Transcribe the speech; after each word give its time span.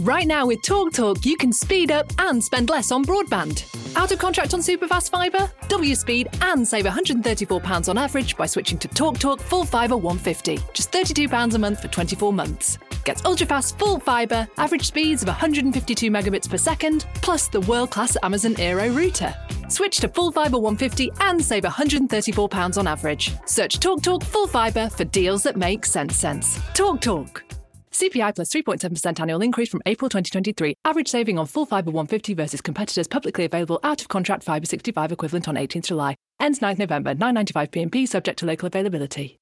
Right 0.00 0.26
now 0.26 0.46
with 0.46 0.62
TalkTalk, 0.62 0.94
Talk, 0.94 1.26
you 1.26 1.36
can 1.36 1.52
speed 1.52 1.90
up 1.90 2.10
and 2.18 2.42
spend 2.42 2.70
less 2.70 2.90
on 2.90 3.04
broadband. 3.04 3.66
Out 3.96 4.10
of 4.10 4.18
contract 4.18 4.54
on 4.54 4.60
superfast 4.60 5.10
fibre? 5.10 5.50
Your 5.68 5.94
speed 5.94 6.28
and 6.42 6.66
save 6.66 6.86
£134 6.86 7.88
on 7.88 7.98
average 7.98 8.36
by 8.36 8.46
switching 8.46 8.78
to 8.78 8.88
TalkTalk 8.88 9.18
Talk 9.18 9.40
Full 9.40 9.64
Fibre 9.64 9.96
150. 9.96 10.58
Just 10.72 10.90
£32 10.90 11.54
a 11.54 11.58
month 11.58 11.82
for 11.82 11.88
24 11.88 12.32
months. 12.32 12.78
Get 13.04 13.24
ultra-fast 13.26 13.78
full 13.78 13.98
fibre, 14.00 14.48
average 14.56 14.86
speeds 14.86 15.22
of 15.22 15.28
152 15.28 16.10
megabits 16.10 16.48
per 16.48 16.58
second, 16.58 17.06
plus 17.16 17.48
the 17.48 17.60
world-class 17.60 18.16
Amazon 18.22 18.54
eero 18.54 18.94
router. 18.94 19.34
Switch 19.68 19.98
to 19.98 20.08
full 20.08 20.32
fibre 20.32 20.58
150 20.58 21.10
and 21.20 21.42
save 21.42 21.64
£134 21.64 22.78
on 22.78 22.86
average. 22.86 23.32
Search 23.46 23.78
TalkTalk 23.78 24.02
Talk 24.02 24.24
Full 24.24 24.46
Fibre 24.46 24.88
for 24.88 25.04
deals 25.04 25.42
that 25.42 25.56
make 25.56 25.84
sense 25.84 26.16
sense. 26.16 26.58
TalkTalk. 26.74 27.00
Talk. 27.00 27.59
CPI 27.92 28.34
plus 28.34 28.50
3.7% 28.50 29.20
annual 29.20 29.42
increase 29.42 29.68
from 29.68 29.82
April 29.86 30.08
2023. 30.08 30.74
Average 30.84 31.08
saving 31.08 31.38
on 31.38 31.46
full 31.46 31.66
fibre 31.66 31.90
150 31.90 32.34
versus 32.34 32.60
competitors 32.60 33.08
publicly 33.08 33.44
available 33.44 33.80
out 33.82 34.00
of 34.00 34.08
contract 34.08 34.42
fibre 34.42 34.66
65 34.66 35.12
equivalent 35.12 35.48
on 35.48 35.56
18th 35.56 35.86
July. 35.86 36.16
Ends 36.38 36.60
9th 36.60 36.78
November, 36.78 37.14
995 37.14 37.70
PMP 37.70 38.08
subject 38.08 38.38
to 38.38 38.46
local 38.46 38.66
availability. 38.66 39.40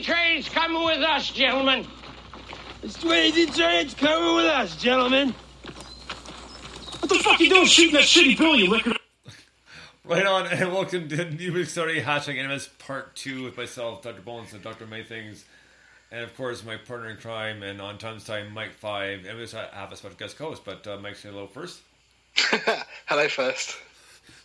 Coming 0.00 0.84
with 0.84 1.00
us, 1.00 1.30
gentlemen. 1.30 1.86
It's 2.82 2.96
Swayze 2.96 3.54
Train's 3.54 3.92
coming 3.92 4.36
with 4.36 4.46
us, 4.46 4.74
gentlemen. 4.76 5.34
What 7.00 7.08
the 7.10 7.16
fuck 7.16 7.38
are 7.38 7.42
you 7.42 7.50
doing 7.50 7.66
shooting 7.66 7.92
that 7.94 8.04
shitty 8.04 8.38
bill, 8.38 8.56
you 8.56 8.70
wicked... 8.70 8.96
Right 10.04 10.24
on, 10.24 10.46
and 10.46 10.72
welcome 10.72 11.08
to 11.10 11.30
New 11.30 11.52
Week 11.52 11.68
Story 11.68 12.00
Hashtag 12.00 12.38
Animus 12.38 12.68
Part 12.78 13.14
2 13.16 13.44
with 13.44 13.58
myself, 13.58 14.02
Dr. 14.02 14.22
Bones, 14.22 14.54
and 14.54 14.62
Dr. 14.62 14.86
Maythings. 14.86 15.44
And 16.10 16.24
of 16.24 16.34
course, 16.38 16.64
my 16.64 16.78
partner 16.78 17.10
in 17.10 17.18
crime 17.18 17.62
and 17.62 17.80
on 17.80 17.98
time's 17.98 18.24
time, 18.24 18.52
Mike 18.54 18.72
5. 18.72 19.26
And 19.26 19.36
we 19.36 19.42
also 19.42 19.62
have 19.72 19.92
a 19.92 19.96
special 19.96 20.16
guest 20.16 20.38
host, 20.38 20.64
but 20.64 20.86
uh, 20.86 20.96
Mike, 20.96 21.16
say 21.16 21.28
hello 21.28 21.46
first. 21.46 21.80
hello 22.36 23.28
first. 23.28 23.76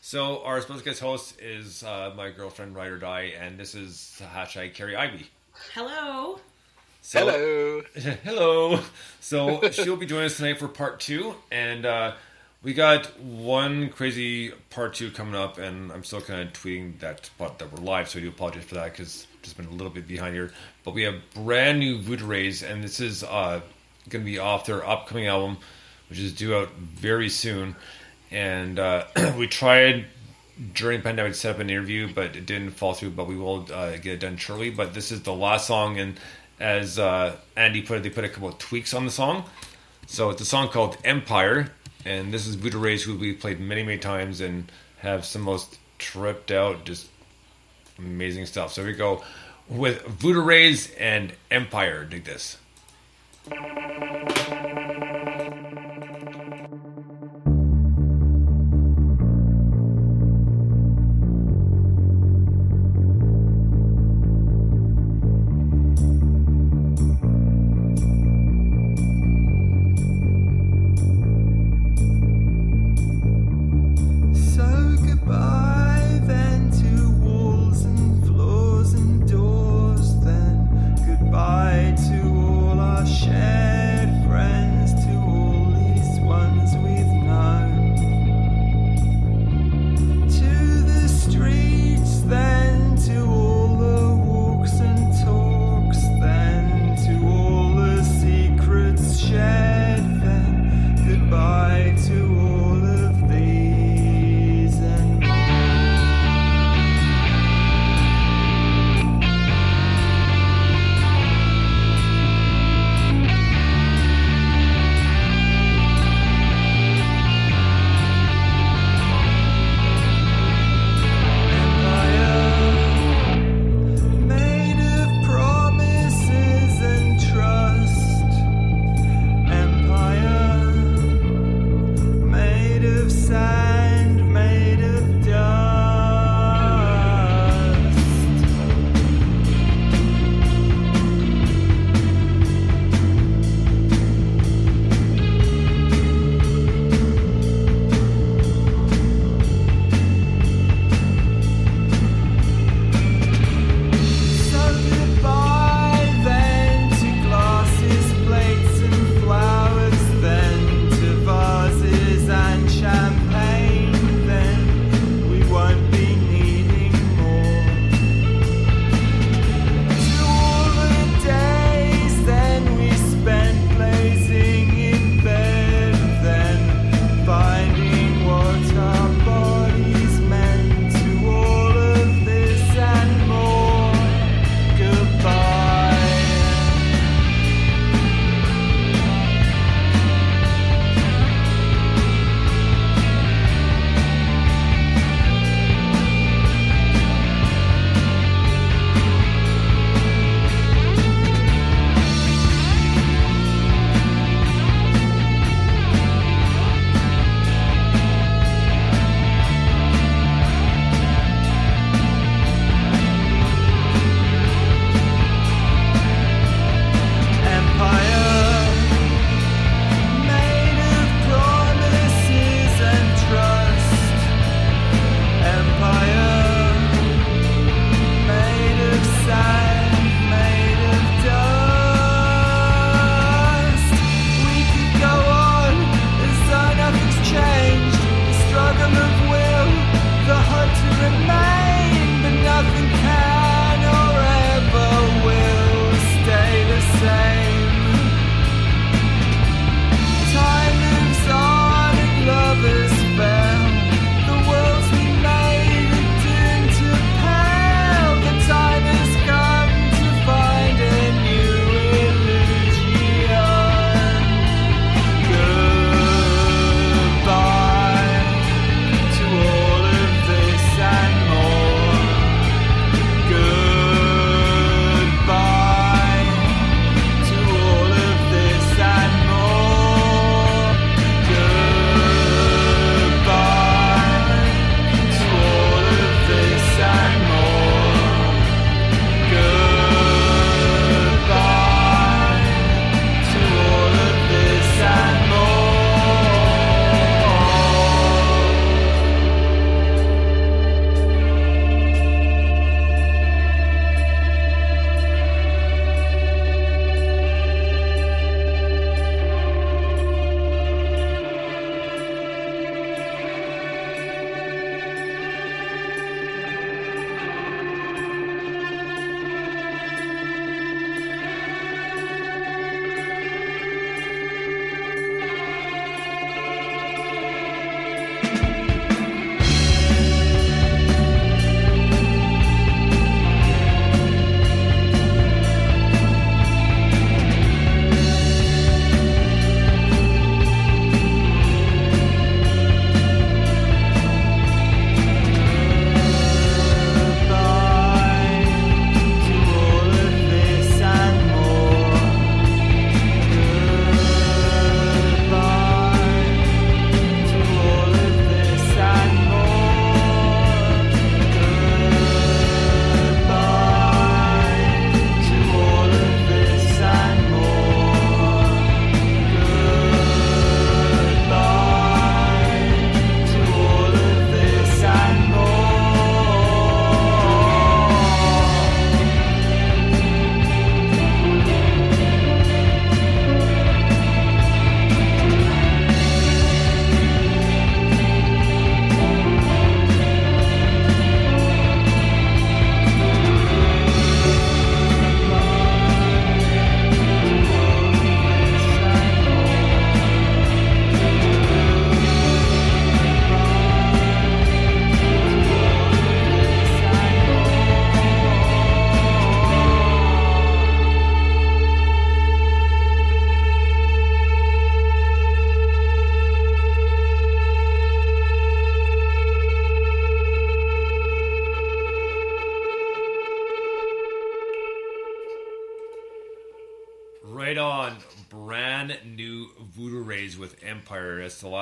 So, 0.02 0.44
our 0.44 0.60
special 0.60 0.82
guest 0.82 1.00
host 1.00 1.40
is 1.40 1.84
uh, 1.84 2.14
my 2.18 2.32
girlfriend, 2.32 2.76
Ride 2.76 2.92
or 2.92 2.98
Die, 2.98 3.34
and 3.40 3.58
this 3.58 3.76
is 3.76 4.22
hashtag 4.34 4.74
Carrie 4.74 4.96
Ivy. 4.96 5.30
Hello. 5.74 6.40
So, 7.02 7.20
hello. 7.20 7.82
hello. 8.24 8.80
So 9.20 9.70
she'll 9.72 9.98
be 9.98 10.06
joining 10.06 10.26
us 10.26 10.38
tonight 10.38 10.60
for 10.60 10.68
part 10.68 11.00
two, 11.00 11.36
and 11.52 11.86
uh, 11.86 12.14
we 12.64 12.74
got 12.74 13.20
one 13.20 13.90
crazy 13.90 14.52
part 14.70 14.96
two 14.96 15.12
coming 15.12 15.36
up, 15.36 15.58
and 15.58 15.92
I'm 15.92 16.04
still 16.04 16.22
kind 16.22 16.42
of 16.42 16.54
tweeting 16.54 17.00
that 17.00 17.30
but 17.38 17.60
that 17.60 17.72
we're 17.72 17.84
live, 17.84 18.10
so 18.10 18.20
I 18.20 18.24
do 18.24 18.30
apologize 18.30 18.66
for 18.66 18.76
that 18.76 18.92
because 18.92 19.28
just 19.42 19.58
been 19.58 19.68
a 19.68 19.72
little 19.72 19.90
bit 19.90 20.08
behind 20.08 20.36
here. 20.36 20.52
But 20.84 20.94
we 20.94 21.04
have 21.04 21.16
brand 21.34 21.80
new 21.80 22.02
Voodoo 22.02 22.26
Rays, 22.26 22.64
and 22.64 22.84
this 22.84 23.00
is 23.00 23.24
uh, 23.24 23.62
going 24.10 24.26
to 24.26 24.32
be 24.32 24.40
off 24.40 24.66
their 24.66 24.86
upcoming 24.88 25.28
album, 25.28 25.58
which 26.10 26.20
is 26.20 26.34
due 26.34 26.56
out 26.56 26.72
very 26.74 27.30
soon. 27.30 27.76
And 28.32 28.80
uh, 28.80 29.06
we 29.38 29.48
tried 29.48 30.06
during 30.74 31.02
pandemic 31.02 31.36
set 31.36 31.56
up 31.56 31.62
an 31.62 31.70
interview, 31.70 32.12
but 32.14 32.36
it 32.36 32.46
didn't 32.46 32.72
fall 32.72 32.94
through. 32.94 33.12
But 33.12 33.28
we 33.28 33.36
will 33.36 33.68
uh, 33.72 33.92
get 33.98 34.08
it 34.14 34.20
done 34.20 34.38
shortly. 34.38 34.70
But 34.70 34.94
this 34.94 35.12
is 35.12 35.22
the 35.24 35.34
last 35.34 35.68
song, 35.68 36.00
and 36.00 36.20
as 36.60 36.98
uh, 37.00 37.36
Andy 37.56 37.82
put 37.82 37.98
it, 37.98 38.04
they 38.04 38.10
put 38.10 38.24
a 38.24 38.30
couple 38.30 38.50
of 38.50 38.58
tweaks 38.58 38.94
on 38.94 39.06
the 39.06 39.12
song. 39.12 39.46
So 40.08 40.30
it's 40.30 40.42
a 40.42 40.46
song 40.46 40.70
called 40.70 40.98
Empire, 41.04 41.72
and 42.06 42.34
this 42.34 42.48
is 42.48 42.56
Voodoo 42.56 42.80
Rays, 42.80 43.04
who 43.04 43.18
we 43.18 43.34
played 43.34 43.60
many, 43.60 43.84
many 43.84 43.98
times 43.98 44.40
and 44.42 44.72
have 45.00 45.26
some 45.26 45.42
most 45.42 45.78
tripped 45.98 46.52
out, 46.52 46.86
just 46.86 47.10
amazing 48.00 48.46
stuff. 48.46 48.72
So 48.72 48.86
we 48.86 48.94
go 48.94 49.24
with 49.68 50.02
Voodoo 50.04 50.42
Rays 50.42 50.94
and 50.96 51.34
Empire. 51.52 52.06
Dig 52.06 52.24
this. 52.24 52.58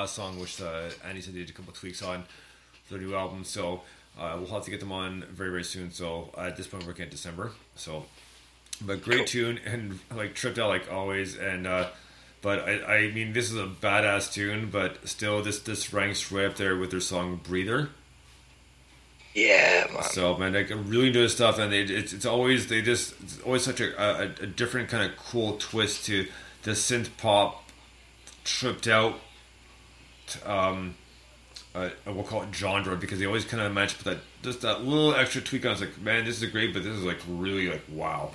Last 0.06 0.14
song, 0.14 0.38
which 0.38 0.62
uh, 0.62 0.88
Andy 1.04 1.20
said 1.20 1.34
they 1.34 1.40
did 1.40 1.50
a 1.50 1.52
couple 1.52 1.72
tweaks 1.72 2.00
on 2.00 2.22
for 2.84 2.94
their 2.94 3.02
new 3.02 3.16
album. 3.16 3.42
So 3.42 3.82
uh, 4.16 4.36
we'll 4.38 4.46
have 4.50 4.64
to 4.64 4.70
get 4.70 4.78
them 4.78 4.92
on 4.92 5.24
very, 5.32 5.50
very 5.50 5.64
soon. 5.64 5.90
So 5.90 6.30
uh, 6.38 6.42
at 6.42 6.56
this 6.56 6.68
point, 6.68 6.84
we're 6.84 6.90
looking 6.90 7.06
at 7.06 7.10
December. 7.10 7.50
So, 7.74 8.04
but 8.80 9.02
great 9.02 9.26
tune 9.26 9.58
and 9.66 9.98
like 10.14 10.34
tripped 10.34 10.60
out 10.60 10.68
like 10.68 10.92
always. 10.92 11.36
And 11.36 11.66
uh, 11.66 11.88
but 12.40 12.60
I, 12.60 12.98
I 12.98 13.10
mean, 13.10 13.32
this 13.32 13.50
is 13.50 13.58
a 13.58 13.66
badass 13.66 14.32
tune. 14.32 14.70
But 14.70 15.08
still, 15.08 15.42
this 15.42 15.58
this 15.58 15.92
ranks 15.92 16.30
right 16.30 16.46
up 16.46 16.54
there 16.54 16.76
with 16.76 16.92
their 16.92 17.00
song 17.00 17.40
"Breather." 17.42 17.90
Yeah, 19.34 19.88
man. 19.92 20.04
So 20.04 20.38
man, 20.38 20.52
like 20.52 20.70
really 20.70 21.10
this 21.10 21.34
stuff, 21.34 21.58
and 21.58 21.72
they, 21.72 21.80
it's 21.80 22.12
it's 22.12 22.26
always 22.26 22.68
they 22.68 22.80
just 22.80 23.12
it's 23.22 23.40
always 23.40 23.64
such 23.64 23.80
a, 23.80 24.00
a, 24.00 24.22
a 24.44 24.46
different 24.46 24.88
kind 24.88 25.10
of 25.10 25.18
cool 25.18 25.56
twist 25.56 26.04
to 26.06 26.28
the 26.62 26.70
synth 26.70 27.08
pop 27.18 27.64
tripped 28.44 28.86
out. 28.86 29.18
Um, 30.44 30.94
uh, 31.74 31.90
we'll 32.06 32.24
call 32.24 32.42
it 32.42 32.54
genre 32.54 32.96
because 32.96 33.18
they 33.18 33.26
always 33.26 33.44
kind 33.44 33.62
of 33.62 33.72
match, 33.72 33.96
but 33.98 34.04
that 34.04 34.22
just 34.42 34.62
that 34.62 34.82
little 34.82 35.14
extra 35.14 35.42
tweak 35.42 35.66
on. 35.66 35.72
It's 35.72 35.80
like, 35.80 36.00
man, 36.00 36.24
this 36.24 36.42
is 36.42 36.50
great, 36.50 36.72
but 36.72 36.82
this 36.84 36.94
is 36.94 37.04
like 37.04 37.18
really 37.28 37.68
like 37.68 37.82
wow. 37.92 38.30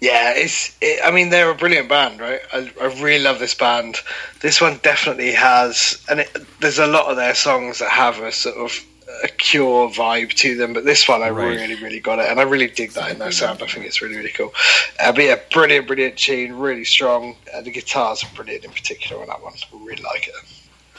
Yeah, 0.00 0.32
it's. 0.34 0.76
It, 0.80 1.00
I 1.04 1.10
mean, 1.10 1.28
they're 1.28 1.50
a 1.50 1.54
brilliant 1.54 1.88
band, 1.88 2.20
right? 2.20 2.40
I, 2.52 2.70
I 2.80 2.86
really 3.02 3.22
love 3.22 3.38
this 3.38 3.54
band. 3.54 3.96
This 4.40 4.60
one 4.60 4.80
definitely 4.82 5.32
has, 5.32 6.02
and 6.08 6.20
it, 6.20 6.36
there's 6.60 6.78
a 6.78 6.86
lot 6.86 7.06
of 7.06 7.16
their 7.16 7.34
songs 7.34 7.80
that 7.80 7.90
have 7.90 8.18
a 8.18 8.32
sort 8.32 8.56
of 8.56 8.72
a 9.22 9.28
Cure 9.28 9.88
vibe 9.90 10.32
to 10.34 10.56
them, 10.56 10.72
but 10.72 10.84
this 10.84 11.06
one 11.08 11.22
I 11.22 11.30
Right. 11.30 11.56
really, 11.58 11.74
really 11.76 12.00
got 12.00 12.18
it, 12.18 12.28
and 12.30 12.40
I 12.40 12.44
really 12.44 12.68
dig 12.68 12.92
that 12.92 13.10
in 13.10 13.18
that 13.18 13.34
sound. 13.34 13.62
I 13.62 13.66
think 13.66 13.86
it's 13.86 14.00
really, 14.02 14.16
really 14.16 14.30
cool. 14.30 14.52
Uh, 14.98 15.12
but 15.12 15.24
yeah, 15.24 15.36
brilliant, 15.52 15.86
brilliant 15.86 16.16
tune, 16.16 16.58
really 16.58 16.84
strong. 16.84 17.36
Uh, 17.52 17.60
the 17.60 17.70
guitars 17.70 18.24
are 18.24 18.30
brilliant 18.34 18.64
in 18.64 18.70
particular 18.72 19.20
on 19.22 19.28
that 19.28 19.42
one. 19.42 19.52
I 19.54 19.76
really 19.84 20.02
like 20.02 20.28
it. 20.28 20.34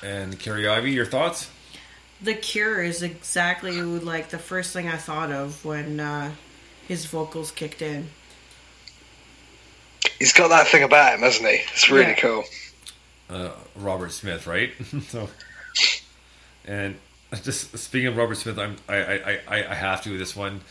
And 0.03 0.39
Carrie 0.39 0.67
Ivy, 0.67 0.91
your 0.91 1.05
thoughts? 1.05 1.49
The 2.21 2.33
Cure 2.35 2.83
is 2.83 3.01
exactly 3.01 3.81
like 3.81 4.29
the 4.29 4.37
first 4.39 4.73
thing 4.73 4.87
I 4.87 4.97
thought 4.97 5.31
of 5.31 5.63
when 5.65 5.99
uh, 5.99 6.31
his 6.87 7.05
vocals 7.05 7.49
kicked 7.51 7.81
in. 7.81 8.09
He's 10.19 10.33
got 10.33 10.49
that 10.49 10.67
thing 10.67 10.83
about 10.83 11.13
him, 11.15 11.21
hasn't 11.21 11.47
he? 11.47 11.55
It's 11.73 11.89
really 11.89 12.09
Yeah. 12.11 12.15
cool. 12.15 12.43
uh, 13.29 13.51
Robert 13.75 14.11
Smith, 14.11 14.45
right? 14.45 14.71
so, 15.07 15.29
and 16.65 16.95
just 17.43 17.77
speaking 17.77 18.07
of 18.07 18.17
Robert 18.17 18.35
Smith, 18.35 18.57
I'm, 18.57 18.75
I, 18.87 18.95
I, 18.95 19.39
I, 19.47 19.71
I 19.71 19.73
have 19.73 20.01
to 20.03 20.11
with 20.11 20.19
this 20.19 20.35
one. 20.35 20.61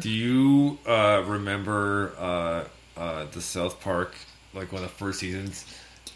Do 0.00 0.10
you 0.10 0.78
uh, 0.86 1.22
remember 1.26 2.12
uh, 2.18 2.64
uh, 2.96 3.26
the 3.32 3.40
South 3.40 3.80
Park, 3.80 4.14
like 4.54 4.72
one 4.72 4.82
of 4.82 4.88
the 4.88 4.94
first 4.94 5.20
seasons? 5.20 5.64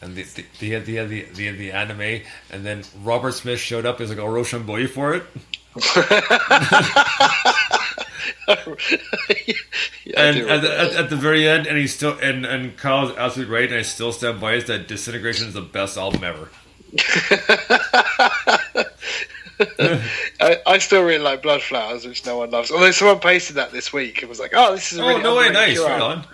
And 0.01 0.17
they, 0.17 0.23
they, 0.23 0.45
they 0.59 0.69
had, 0.69 0.87
they, 0.87 0.95
had 0.95 1.09
the, 1.09 1.23
they 1.23 1.51
the 1.51 1.73
anime, 1.73 2.23
and 2.51 2.65
then 2.67 2.83
Robert 3.03 3.33
Smith 3.33 3.61
showed 3.61 3.87
up 3.87 4.01
as 4.01 4.09
like 4.11 4.19
a 4.19 4.29
Rochambeau 4.29 4.87
for 4.89 5.15
it. 5.15 5.23
Yeah, 10.05 10.15
and 10.17 10.39
at 10.51 10.63
the, 10.63 10.81
at, 10.81 10.93
at 10.95 11.11
the 11.11 11.17
very 11.17 11.47
end, 11.47 11.67
and 11.67 11.79
he's 11.79 11.95
still 11.95 12.19
and 12.21 12.45
and 12.45 12.77
Kyle's 12.77 13.17
absolutely 13.17 13.55
right, 13.55 13.69
and 13.69 13.79
I 13.79 13.83
still 13.83 14.13
stand 14.13 14.41
by 14.41 14.55
it 14.55 14.67
that 14.67 14.89
Disintegration 14.89 15.49
is 15.49 15.55
the 15.55 15.61
best 15.61 15.97
album 15.97 16.25
ever. 16.25 16.49
I, 20.41 20.57
I 20.67 20.79
still 20.79 21.03
really 21.03 21.23
like 21.23 21.43
Blood 21.43 21.63
Flowers, 21.63 22.07
which 22.07 22.25
no 22.27 22.39
one 22.39 22.51
loves. 22.51 22.71
Although 22.71 22.91
someone 22.91 23.21
posted 23.21 23.57
that 23.57 23.73
this 23.73 23.93
week 23.93 24.23
and 24.23 24.29
was 24.29 24.41
like, 24.41 24.53
"Oh, 24.55 24.75
this 24.75 24.93
is 24.93 24.99
a 24.99 25.03
Oh 25.03 25.09
really 25.09 25.23
no 25.23 25.37
way, 25.37 25.51
nice, 25.51 25.79
Cure. 25.79 25.91
I 25.91 26.25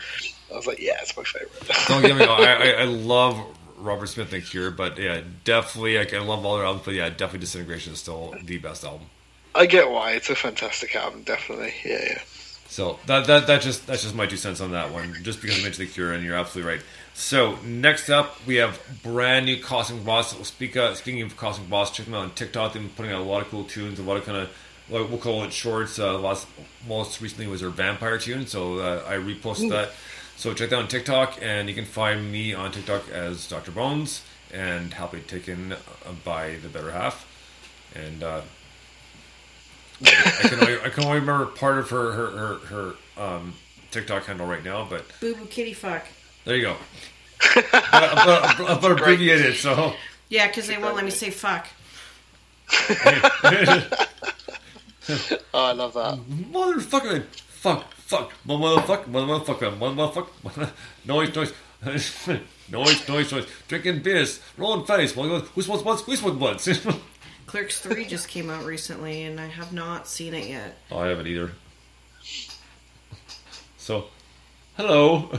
was 0.50 0.66
like, 0.66 0.80
"Yeah, 0.80 0.96
it's 1.00 1.16
my 1.16 1.24
favorite." 1.24 1.52
Don't 1.86 2.02
get 2.02 2.16
me 2.16 2.24
wrong, 2.24 2.40
I, 2.40 2.54
I, 2.54 2.70
I 2.82 2.84
love 2.84 3.38
Robert 3.76 4.06
Smith 4.06 4.32
and 4.32 4.44
Cure, 4.44 4.70
but 4.70 4.98
yeah, 4.98 5.20
definitely, 5.44 5.98
like, 5.98 6.14
I 6.14 6.20
love 6.20 6.44
all 6.44 6.56
their 6.56 6.66
albums, 6.66 6.84
but 6.84 6.94
yeah, 6.94 7.08
definitely 7.08 7.40
Disintegration 7.40 7.92
is 7.92 8.00
still 8.00 8.34
the 8.44 8.58
best 8.58 8.84
album. 8.84 9.06
I 9.54 9.66
get 9.66 9.90
why 9.90 10.12
it's 10.12 10.30
a 10.30 10.36
fantastic 10.36 10.94
album, 10.94 11.22
definitely. 11.22 11.74
Yeah, 11.84 12.00
yeah. 12.04 12.22
So 12.68 12.98
that 13.06 13.26
that 13.26 13.46
that 13.46 13.62
just 13.62 13.86
that's 13.86 14.02
just 14.02 14.14
my 14.14 14.26
two 14.26 14.36
cents 14.36 14.60
on 14.60 14.72
that 14.72 14.92
one. 14.92 15.14
Just 15.22 15.40
because 15.40 15.58
I 15.58 15.62
mentioned 15.62 15.88
the 15.88 15.92
Cure, 15.92 16.12
and 16.12 16.22
you're 16.22 16.36
absolutely 16.36 16.72
right. 16.74 16.82
So 17.18 17.58
next 17.64 18.10
up, 18.10 18.36
we 18.46 18.54
have 18.56 18.80
brand 19.02 19.46
new 19.46 19.60
Cosmic 19.60 20.04
Boss. 20.04 20.30
Speak, 20.46 20.76
uh, 20.76 20.94
speaking 20.94 21.20
of 21.22 21.36
Cosmic 21.36 21.68
Boss, 21.68 21.90
check 21.90 22.06
them 22.06 22.14
out 22.14 22.22
on 22.22 22.30
TikTok. 22.30 22.72
They've 22.72 22.80
been 22.82 22.92
putting 22.92 23.10
out 23.10 23.20
a 23.20 23.24
lot 23.24 23.42
of 23.42 23.48
cool 23.48 23.64
tunes, 23.64 23.98
a 23.98 24.04
lot 24.04 24.18
of 24.18 24.24
kind 24.24 24.38
of 24.38 24.50
like, 24.88 25.10
we'll 25.10 25.18
call 25.18 25.42
it 25.42 25.52
shorts. 25.52 25.98
Uh, 25.98 26.16
last 26.16 26.46
most 26.86 27.20
recently 27.20 27.48
was 27.48 27.60
their 27.60 27.70
Vampire 27.70 28.18
tune, 28.18 28.46
so 28.46 28.78
uh, 28.78 29.02
I 29.04 29.14
reposted 29.14 29.70
that. 29.70 29.90
So 30.36 30.54
check 30.54 30.70
that 30.70 30.78
on 30.78 30.86
TikTok, 30.86 31.40
and 31.42 31.68
you 31.68 31.74
can 31.74 31.86
find 31.86 32.30
me 32.30 32.54
on 32.54 32.70
TikTok 32.70 33.10
as 33.10 33.48
Dr. 33.48 33.72
Bones, 33.72 34.22
and 34.54 34.94
happily 34.94 35.20
taken 35.22 35.74
by 36.24 36.54
the 36.62 36.68
better 36.68 36.92
half. 36.92 37.26
And 37.96 38.22
uh, 38.22 38.42
I 40.04 40.48
can 40.48 40.60
only, 40.60 40.80
I 40.82 40.88
can 40.88 41.04
only 41.04 41.18
remember 41.18 41.46
part 41.46 41.78
of 41.78 41.90
her 41.90 42.12
her 42.12 42.30
her, 42.30 42.54
her 42.66 42.94
um, 43.20 43.54
TikTok 43.90 44.26
handle 44.26 44.46
right 44.46 44.64
now, 44.64 44.86
but 44.88 45.04
Boo 45.20 45.34
boo 45.34 45.46
kitty 45.46 45.72
fuck. 45.72 46.06
There 46.44 46.56
you 46.56 46.62
go. 46.62 46.76
but, 47.54 47.66
but, 47.70 48.56
but, 48.58 48.80
but 48.80 48.92
abbreviated, 49.00 49.56
so 49.56 49.94
Yeah, 50.28 50.46
because 50.48 50.66
they 50.66 50.78
won't 50.78 50.96
let 50.96 51.04
me 51.04 51.10
say 51.10 51.30
fuck. 51.30 51.66
Oh, 55.54 55.64
I 55.64 55.72
love 55.72 55.94
that. 55.94 56.18
motherfucker, 56.28 57.24
fuck, 57.24 57.90
fuck, 57.94 58.32
motherfucker, 58.46 59.06
motherfucker, 59.06 59.78
motherfucker, 59.78 60.70
noise, 61.06 61.34
noise, 61.34 61.52
noise, 62.70 63.08
noise, 63.08 63.32
noise, 63.32 63.46
drinking 63.68 64.02
beers, 64.02 64.40
rolling 64.58 64.84
face, 64.84 65.12
who 65.14 65.62
smokes 65.62 65.82
blunts, 65.82 66.02
who 66.02 66.14
smokes 66.14 66.36
blunts. 66.36 66.68
Clerks 67.46 67.80
3 67.80 68.04
just 68.04 68.28
came 68.28 68.50
out 68.50 68.66
recently, 68.66 69.22
and 69.22 69.40
I 69.40 69.46
have 69.46 69.72
not 69.72 70.06
seen 70.06 70.34
it 70.34 70.46
yet. 70.46 70.76
oh, 70.90 70.98
I 70.98 71.08
haven't 71.08 71.26
either. 71.26 71.52
So, 73.78 74.08
hello. 74.76 75.30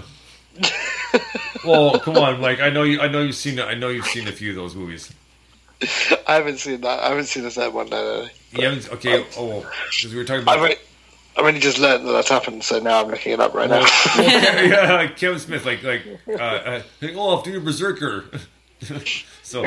well, 1.66 2.00
come 2.00 2.18
on, 2.18 2.40
Mike. 2.42 2.60
I 2.60 2.70
know 2.70 2.84
you. 2.84 3.00
I 3.00 3.08
know 3.08 3.22
you've 3.22 3.36
seen. 3.36 3.60
I 3.60 3.74
know 3.74 3.90
you've 3.90 4.06
seen 4.06 4.28
a 4.28 4.32
few 4.32 4.52
of 4.52 4.56
those 4.56 4.76
movies. 4.76 5.14
I 6.28 6.36
haven't 6.36 6.58
seen 6.58 6.82
that. 6.82 7.00
I 7.00 7.10
haven't 7.10 7.26
seen 7.26 7.44
the 7.44 7.52
third 7.52 7.74
one. 7.74 7.90
No, 7.90 7.98
no, 8.02 8.24
no. 8.24 8.30
You 8.52 8.70
haven't. 8.70 8.92
Okay. 8.94 9.26
Oh, 9.38 9.70
because 9.90 10.12
we 10.12 10.18
were 10.18 10.26
talking 10.26 10.42
I've 10.42 10.60
about. 10.60 10.60
only, 10.60 10.76
I've 11.38 11.46
only 11.46 11.60
just 11.60 11.80
learned 11.80 12.06
that 12.06 12.12
that's 12.12 12.30
happened, 12.30 12.64
so 12.64 12.80
now 12.80 13.02
I'm 13.02 13.10
looking 13.10 13.32
it 13.34 13.40
up 13.40 13.54
right 13.54 13.70
now. 13.70 13.80
yeah, 14.18 14.62
yeah, 14.62 15.08
Kevin 15.08 15.40
Smith, 15.40 15.66
like 15.66 15.84
like 15.84 16.06
uh, 16.28 16.34
uh 16.34 16.82
hey, 17.00 17.16
Olaf, 17.16 17.44
do 17.44 17.52
your 17.52 17.62
berserker. 17.62 18.26
so, 19.44 19.66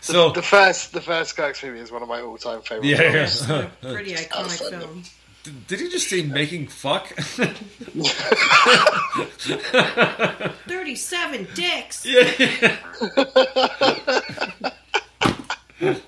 so 0.00 0.30
the 0.30 0.42
first, 0.42 0.92
the 0.92 1.00
first 1.00 1.34
Clerks 1.34 1.62
movie 1.62 1.80
is 1.80 1.90
one 1.90 2.02
of 2.02 2.08
my 2.08 2.20
all-time 2.20 2.62
favorite. 2.62 2.86
yeah, 2.86 3.26
films. 3.26 3.48
yeah. 3.48 3.68
Pretty 3.92 4.14
iconic 4.14 4.70
film. 4.70 5.02
Did 5.66 5.80
he 5.80 5.88
just 5.88 6.08
say 6.08 6.22
making 6.22 6.68
fuck? 6.68 7.08
37 10.68 11.48
dicks! 11.54 12.06
yeah. 12.06 12.32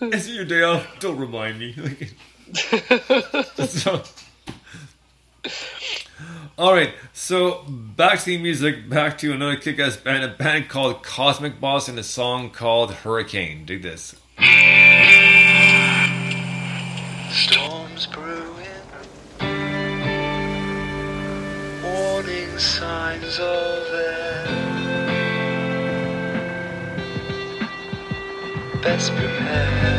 Is 0.00 0.28
it 0.28 0.34
your 0.34 0.44
day 0.44 0.62
off? 0.62 0.86
Don't 0.98 1.18
remind 1.18 1.58
me. 1.58 1.74
so, 3.66 4.02
all 6.58 6.72
right, 6.72 6.92
so 7.12 7.64
back 7.68 8.18
to 8.20 8.24
the 8.26 8.38
music, 8.38 8.88
back 8.88 9.18
to 9.18 9.32
another 9.32 9.56
kick-ass 9.56 9.96
band, 9.96 10.24
a 10.24 10.28
band 10.28 10.68
called 10.68 11.02
Cosmic 11.02 11.60
Boss, 11.60 11.88
and 11.88 11.98
a 11.98 12.02
song 12.02 12.50
called 12.50 12.92
Hurricane. 12.92 13.64
Dig 13.64 13.82
this. 13.82 14.14
Storms 17.30 18.06
brewing, 18.06 18.66
warning 21.82 22.58
signs 22.58 23.38
of 23.38 23.82
it. 23.92 24.48
Best 28.82 29.12
prepared. 29.14 29.97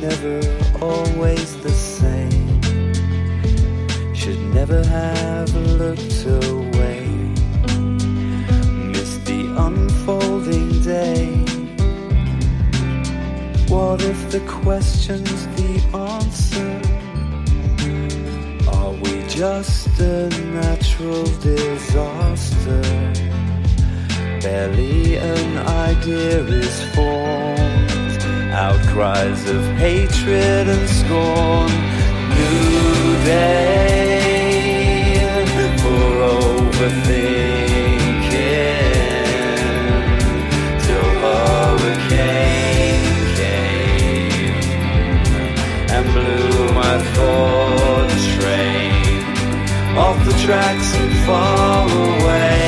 Never 0.01 0.41
always 0.81 1.57
the 1.61 1.69
same. 1.69 2.61
Should 4.15 4.39
never 4.53 4.83
have 4.83 5.53
looked 5.53 6.25
away. 6.25 7.05
Missed 8.93 9.25
the 9.25 9.53
unfolding 9.57 10.81
day. 10.81 11.27
What 13.67 14.01
if 14.01 14.31
the 14.31 14.41
question's 14.47 15.45
the 15.57 15.73
answer? 15.95 16.71
Are 18.77 18.93
we 19.03 19.23
just 19.27 19.99
a 19.99 20.29
natural 20.61 21.25
disaster? 21.39 22.81
Barely 24.41 25.17
an 25.17 25.57
idea 25.59 26.43
is 26.43 26.83
formed. 26.95 27.80
Outcries 28.53 29.49
of 29.49 29.63
hatred 29.77 30.67
and 30.67 30.89
scorn. 30.89 31.71
New 32.35 33.23
day 33.23 34.51
for 35.77 36.11
overthinking. 36.35 36.91
Till 40.85 41.09
hurricane 41.23 43.05
came 43.39 44.59
and 45.89 46.05
blew 46.11 46.73
my 46.73 46.95
thought 47.13 48.11
train 48.37 49.23
off 49.97 50.17
the 50.25 50.33
tracks 50.45 50.89
and 50.95 51.13
far 51.25 51.87
away. 51.87 52.60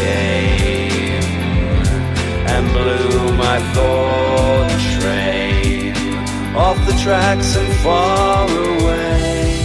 Came 0.00 1.24
and 2.52 2.64
blew 2.76 3.36
my 3.44 3.58
thought 3.74 4.70
train 4.98 5.94
off 6.56 6.78
the 6.86 6.96
tracks 7.04 7.56
and 7.56 7.72
far 7.84 8.48
away. 8.48 9.56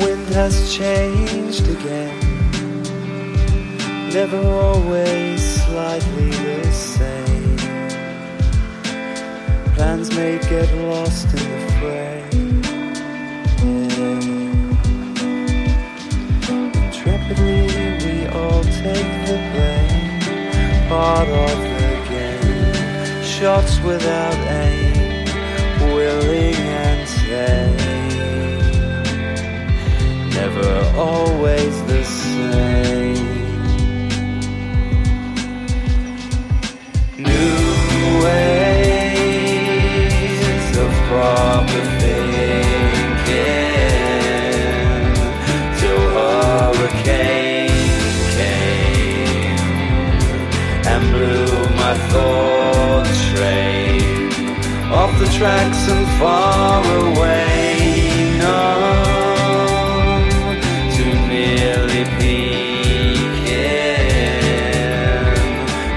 Wind 0.00 0.28
has 0.40 0.54
changed 0.76 1.68
again 1.68 2.24
never 4.14 4.38
always 4.46 5.42
slightly 5.64 6.30
the 6.30 6.70
same. 6.70 7.56
Plans 9.74 10.08
may 10.14 10.38
get 10.48 10.72
lost 10.74 11.26
in 11.34 11.50
the 11.50 11.72
fray. 11.80 12.23
Intrepidly, 17.36 18.06
we 18.06 18.26
all 18.26 18.62
take 18.62 19.26
the 19.26 19.38
blame. 19.52 20.88
Part 20.88 21.28
of 21.28 21.58
the 21.58 22.04
game. 22.08 23.22
Shots 23.22 23.80
without 23.80 24.34
aim, 24.34 25.24
willing 25.94 26.54
and 26.54 27.08
tame. 27.08 27.76
Never 30.30 30.70
always 30.96 31.82
the 31.86 32.04
same. 32.04 33.14
New 37.18 38.22
ways 38.22 39.16
of 40.76 40.90
proper 41.08 41.82
hurricane 46.94 47.68
came 48.36 49.58
and 50.86 51.02
blew 51.12 51.46
my 51.76 51.94
thought 52.10 53.06
train 53.34 54.30
off 54.92 55.18
the 55.18 55.26
tracks 55.26 55.88
and 55.88 56.06
far 56.20 56.84
away. 57.06 57.42
Numb 58.38 60.28
to 60.94 61.04
merely 61.28 62.04
peeking. 62.18 63.34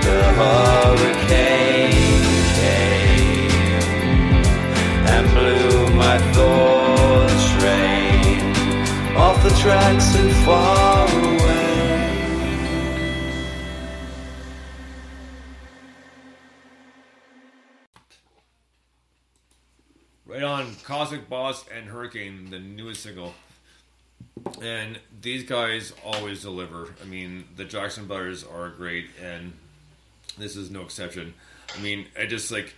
The 0.01 0.22
hurricane 0.39 1.92
came 2.58 3.51
and 5.13 5.25
blew 5.34 5.96
my 5.96 6.18
thought 6.34 7.38
train 7.60 8.39
off 9.16 9.38
the 9.44 9.54
tracks 9.62 10.10
and 10.16 10.32
far 10.46 10.77
Cosmic 21.08 21.30
Boss 21.30 21.63
and 21.74 21.88
Hurricane, 21.88 22.50
the 22.50 22.60
newest 22.60 23.02
single. 23.02 23.34
And 24.62 25.00
these 25.22 25.46
guys 25.46 25.93
always 26.04 26.41
deliver. 26.41 26.93
I 27.02 27.06
mean, 27.06 27.46
the 27.56 27.63
Jackson 27.63 28.08
Brothers 28.08 28.43
are 28.43 28.67
great, 28.72 29.08
and 29.24 29.54
this 30.38 30.58
is 30.58 30.70
no 30.70 30.82
exception. 30.82 31.34
I 31.74 31.82
mean, 31.82 32.08
I 32.20 32.26
just 32.26 32.52
like 32.52 32.76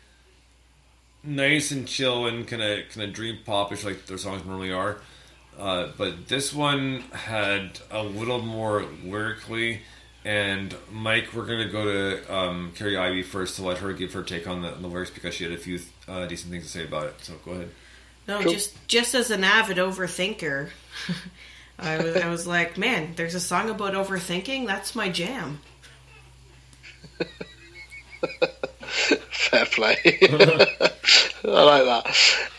nice 1.23 1.71
and 1.71 1.87
chill 1.87 2.27
and 2.27 2.47
kind 2.47 2.61
of 2.61 2.87
kind 2.89 3.09
of 3.09 3.15
dream 3.15 3.39
popish 3.43 3.83
like 3.83 4.05
their 4.05 4.19
songs 4.19 4.45
normally 4.45 4.71
are. 4.71 5.01
Uh, 5.57 5.87
but 5.97 6.27
this 6.27 6.53
one 6.53 6.99
had 7.11 7.79
a 7.89 8.03
little 8.03 8.43
more 8.43 8.85
lyrically. 9.03 9.81
And 10.23 10.75
Mike, 10.91 11.33
we're 11.33 11.47
gonna 11.47 11.67
go 11.67 11.83
to 11.83 12.35
um, 12.35 12.73
Carrie 12.75 12.95
Ivy 12.95 13.23
first 13.23 13.55
to 13.55 13.63
let 13.63 13.79
her 13.79 13.91
give 13.91 14.13
her 14.13 14.21
take 14.21 14.47
on 14.47 14.61
the, 14.61 14.71
on 14.71 14.83
the 14.83 14.87
lyrics 14.87 15.09
because 15.09 15.33
she 15.33 15.45
had 15.45 15.53
a 15.53 15.57
few 15.57 15.79
uh, 16.07 16.27
decent 16.27 16.51
things 16.51 16.65
to 16.65 16.69
say 16.69 16.85
about 16.85 17.07
it. 17.07 17.15
So 17.21 17.33
go 17.43 17.53
ahead. 17.53 17.71
No, 18.29 18.41
Cool. 18.43 18.51
just 18.53 18.87
just 18.87 19.15
as 19.15 19.31
an 19.31 19.43
avid 19.43 19.77
overthinker, 19.77 20.69
I 21.79 21.97
was 21.97 22.15
I 22.15 22.29
was 22.29 22.45
like, 22.47 22.77
man, 22.77 23.13
there's 23.15 23.33
a 23.35 23.39
song 23.39 23.69
about 23.69 23.93
overthinking. 23.93 24.67
That's 24.67 24.93
my 24.95 25.09
jam. 25.09 25.59
Fair 29.31 29.65
play. 29.65 29.97
I 30.21 31.63
like 31.63 31.85
that. 31.85 32.15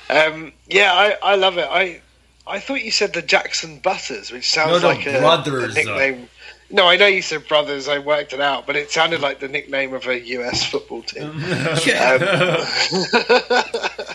Um, 0.08 0.52
yeah, 0.66 0.92
I, 0.92 1.16
I 1.22 1.34
love 1.36 1.56
it. 1.58 1.68
I 1.70 2.00
I 2.46 2.58
thought 2.58 2.82
you 2.82 2.90
said 2.90 3.12
the 3.12 3.22
Jackson 3.22 3.78
Butters, 3.78 4.32
which 4.32 4.50
sounds 4.50 4.82
No, 4.82 4.88
no, 4.90 4.96
like 4.96 5.06
a, 5.06 5.20
Brothers. 5.20 5.76
a 5.76 5.84
nickname. 5.84 6.28
No, 6.72 6.86
I 6.88 6.96
know 6.96 7.06
you 7.06 7.20
said 7.22 7.48
brothers. 7.48 7.88
I 7.88 7.98
worked 7.98 8.32
it 8.32 8.40
out, 8.40 8.64
but 8.66 8.76
it 8.76 8.90
sounded 8.92 9.20
like 9.20 9.40
the 9.40 9.48
nickname 9.48 9.92
of 9.92 10.06
a 10.06 10.18
US 10.20 10.64
football 10.64 11.02
team. 11.02 11.24
Um, 11.24 11.40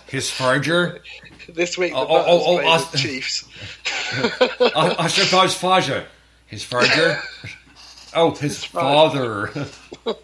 His 0.08 0.30
Farger, 0.32 1.00
this 1.48 1.78
week, 1.78 1.92
the 1.92 1.98
Oh, 1.98 2.08
oh, 2.10 2.44
oh, 2.46 2.66
Aust- 2.66 2.92
the 2.92 2.98
Chiefs. 2.98 3.46
uh, 4.60 4.96
I 4.98 5.08
suppose 5.08 5.58
Farger, 5.58 6.06
his 6.48 6.64
Farger. 6.64 7.22
Oh, 8.18 8.32
his 8.34 8.64
father. 8.64 9.52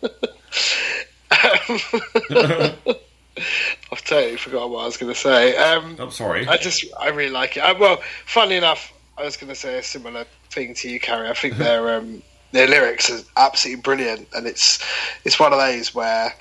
I've 3.92 4.06
totally 4.06 4.38
forgot 4.38 4.70
what 4.70 4.84
I 4.84 4.86
was 4.86 4.96
going 4.96 5.12
to 5.12 5.20
say. 5.20 5.58
Um, 5.58 5.98
I'm 6.00 6.12
sorry. 6.12 6.48
I 6.48 6.56
just, 6.56 6.86
I 6.98 7.10
really 7.10 7.32
like 7.32 7.58
it. 7.58 7.62
I, 7.62 7.74
well, 7.74 8.02
funnily 8.26 8.56
enough, 8.56 8.94
I 9.18 9.26
was 9.26 9.36
going 9.36 9.50
to 9.50 9.56
say 9.56 9.78
a 9.78 9.84
similar 9.84 10.26
thing 10.50 10.74
to 10.76 10.90
you, 10.90 11.00
Carrie. 11.02 11.28
I 11.28 11.34
think 11.34 11.58
their 11.58 11.94
um, 11.96 12.24
their 12.54 12.68
lyrics 12.68 13.12
are 13.12 13.20
absolutely 13.38 13.82
brilliant, 13.82 14.28
and 14.34 14.48
it's 14.48 14.84
it's 15.26 15.40
one 15.40 15.52
of 15.52 15.60
those 15.60 15.94
where 15.94 16.34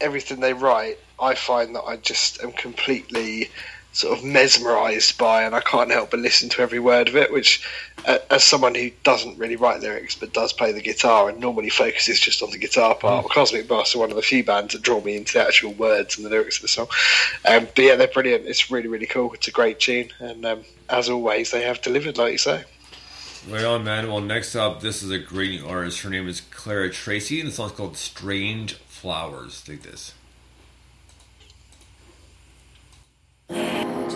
everything 0.00 0.40
they 0.40 0.52
write, 0.52 0.98
I 1.20 1.34
find 1.34 1.74
that 1.74 1.82
I 1.82 1.96
just 1.96 2.42
am 2.42 2.52
completely 2.52 3.50
sort 3.92 4.18
of 4.18 4.24
mesmerised 4.24 5.18
by, 5.18 5.42
and 5.42 5.54
I 5.54 5.60
can't 5.60 5.90
help 5.90 6.10
but 6.10 6.20
listen 6.20 6.48
to 6.50 6.62
every 6.62 6.78
word 6.78 7.08
of 7.08 7.16
it. 7.16 7.32
Which, 7.32 7.66
uh, 8.06 8.18
as 8.30 8.42
someone 8.42 8.74
who 8.74 8.90
doesn't 9.04 9.38
really 9.38 9.56
write 9.56 9.80
lyrics 9.80 10.14
but 10.14 10.32
does 10.32 10.52
play 10.52 10.72
the 10.72 10.80
guitar 10.80 11.28
and 11.28 11.38
normally 11.38 11.70
focuses 11.70 12.18
just 12.18 12.42
on 12.42 12.50
the 12.50 12.58
guitar 12.58 12.94
part, 12.94 13.28
Cosmic 13.28 13.68
Boss 13.68 13.94
are 13.94 13.98
one 13.98 14.10
of 14.10 14.16
the 14.16 14.22
few 14.22 14.42
bands 14.42 14.72
that 14.72 14.82
draw 14.82 15.00
me 15.00 15.16
into 15.16 15.34
the 15.34 15.46
actual 15.46 15.72
words 15.74 16.16
and 16.16 16.24
the 16.24 16.30
lyrics 16.30 16.56
of 16.56 16.62
the 16.62 16.68
song. 16.68 16.88
Um, 17.48 17.68
but 17.74 17.84
yeah, 17.84 17.96
they're 17.96 18.08
brilliant. 18.08 18.46
It's 18.46 18.70
really, 18.70 18.88
really 18.88 19.06
cool. 19.06 19.32
It's 19.34 19.48
a 19.48 19.52
great 19.52 19.78
tune, 19.78 20.10
and 20.18 20.44
um, 20.44 20.64
as 20.88 21.08
always, 21.08 21.50
they 21.50 21.62
have 21.62 21.82
delivered, 21.82 22.18
like 22.18 22.32
you 22.32 22.38
say. 22.38 22.64
Right 23.48 23.64
on, 23.64 23.82
man. 23.82 24.06
Well, 24.06 24.20
next 24.20 24.54
up, 24.54 24.82
this 24.82 25.02
is 25.02 25.10
a 25.10 25.18
great 25.18 25.62
artist. 25.64 26.02
Her 26.02 26.10
name 26.10 26.28
is 26.28 26.40
Clara 26.40 26.90
Tracy, 26.90 27.40
and 27.40 27.48
the 27.48 27.52
song's 27.52 27.72
called 27.72 27.96
Strange 27.96 28.74
Flowers. 28.74 29.62
Dig 29.62 29.82
this. 29.82 30.14
So 33.52 34.11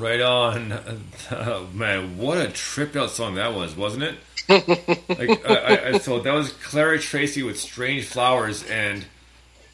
Right 0.00 0.22
on, 0.22 0.72
oh, 1.30 1.68
man! 1.74 2.16
What 2.16 2.38
a 2.38 2.48
tripped 2.48 2.96
out 2.96 3.10
song 3.10 3.34
that 3.34 3.52
was, 3.52 3.76
wasn't 3.76 4.04
it? 4.04 4.16
like, 5.10 5.46
I, 5.46 5.90
I, 5.90 5.98
so 5.98 6.20
that 6.20 6.32
was 6.32 6.54
Clara 6.54 6.98
Tracy 6.98 7.42
with 7.42 7.60
"Strange 7.60 8.06
Flowers," 8.06 8.64
and 8.64 9.04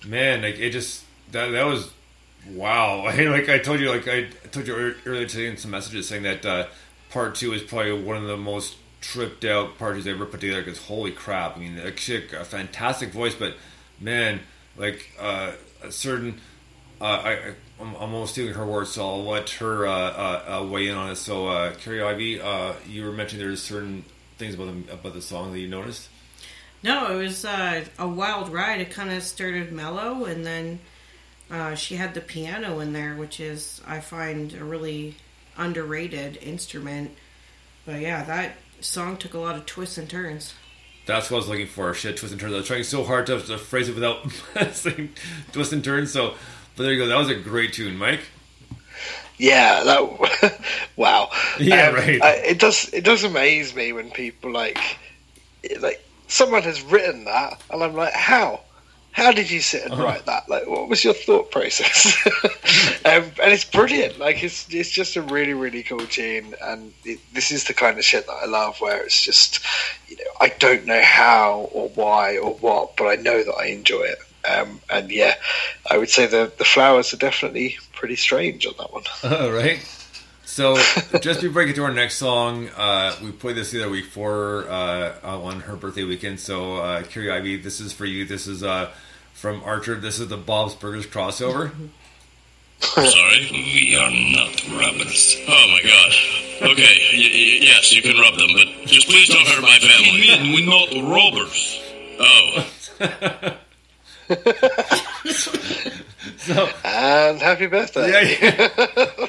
man, 0.05 0.43
like 0.43 0.59
it 0.59 0.71
just 0.71 1.05
that 1.31 1.53
that 1.53 1.65
was 1.65 1.93
wow. 2.51 3.03
I 3.07 3.15
like 3.27 3.49
I 3.49 3.59
told 3.59 3.79
you, 3.79 3.89
like 3.89 4.09
I 4.09 4.25
told 4.51 4.67
you 4.67 4.97
earlier 5.07 5.29
today 5.29 5.47
in 5.47 5.57
some 5.59 5.71
messages 5.71 6.09
saying 6.09 6.25
that 6.25 6.45
uh, 6.45 6.67
part 7.11 7.37
two 7.37 7.53
is 7.53 7.63
probably 7.63 8.03
one 8.03 8.17
of 8.17 8.25
the 8.27 8.37
most 8.37 8.79
tripped 9.01 9.45
out 9.45 9.79
parts 9.79 10.03
they 10.03 10.11
ever 10.11 10.27
put 10.27 10.41
together. 10.41 10.63
Because 10.63 10.83
holy 10.83 11.13
crap! 11.13 11.57
I 11.57 11.61
mean, 11.61 11.85
like 11.85 11.99
she 11.99 12.17
a 12.17 12.45
fantastic 12.45 13.11
voice, 13.11 13.37
but 13.37 13.55
man, 14.01 14.41
like 14.77 15.09
uh, 15.21 15.53
a 15.85 15.93
certain 15.93 16.41
uh, 17.01 17.05
I. 17.05 17.55
I'm, 17.81 17.95
I'm 17.97 18.15
almost 18.15 18.33
stealing 18.33 18.55
her 18.55 18.65
words, 18.65 18.93
so 18.93 19.07
I'll 19.07 19.25
let 19.25 19.51
her 19.51 19.87
uh, 19.87 19.93
uh, 19.93 20.61
uh 20.61 20.67
weigh 20.67 20.89
in 20.89 20.97
on 20.97 21.11
it. 21.11 21.17
So, 21.17 21.49
uh, 21.49 21.75
Carrie 21.75 22.03
Ivy, 22.03 22.41
uh, 22.41 22.75
you 22.89 23.05
were 23.05 23.13
mentioning 23.13 23.45
there's 23.45 23.63
certain 23.63 24.05
things 24.39 24.55
about 24.55 24.87
the, 24.87 24.93
about 24.93 25.15
the 25.15 25.23
song 25.23 25.53
that 25.53 25.59
you 25.59 25.69
noticed. 25.69 26.09
No, 26.83 27.11
it 27.11 27.23
was 27.23 27.45
uh, 27.45 27.85
a 27.99 28.09
wild 28.09 28.53
ride. 28.53 28.81
It 28.81 28.91
kind 28.91 29.11
of 29.11 29.23
started 29.23 29.73
mellow, 29.73 30.25
and 30.25 30.47
then 30.47 30.79
uh, 31.51 31.75
she 31.75 31.97
had 31.97 32.15
the 32.15 32.21
piano 32.21 32.81
in 32.81 32.93
there, 32.93 33.15
which 33.15 33.41
is 33.41 33.81
I 33.87 34.01
find 34.01 34.53
a 34.55 34.65
really 34.65 35.17
underrated 35.57 36.37
instrument. 36.39 37.13
But 37.85 38.01
yeah, 38.01 38.25
that 38.25 38.57
song 38.81 39.17
took 39.17 39.35
a 39.35 39.39
lot 39.39 39.57
of 39.57 39.67
twists 39.67 39.99
and 39.99 40.09
turns. 40.09 40.55
That's 41.07 41.31
what 41.31 41.37
I 41.37 41.41
was 41.41 41.49
looking 41.49 41.69
for. 41.69 41.95
Shit, 41.95 42.17
twists 42.17 42.33
and 42.33 42.41
turns. 42.41 42.53
I 42.53 42.59
was 42.59 42.67
trying 42.67 42.83
so 42.83 43.05
hard 43.05 43.27
to, 43.27 43.41
to 43.41 43.59
phrase 43.59 43.89
it 43.89 43.95
without 43.95 44.29
saying 44.73 45.11
twists 45.53 45.73
and 45.73 45.85
turns. 45.85 46.13
So, 46.13 46.35
but 46.77 46.83
there 46.85 46.93
you 46.93 46.99
go. 46.99 47.07
That 47.07 47.19
was 47.19 47.29
a 47.29 47.35
great 47.35 47.73
tune, 47.73 47.97
Mike. 47.97 48.21
Yeah, 49.39 49.83
that 49.85 50.61
wow. 50.97 51.31
Yeah, 51.59 51.89
um, 51.89 51.95
right. 51.95 52.23
I, 52.23 52.33
it 52.37 52.59
does 52.59 52.93
it 52.93 53.05
does 53.05 53.25
amaze 53.25 53.75
me 53.75 53.93
when 53.93 54.11
people 54.11 54.51
like 54.51 54.79
like 55.81 56.03
someone 56.29 56.63
has 56.63 56.83
written 56.83 57.25
that, 57.25 57.61
and 57.71 57.83
I'm 57.83 57.95
like, 57.95 58.13
how? 58.13 58.61
How 59.13 59.33
did 59.33 59.51
you 59.51 59.61
sit 59.61 59.83
and 59.83 59.95
uh-huh. 59.95 60.05
write 60.05 60.27
that? 60.27 60.47
Like, 60.47 60.67
what 60.67 60.91
was 60.91 61.03
your 61.03 61.15
thought 61.15 61.51
process? 61.51 62.19
um, 63.07 63.25
and 63.43 63.51
it's 63.51 63.65
brilliant. 63.65 64.19
Like, 64.19 64.45
it's 64.45 64.73
it's 64.73 64.91
just 64.91 65.17
a 65.17 65.23
really 65.23 65.55
really 65.55 65.83
cool 65.83 66.07
tune, 66.07 66.55
and 66.63 66.93
it, 67.05 67.21
this 67.33 67.51
is 67.51 67.65
the 67.65 67.75
kind 67.75 67.99
of 67.99 68.05
shit 68.05 68.27
that 68.27 68.39
I 68.43 68.45
love, 68.45 68.79
where 68.81 69.03
it's 69.03 69.23
just, 69.23 69.65
you 70.09 70.17
know, 70.17 70.31
I 70.41 70.49
don't 70.59 70.85
know 70.85 71.01
how 71.03 71.71
or 71.73 71.89
why 71.91 72.37
or 72.37 72.55
what, 72.55 72.97
but 72.97 73.07
I 73.07 73.17
know 73.17 73.43
that 73.43 73.55
I 73.55 73.67
enjoy 73.67 74.03
it. 74.03 74.19
Um, 74.49 74.81
and 74.91 75.11
yeah, 75.11 75.35
I 75.91 75.99
would 75.99 76.09
say 76.11 76.27
the 76.27 76.53
the 76.59 76.65
flowers 76.65 77.13
are 77.15 77.17
definitely 77.19 77.77
pretty 77.95 78.17
strange 78.17 78.67
on 78.67 78.75
that 78.79 78.93
one. 78.93 79.03
Uh, 79.25 79.51
right. 79.53 79.79
So 80.45 80.77
just 81.21 81.41
before 81.43 81.63
we 81.63 81.67
get 81.67 81.77
to 81.77 81.85
our 81.85 81.93
next 81.93 82.17
song, 82.17 82.69
uh, 82.77 83.15
we 83.23 83.33
played 83.33 83.57
this 83.57 83.71
the 83.73 83.83
other 83.83 83.91
week 83.91 84.07
for 84.07 84.67
uh, 84.71 85.15
on 85.23 85.61
her 85.61 85.77
birthday 85.77 86.05
weekend. 86.05 86.39
So 86.41 86.77
uh, 86.77 87.03
Carrie 87.03 87.31
Ivy, 87.31 87.57
this 87.57 87.81
is 87.81 87.93
for 87.93 88.05
you. 88.07 88.25
This 88.25 88.47
is 88.47 88.63
uh, 88.63 88.91
from 89.35 89.63
Archer. 89.65 89.97
This 89.97 90.19
is 90.21 90.29
the 90.29 90.37
Bob's 90.37 90.75
Burgers 90.75 91.07
crossover. 91.07 91.73
Sorry, 92.79 93.49
we 93.51 93.97
are 93.97 94.11
not 94.11 94.69
rubbers. 94.81 95.37
Oh 95.49 95.69
my 95.69 95.81
god. 95.83 96.71
Okay, 96.73 96.95
y- 97.13 97.31
y- 97.33 97.59
yes, 97.63 97.93
you 97.93 98.01
can 98.03 98.17
rub 98.21 98.35
them, 98.37 98.49
but 98.55 98.87
just 98.87 99.09
please 99.09 99.29
don't 99.29 99.47
hurt 99.47 99.63
my 99.63 99.79
family. 99.79 100.31
I 100.31 100.43
mean, 100.43 100.55
we're 100.55 100.67
not 100.67 101.11
robbers. 101.11 101.81
Oh. 102.21 103.57
so, 106.37 106.69
and 106.85 107.41
happy 107.41 107.67
birthday! 107.67 108.11
Yeah, 108.41 108.67
yeah. 108.97 109.27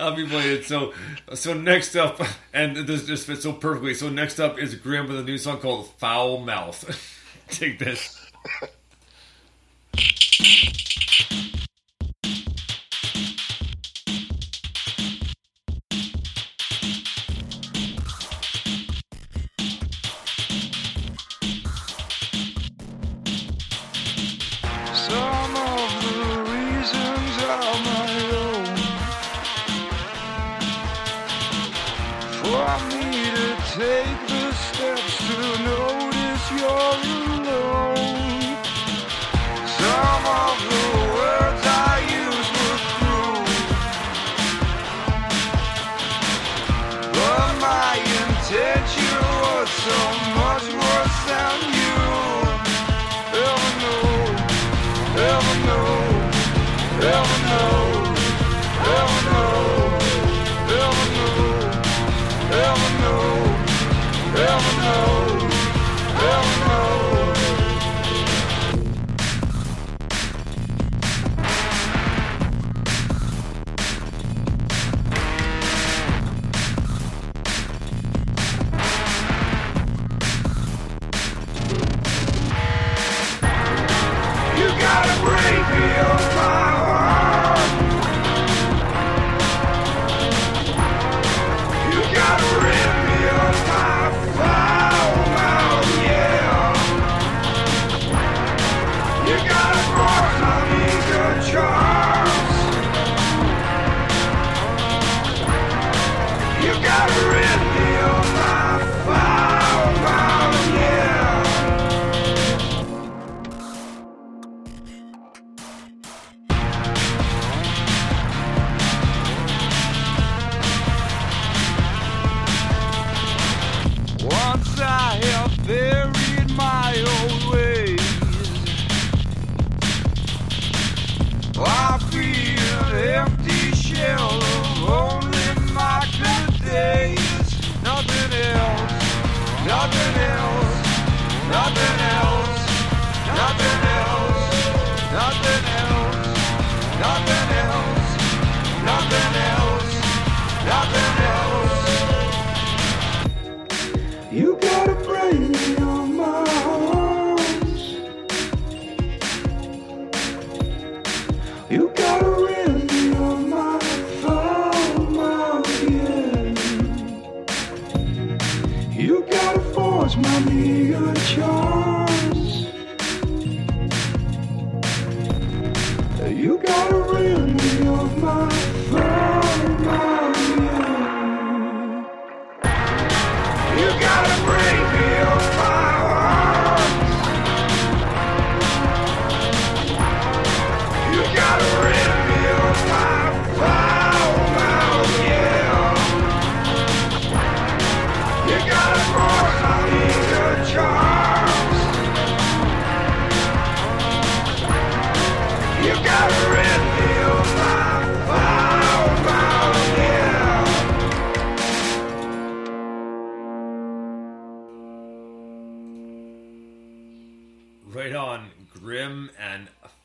I'll 0.00 0.16
be 0.16 0.26
playing 0.26 0.58
it. 0.58 0.64
So, 0.64 0.92
so 1.34 1.54
next 1.54 1.94
up, 1.94 2.20
and 2.52 2.76
this 2.76 3.06
just 3.06 3.26
fits 3.26 3.42
so 3.42 3.52
perfectly. 3.52 3.94
So 3.94 4.08
next 4.08 4.40
up 4.40 4.58
is 4.58 4.74
Grim 4.74 5.08
with 5.08 5.18
a 5.18 5.22
new 5.22 5.38
song 5.38 5.60
called 5.60 5.90
"Foul 5.98 6.38
Mouth." 6.38 6.84
Take 7.48 7.78
this. 7.78 8.20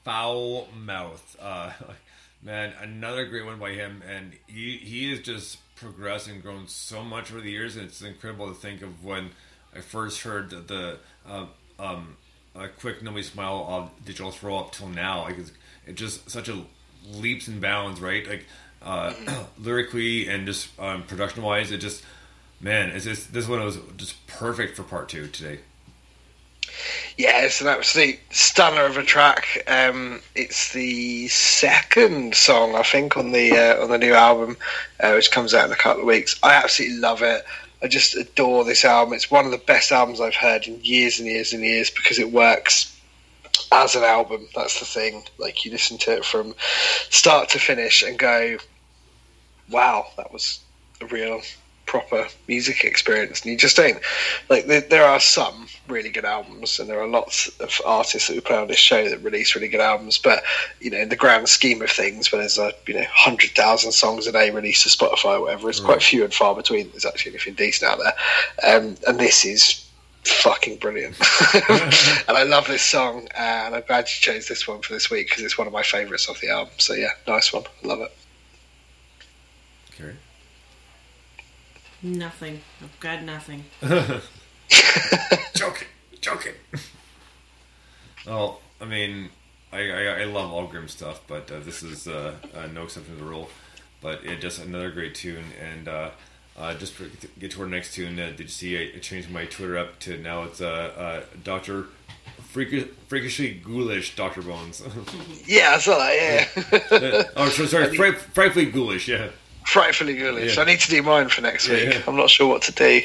Foul 0.03 0.67
mouth. 0.75 1.37
Uh, 1.39 1.71
man, 2.43 2.73
another 2.81 3.25
great 3.25 3.45
one 3.45 3.59
by 3.59 3.71
him, 3.71 4.01
and 4.07 4.33
he 4.47 4.77
he 4.77 5.11
is 5.11 5.21
just 5.21 5.57
progressed 5.75 6.27
and 6.27 6.41
grown 6.41 6.67
so 6.67 7.03
much 7.03 7.31
over 7.31 7.41
the 7.41 7.51
years. 7.51 7.75
And 7.75 7.85
it's 7.85 8.01
incredible 8.01 8.47
to 8.47 8.53
think 8.53 8.81
of 8.81 9.03
when 9.03 9.31
I 9.75 9.81
first 9.81 10.21
heard 10.21 10.49
the, 10.49 10.57
the 10.57 10.97
uh, 11.27 11.45
um, 11.79 12.17
a 12.55 12.67
quick 12.67 13.01
nobody 13.01 13.23
smile 13.23 13.65
of 13.69 14.05
digital 14.05 14.31
throw 14.31 14.57
up 14.57 14.71
till 14.71 14.87
now. 14.89 15.23
Like 15.23 15.37
it's, 15.37 15.51
it's 15.85 15.99
just 15.99 16.29
such 16.29 16.49
a 16.49 16.61
leaps 17.13 17.47
and 17.47 17.61
bounds, 17.61 18.01
right? 18.01 18.27
Like 18.27 18.45
uh, 18.81 19.13
lyrically 19.59 20.27
and 20.27 20.45
just 20.45 20.69
um, 20.79 21.03
production 21.03 21.43
wise, 21.43 21.71
it 21.71 21.79
just 21.79 22.03
man, 22.59 22.89
it's 22.89 23.05
just 23.05 23.33
this 23.33 23.47
one 23.47 23.63
was 23.63 23.79
just 23.97 24.25
perfect 24.27 24.75
for 24.75 24.83
part 24.83 25.09
two 25.09 25.27
today. 25.27 25.59
Yeah, 27.17 27.41
it's 27.41 27.61
an 27.61 27.67
absolute 27.67 28.19
stunner 28.31 28.85
of 28.85 28.97
a 28.97 29.03
track. 29.03 29.63
Um, 29.67 30.21
it's 30.35 30.73
the 30.73 31.27
second 31.27 32.35
song 32.35 32.75
I 32.75 32.83
think 32.83 33.17
on 33.17 33.31
the 33.31 33.51
uh, 33.51 33.83
on 33.83 33.89
the 33.89 33.97
new 33.97 34.13
album, 34.13 34.57
uh, 34.99 35.13
which 35.13 35.31
comes 35.31 35.53
out 35.53 35.65
in 35.65 35.71
a 35.71 35.75
couple 35.75 36.01
of 36.01 36.07
weeks. 36.07 36.39
I 36.43 36.53
absolutely 36.53 36.97
love 36.97 37.21
it. 37.21 37.43
I 37.81 37.87
just 37.87 38.15
adore 38.15 38.65
this 38.65 38.83
album. 38.83 39.13
It's 39.13 39.31
one 39.31 39.45
of 39.45 39.51
the 39.51 39.57
best 39.57 39.91
albums 39.91 40.19
I've 40.19 40.35
heard 40.35 40.67
in 40.67 40.79
years 40.83 41.19
and 41.19 41.27
years 41.27 41.53
and 41.53 41.63
years 41.63 41.89
because 41.89 42.19
it 42.19 42.31
works 42.31 42.95
as 43.71 43.95
an 43.95 44.03
album. 44.03 44.47
That's 44.55 44.79
the 44.79 44.85
thing. 44.85 45.23
Like 45.37 45.65
you 45.65 45.71
listen 45.71 45.97
to 45.99 46.13
it 46.13 46.25
from 46.25 46.55
start 47.09 47.49
to 47.49 47.59
finish 47.59 48.01
and 48.01 48.17
go, 48.17 48.57
"Wow, 49.69 50.07
that 50.17 50.31
was 50.31 50.59
a 51.01 51.05
real 51.05 51.41
proper 51.89 52.27
music 52.47 52.83
experience." 52.83 53.41
And 53.41 53.51
you 53.51 53.57
just 53.57 53.75
don't 53.75 53.99
like. 54.49 54.67
There, 54.67 54.81
there 54.81 55.03
are 55.03 55.19
some 55.19 55.67
really 55.87 56.09
good 56.09 56.25
albums, 56.25 56.79
and 56.79 56.87
there 56.87 57.01
are 57.01 57.07
lots 57.07 57.47
of 57.59 57.81
artists 57.85 58.27
that 58.27 58.35
we 58.35 58.41
play 58.41 58.57
on 58.57 58.67
this 58.67 58.77
show 58.77 59.09
that 59.09 59.23
release 59.23 59.55
really 59.55 59.67
good 59.67 59.81
albums. 59.81 60.17
But 60.17 60.43
you 60.79 60.91
know, 60.91 60.99
in 60.99 61.09
the 61.09 61.15
grand 61.15 61.49
scheme 61.49 61.81
of 61.81 61.89
things, 61.89 62.31
when 62.31 62.41
there's 62.41 62.59
a 62.59 62.71
you 62.87 62.93
know 62.93 63.05
hundred 63.11 63.51
thousand 63.51 63.91
songs 63.91 64.27
a 64.27 64.31
day 64.31 64.51
released 64.51 64.83
to 64.83 64.89
Spotify 64.89 65.37
or 65.37 65.41
whatever, 65.41 65.69
it's 65.69 65.79
quite 65.79 66.03
few 66.03 66.23
and 66.23 66.33
far 66.33 66.55
between. 66.55 66.89
There's 66.91 67.05
actually 67.05 67.31
anything 67.31 67.55
decent 67.55 67.91
out 67.91 67.99
there, 67.99 68.77
um, 68.77 68.95
and 69.07 69.19
this 69.19 69.43
is 69.43 69.89
fucking 70.23 70.77
brilliant. 70.77 71.15
and 71.53 72.37
I 72.37 72.43
love 72.43 72.67
this 72.67 72.83
song, 72.83 73.27
and 73.35 73.75
I'm 73.75 73.83
glad 73.87 74.01
you 74.01 74.21
chose 74.21 74.47
this 74.47 74.67
one 74.67 74.81
for 74.81 74.93
this 74.93 75.09
week 75.09 75.29
because 75.29 75.43
it's 75.43 75.57
one 75.57 75.67
of 75.67 75.73
my 75.73 75.83
favourites 75.83 76.29
of 76.29 76.39
the 76.39 76.49
album. 76.49 76.73
So 76.77 76.93
yeah, 76.93 77.11
nice 77.27 77.51
one. 77.51 77.63
Love 77.83 78.01
it. 78.01 78.15
Carrie? 79.91 80.15
Nothing. 82.01 82.61
I've 82.81 82.99
got 82.99 83.23
nothing. 83.23 83.65
joking, 85.55 85.87
joking. 86.21 86.53
well, 88.25 88.61
I 88.79 88.85
mean, 88.85 89.29
I, 89.71 89.89
I, 89.89 90.03
I 90.21 90.23
love 90.25 90.51
all 90.51 90.67
grim 90.67 90.87
stuff, 90.87 91.21
but 91.27 91.51
uh, 91.51 91.59
this 91.59 91.83
is 91.83 92.07
uh, 92.07 92.35
uh, 92.55 92.67
no 92.67 92.83
exception 92.83 93.15
to 93.15 93.23
the 93.23 93.29
rule. 93.29 93.49
But 94.01 94.23
it 94.23 94.39
just 94.39 94.63
another 94.63 94.91
great 94.91 95.13
tune, 95.13 95.43
and 95.61 95.89
uh, 95.89 96.11
uh, 96.57 96.73
just 96.75 96.95
to 96.97 97.09
get 97.37 97.51
to 97.51 97.61
our 97.61 97.67
next 97.67 97.93
tune. 97.93 98.17
Uh, 98.17 98.27
did 98.29 98.41
you 98.41 98.47
see? 98.47 98.77
I, 98.77 98.95
I 98.95 98.99
changed 98.99 99.29
my 99.29 99.45
Twitter 99.45 99.77
up 99.77 99.99
to 100.01 100.17
now 100.17 100.43
it's 100.43 100.61
uh, 100.61 100.93
uh, 100.97 101.21
Doctor 101.43 101.87
Freakish, 102.41 102.87
Freakishly 103.09 103.61
Ghoulish 103.61 104.15
Doctor 104.15 104.41
Bones. 104.41 104.81
Yeah, 105.45 105.73
I 105.75 105.79
saw 105.79 105.97
that. 105.97 106.47
Yeah, 106.91 107.23
oh, 107.35 107.49
so, 107.49 107.65
sorry, 107.65 107.95
fri- 107.95 108.13
frightfully 108.13 108.65
ghoulish. 108.65 109.07
Yeah. 109.07 109.29
Frightfully 109.65 110.15
ghoulish. 110.17 110.55
Yeah. 110.55 110.61
I 110.63 110.65
need 110.65 110.79
to 110.79 110.89
do 110.89 111.01
mine 111.03 111.29
for 111.29 111.41
next 111.41 111.67
week. 111.69 111.93
yeah. 111.93 112.01
I'm 112.07 112.15
not 112.15 112.29
sure 112.29 112.47
what 112.47 112.61
to 112.63 112.71
do, 112.71 113.01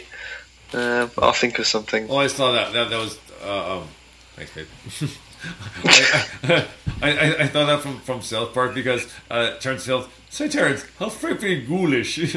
uh, 0.72 1.06
but 1.14 1.24
I'll 1.24 1.32
think 1.32 1.58
of 1.58 1.66
something. 1.66 2.06
Oh, 2.10 2.16
I 2.18 2.26
saw 2.28 2.52
that. 2.52 2.72
That, 2.72 2.90
that 2.90 2.98
was. 2.98 3.18
Uh, 3.44 3.78
um, 3.78 3.88
thanks, 4.36 4.52
babe. 4.54 4.66
I, 5.84 6.66
I, 7.02 7.10
I, 7.10 7.42
I 7.42 7.46
thought 7.48 7.66
that 7.66 7.80
from, 7.80 8.00
from 8.00 8.22
South 8.22 8.54
Park 8.54 8.74
because 8.74 9.06
uh, 9.30 9.56
Terrence 9.58 9.84
Hill. 9.84 10.08
Say, 10.30 10.48
Terrence, 10.48 10.84
how 10.98 11.10
frightfully 11.10 11.60
ghoulish. 11.64 12.16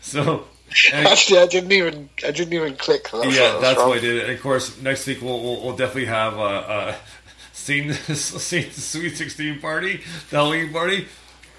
so. 0.00 0.46
and- 0.92 1.06
Actually, 1.06 1.40
I 1.40 1.46
didn't 1.46 1.72
even 1.72 2.08
I 2.26 2.30
didn't 2.30 2.52
even 2.54 2.76
click. 2.76 3.08
That's 3.10 3.36
yeah, 3.36 3.58
that's 3.60 3.78
what 3.78 3.98
I 3.98 4.00
did. 4.00 4.22
And 4.24 4.32
of 4.32 4.40
course, 4.42 4.80
next 4.80 5.06
week 5.06 5.20
we'll, 5.22 5.40
we'll, 5.42 5.62
we'll 5.62 5.76
definitely 5.76 6.06
have 6.06 6.34
a, 6.34 6.40
uh, 6.40 6.94
seen 7.52 7.92
seen 7.92 8.64
the 8.68 8.80
Sweet 8.80 9.16
Sixteen 9.16 9.60
party, 9.60 10.00
the 10.30 10.36
Halloween 10.36 10.72
party. 10.72 11.06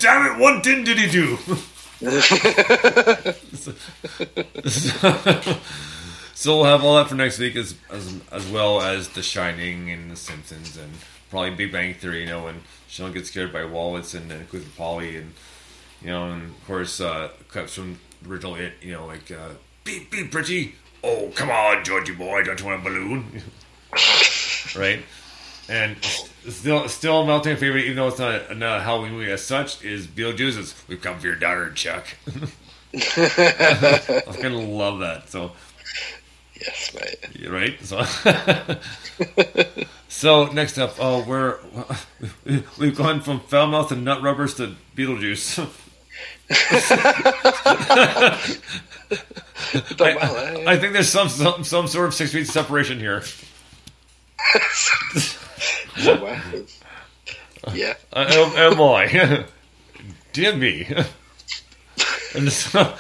Damn 0.04 0.36
it! 0.36 0.38
What 0.38 0.62
did 0.64 0.86
he 0.86 1.10
do? 1.10 1.38
so, 3.54 3.72
so 6.34 6.58
we'll 6.58 6.66
have 6.66 6.84
all 6.84 6.98
that 6.98 7.08
for 7.08 7.16
next 7.16 7.40
week, 7.40 7.56
as 7.56 7.76
as 7.90 8.20
as 8.30 8.46
well 8.50 8.82
as 8.82 9.08
The 9.08 9.24
Shining 9.24 9.90
and 9.92 10.12
The 10.12 10.18
Simpsons, 10.18 10.76
and 10.76 10.92
probably 11.30 11.52
Big 11.52 11.72
Bang 11.72 11.94
Theory. 11.94 12.20
You 12.24 12.26
know, 12.26 12.44
when 12.44 12.64
Sheldon 12.90 13.14
gets 13.14 13.30
scared 13.30 13.54
by 13.54 13.64
Wallets 13.64 14.14
and 14.14 14.30
then 14.30 14.46
and 14.52 14.76
Polly, 14.76 15.16
and 15.16 15.32
you 16.02 16.10
know, 16.10 16.32
and 16.32 16.50
of 16.50 16.68
course 16.68 17.00
uh, 17.00 17.30
from 17.68 17.98
original 18.28 18.56
It. 18.56 18.74
You 18.82 18.92
know, 18.92 19.06
like 19.06 19.32
uh, 19.32 19.52
beep 19.86 20.12
beep 20.12 20.32
Bridgie. 20.32 20.76
Oh 21.02 21.32
come 21.34 21.50
on, 21.50 21.86
Georgie 21.86 22.14
boy, 22.14 22.44
don't 22.44 22.60
you 22.60 22.66
want 22.66 22.82
a 22.82 22.84
balloon? 22.84 23.42
right? 24.76 25.02
And 25.70 25.96
still, 26.50 26.90
still 26.90 27.26
my 27.26 27.34
ultimate 27.34 27.60
favorite, 27.60 27.86
even 27.86 27.96
though 27.96 28.08
it's 28.10 28.20
not 28.20 28.52
a, 28.52 28.56
not 28.56 28.80
a 28.80 28.82
Halloween 28.82 29.14
movie 29.14 29.32
as 29.32 29.44
such, 29.44 29.84
is 29.84 30.08
Beetlejuice's 30.08 30.76
"We've 30.88 31.02
come 31.02 31.20
for 31.20 31.28
your 31.28 31.36
daughter, 31.36 31.72
Chuck." 31.72 32.06
I 32.96 33.00
fucking 34.26 34.78
love 34.78 35.00
that. 35.00 35.30
So, 35.30 35.52
Yes, 36.60 36.94
mate. 36.94 37.50
right? 37.50 37.84
So, 37.84 38.04
so 40.08 40.46
next 40.48 40.78
up, 40.78 40.96
oh, 41.00 41.24
we're 41.26 41.60
we've 42.78 42.96
gone 42.96 43.22
from 43.22 43.40
Foulmouth 43.40 43.92
and 43.92 44.04
Nut 44.06 44.22
Rubbers 44.22 44.54
to 44.56 44.76
Beetlejuice. 44.96 45.68
Eh? 50.00 50.64
I 50.68 50.78
think 50.78 50.94
there's 50.94 51.10
some, 51.10 51.30
some 51.30 51.64
some 51.64 51.88
sort 51.88 52.08
of 52.08 52.14
six 52.14 52.32
feet 52.32 52.48
separation 52.48 53.00
here. 53.00 53.24
Done 56.02 56.22
well. 56.22 56.42
yeah. 57.74 57.94
Uh, 58.12 58.26
am, 58.30 58.74
am 58.74 58.82
I? 58.82 59.46
Dear 60.34 60.56
me. 60.56 60.88
and 62.36 62.52
so, 62.52 62.96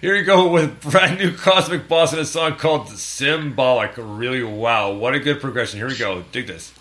here 0.00 0.16
you 0.16 0.24
go 0.24 0.48
with 0.48 0.80
brand 0.80 1.18
new 1.18 1.32
Cosmic 1.32 1.88
Boss 1.88 2.12
and 2.12 2.20
a 2.22 2.24
song 2.24 2.56
called 2.56 2.88
Symbolic. 2.88 3.92
Really, 3.96 4.42
wow. 4.42 4.92
What 4.92 5.14
a 5.14 5.20
good 5.20 5.40
progression. 5.40 5.78
Here 5.78 5.88
we 5.88 5.96
go. 5.96 6.24
Dig 6.32 6.46
this. 6.46 6.72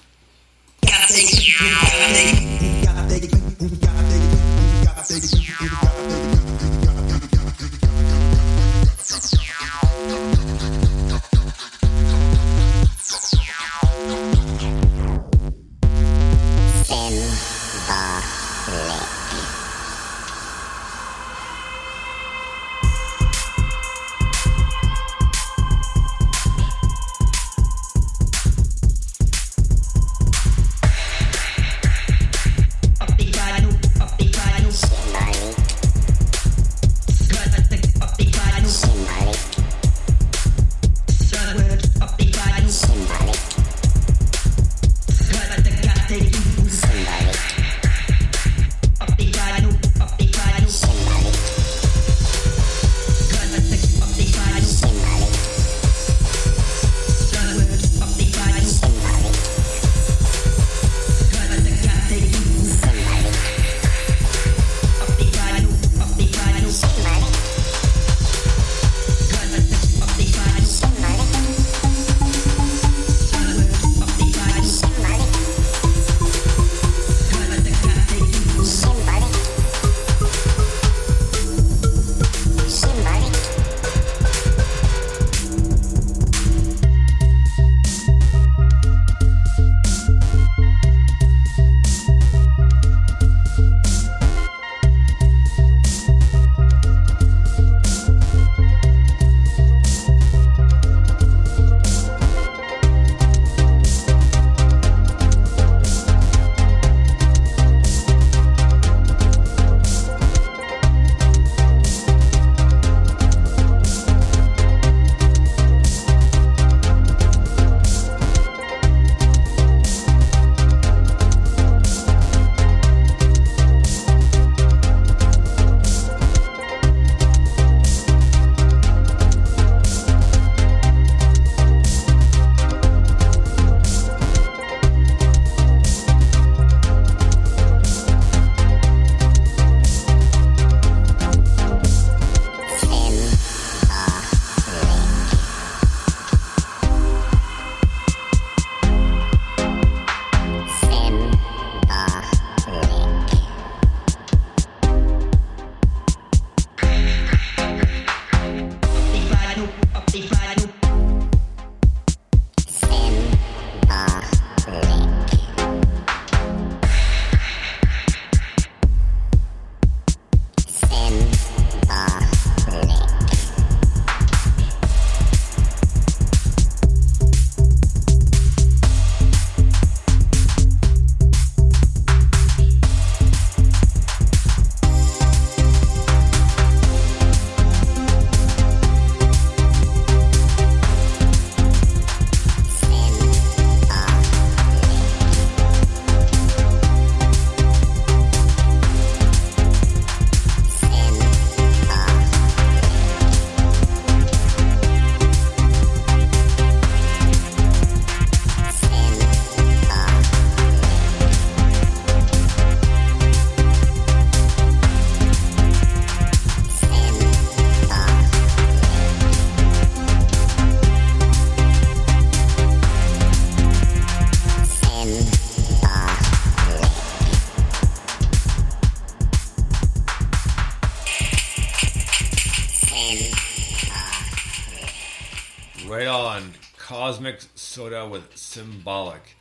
Cosmic 237.17 237.41
Soda 237.55 238.07
with 238.07 238.37
Symbolic. 238.37 239.35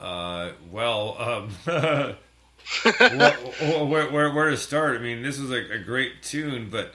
Uh, 0.00 0.50
well, 0.72 1.14
um, 1.16 1.50
where, 2.82 4.10
where, 4.10 4.32
where, 4.32 4.50
to 4.50 4.56
start? 4.56 4.96
I 4.96 5.00
mean, 5.00 5.22
this 5.22 5.38
was 5.38 5.48
like 5.48 5.70
a 5.70 5.78
great 5.78 6.24
tune, 6.24 6.68
but 6.68 6.94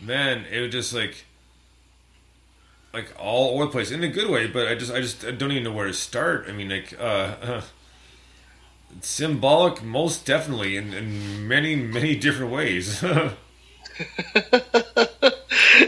man, 0.00 0.44
it 0.52 0.60
was 0.60 0.70
just 0.70 0.94
like 0.94 1.24
like 2.94 3.12
all 3.18 3.56
over 3.56 3.64
the 3.64 3.72
place 3.72 3.90
in 3.90 4.04
a 4.04 4.08
good 4.08 4.30
way. 4.30 4.46
But 4.46 4.68
I 4.68 4.76
just 4.76 4.92
I 4.92 5.00
just 5.00 5.24
I 5.24 5.32
don't 5.32 5.50
even 5.50 5.64
know 5.64 5.72
where 5.72 5.88
to 5.88 5.94
start. 5.94 6.46
I 6.48 6.52
mean, 6.52 6.68
like 6.68 6.96
uh, 6.96 7.34
uh 7.42 7.62
symbolic, 9.00 9.82
most 9.82 10.24
definitely 10.24 10.76
in, 10.76 10.94
in 10.94 11.48
many 11.48 11.74
many 11.74 12.14
different 12.14 12.52
ways. 12.52 13.04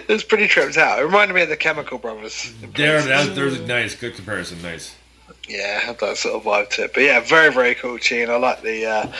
it 0.09 0.13
was 0.13 0.25
pretty 0.25 0.47
tripped 0.47 0.77
out. 0.77 0.99
It 0.99 1.03
reminded 1.03 1.35
me 1.35 1.43
of 1.43 1.49
the 1.49 1.57
Chemical 1.57 1.99
Brothers. 1.99 2.53
there, 2.75 3.01
that, 3.03 3.35
there's 3.35 3.59
a 3.59 3.67
nice, 3.67 3.95
good 3.95 4.15
comparison. 4.15 4.61
Nice. 4.63 4.95
Yeah, 5.49 5.79
had 5.79 5.99
that 6.01 6.17
sort 6.17 6.35
of 6.35 6.43
vibe 6.43 6.71
to 6.71 6.85
it. 6.85 6.95
But 6.95 7.03
yeah, 7.03 7.21
very, 7.21 7.53
very 7.53 7.75
cool 7.75 7.99
tune. 7.99 8.31
I 8.31 8.37
like 8.37 8.63
the 8.63 8.87
uh, 8.87 9.13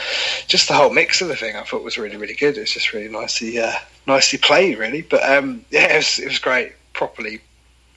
just 0.47 0.67
the 0.67 0.73
whole 0.73 0.89
mix 0.89 1.21
of 1.21 1.27
the 1.27 1.35
thing. 1.35 1.55
I 1.55 1.63
thought 1.63 1.83
was 1.83 1.97
really, 1.97 2.17
really 2.17 2.33
good. 2.33 2.57
It's 2.57 2.71
just 2.73 2.93
really 2.93 3.09
nicely, 3.09 3.59
uh, 3.59 3.73
nicely 4.07 4.39
played, 4.39 4.77
really. 4.77 5.03
But 5.03 5.23
um, 5.29 5.63
yeah, 5.69 5.93
it 5.93 5.97
was, 5.97 6.19
it 6.19 6.27
was 6.27 6.39
great. 6.39 6.73
Properly, 6.93 7.41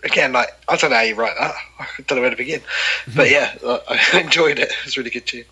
again, 0.04 0.32
like 0.32 0.48
I 0.68 0.76
don't 0.76 0.90
know 0.90 0.96
how 0.96 1.02
you 1.02 1.14
write 1.14 1.36
that. 1.38 1.54
I 1.80 1.86
don't 2.06 2.16
know 2.16 2.22
where 2.22 2.30
to 2.30 2.36
begin. 2.36 2.60
But 3.14 3.30
yeah, 3.30 3.56
I 3.64 4.00
I 4.14 4.20
enjoyed 4.20 4.58
it. 4.58 4.70
It 4.70 4.84
was 4.84 4.96
a 4.96 5.00
really 5.00 5.10
good 5.10 5.26
tune. 5.26 5.44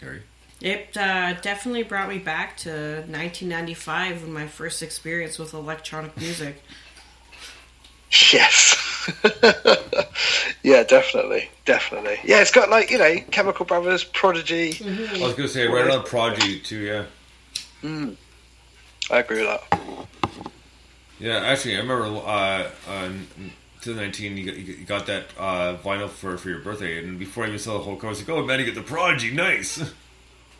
Gary. 0.00 0.22
It 0.64 0.96
uh, 0.96 1.34
definitely 1.42 1.82
brought 1.82 2.08
me 2.08 2.16
back 2.16 2.56
to 2.58 2.70
1995 2.70 4.22
and 4.22 4.32
my 4.32 4.46
first 4.46 4.82
experience 4.82 5.38
with 5.38 5.52
electronic 5.52 6.16
music. 6.16 6.62
Yes. 8.32 8.74
yeah, 10.62 10.82
definitely, 10.84 11.50
definitely. 11.66 12.18
Yeah, 12.24 12.40
it's 12.40 12.50
got 12.50 12.70
like 12.70 12.90
you 12.90 12.96
know, 12.96 13.14
Chemical 13.30 13.66
Brothers, 13.66 14.04
Prodigy. 14.04 14.78
I 14.82 15.22
was 15.22 15.34
gonna 15.34 15.48
say 15.48 15.66
right 15.66 15.90
on 15.90 16.02
Prodigy 16.02 16.60
too. 16.60 16.78
Yeah. 16.78 17.04
Mm. 17.82 18.16
I 19.10 19.18
agree 19.18 19.44
with 19.44 19.60
that. 19.70 20.06
Yeah, 21.20 21.40
actually, 21.40 21.76
I 21.76 21.80
remember 21.80 22.06
uh, 22.06 22.70
uh, 22.88 23.08
2019. 23.82 24.38
You 24.38 24.46
got, 24.46 24.56
you 24.56 24.84
got 24.86 25.06
that 25.08 25.24
uh, 25.38 25.76
vinyl 25.84 26.08
for, 26.08 26.38
for 26.38 26.48
your 26.48 26.60
birthday, 26.60 27.04
and 27.04 27.18
before 27.18 27.44
I 27.44 27.48
even 27.48 27.58
saw 27.58 27.74
the 27.74 27.84
whole 27.84 27.96
cover, 27.96 28.06
I 28.06 28.10
was 28.10 28.20
like, 28.20 28.30
"Oh 28.30 28.42
man, 28.46 28.60
you 28.60 28.64
get 28.64 28.74
the 28.74 28.80
Prodigy, 28.80 29.30
nice." 29.30 29.92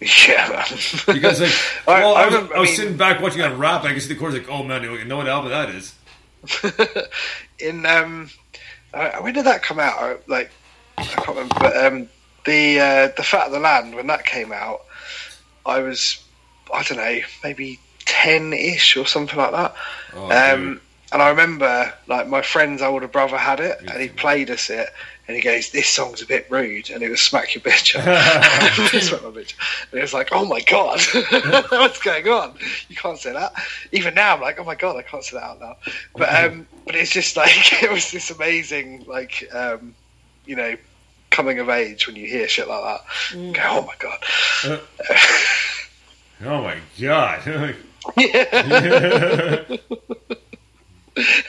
Yeah, 0.01 0.49
man. 0.49 0.65
Because 1.07 1.41
like, 1.41 1.53
I- 1.89 2.01
well, 2.03 2.15
I, 2.17 2.23
I 2.23 2.27
was, 2.27 2.35
I 2.35 2.41
was 2.41 2.51
I 2.55 2.63
mean- 2.63 2.67
sitting 2.77 2.97
back 2.97 3.21
watching 3.21 3.43
on 3.43 3.59
rap, 3.59 3.81
and 3.83 3.91
I 3.91 3.95
could 3.95 4.03
see 4.03 4.09
the 4.13 4.19
chorus, 4.19 4.35
like, 4.35 4.49
"Oh 4.51 4.63
man, 4.63 4.83
you 4.83 5.05
know 5.05 5.17
what 5.19 5.29
album 5.29 5.51
that 5.51 5.71
is." 5.71 5.95
in 7.59 7.87
um, 7.87 8.31
uh, 8.93 9.19
when 9.21 9.33
did 9.35 9.47
that 9.47 9.63
come 9.63 9.79
out? 9.79 10.29
Like, 10.29 10.51
I 10.99 11.05
can't 11.05 11.29
remember. 11.29 11.55
But 11.59 11.77
um, 11.77 12.09
the 12.45 12.81
uh, 12.81 13.09
the 13.17 13.23
Fat 13.23 13.47
of 13.47 13.53
the 13.53 13.61
Land 13.61 13.95
when 13.95 14.07
that 14.09 14.27
came 14.27 14.53
out, 14.53 14.83
I 15.65 15.81
was 15.81 16.23
I 16.73 16.83
don't 16.83 16.99
know 16.99 17.21
maybe 17.43 17.79
ten 18.01 18.53
ish 18.53 18.97
or 18.97 19.07
something 19.07 19.39
like 19.39 19.53
that. 19.53 19.75
Oh, 20.15 20.25
um, 20.25 20.81
and 21.13 21.23
I 21.23 21.31
remember 21.31 21.93
like 22.09 22.29
my 22.29 22.43
friend's 22.43 22.83
older 22.83 23.09
brother 23.09 23.39
had 23.39 23.61
it, 23.61 23.79
and 23.81 24.01
he 24.01 24.09
played 24.09 24.51
us 24.51 24.69
it. 24.69 24.91
And 25.27 25.37
he 25.37 25.43
goes, 25.43 25.71
"This 25.71 25.89
song's 25.89 26.21
a 26.21 26.27
bit 26.27 26.47
rude," 26.51 26.91
and 26.91 27.03
it 27.03 27.09
was 27.09 27.21
"Smack 27.21 27.55
Your 27.55 27.63
Bitch," 27.63 27.93
Smack 29.01 29.23
my 29.23 29.31
bitch. 29.31 29.55
And 29.91 29.99
it 29.99 30.03
was 30.03 30.13
like, 30.13 30.29
"Oh 30.33 30.45
my 30.45 30.61
god, 30.61 31.01
what's 31.71 32.01
going 32.03 32.29
on? 32.29 32.55
You 32.89 32.97
can't 32.97 33.19
say 33.19 33.33
that." 33.33 33.55
Even 33.93 34.15
now, 34.15 34.35
I'm 34.35 34.41
like, 34.41 34.59
"Oh 34.59 34.65
my 34.65 34.75
god, 34.75 34.97
I 34.97 35.03
can't 35.03 35.25
say 35.25 35.39
that 35.39 35.45
out 35.45 35.61
now." 35.61 35.77
But 36.15 36.45
um, 36.45 36.67
but 36.85 36.95
it's 36.95 37.11
just 37.11 37.37
like 37.37 37.83
it 37.83 37.91
was 37.91 38.11
this 38.11 38.31
amazing, 38.31 39.05
like 39.07 39.49
um, 39.55 39.95
you 40.45 40.57
know, 40.57 40.77
coming 41.31 41.59
of 41.59 41.69
age 41.71 42.07
when 42.07 42.17
you 42.17 42.27
hear 42.27 42.47
shit 42.47 42.69
like 42.69 42.83
that. 42.83 43.37
You 43.37 43.53
Go, 43.53 43.63
oh 43.65 43.83
my 43.83 43.95
god. 43.99 44.81
Oh 46.45 46.63
my 46.63 46.77
god! 47.01 47.77
yeah. 48.17 49.65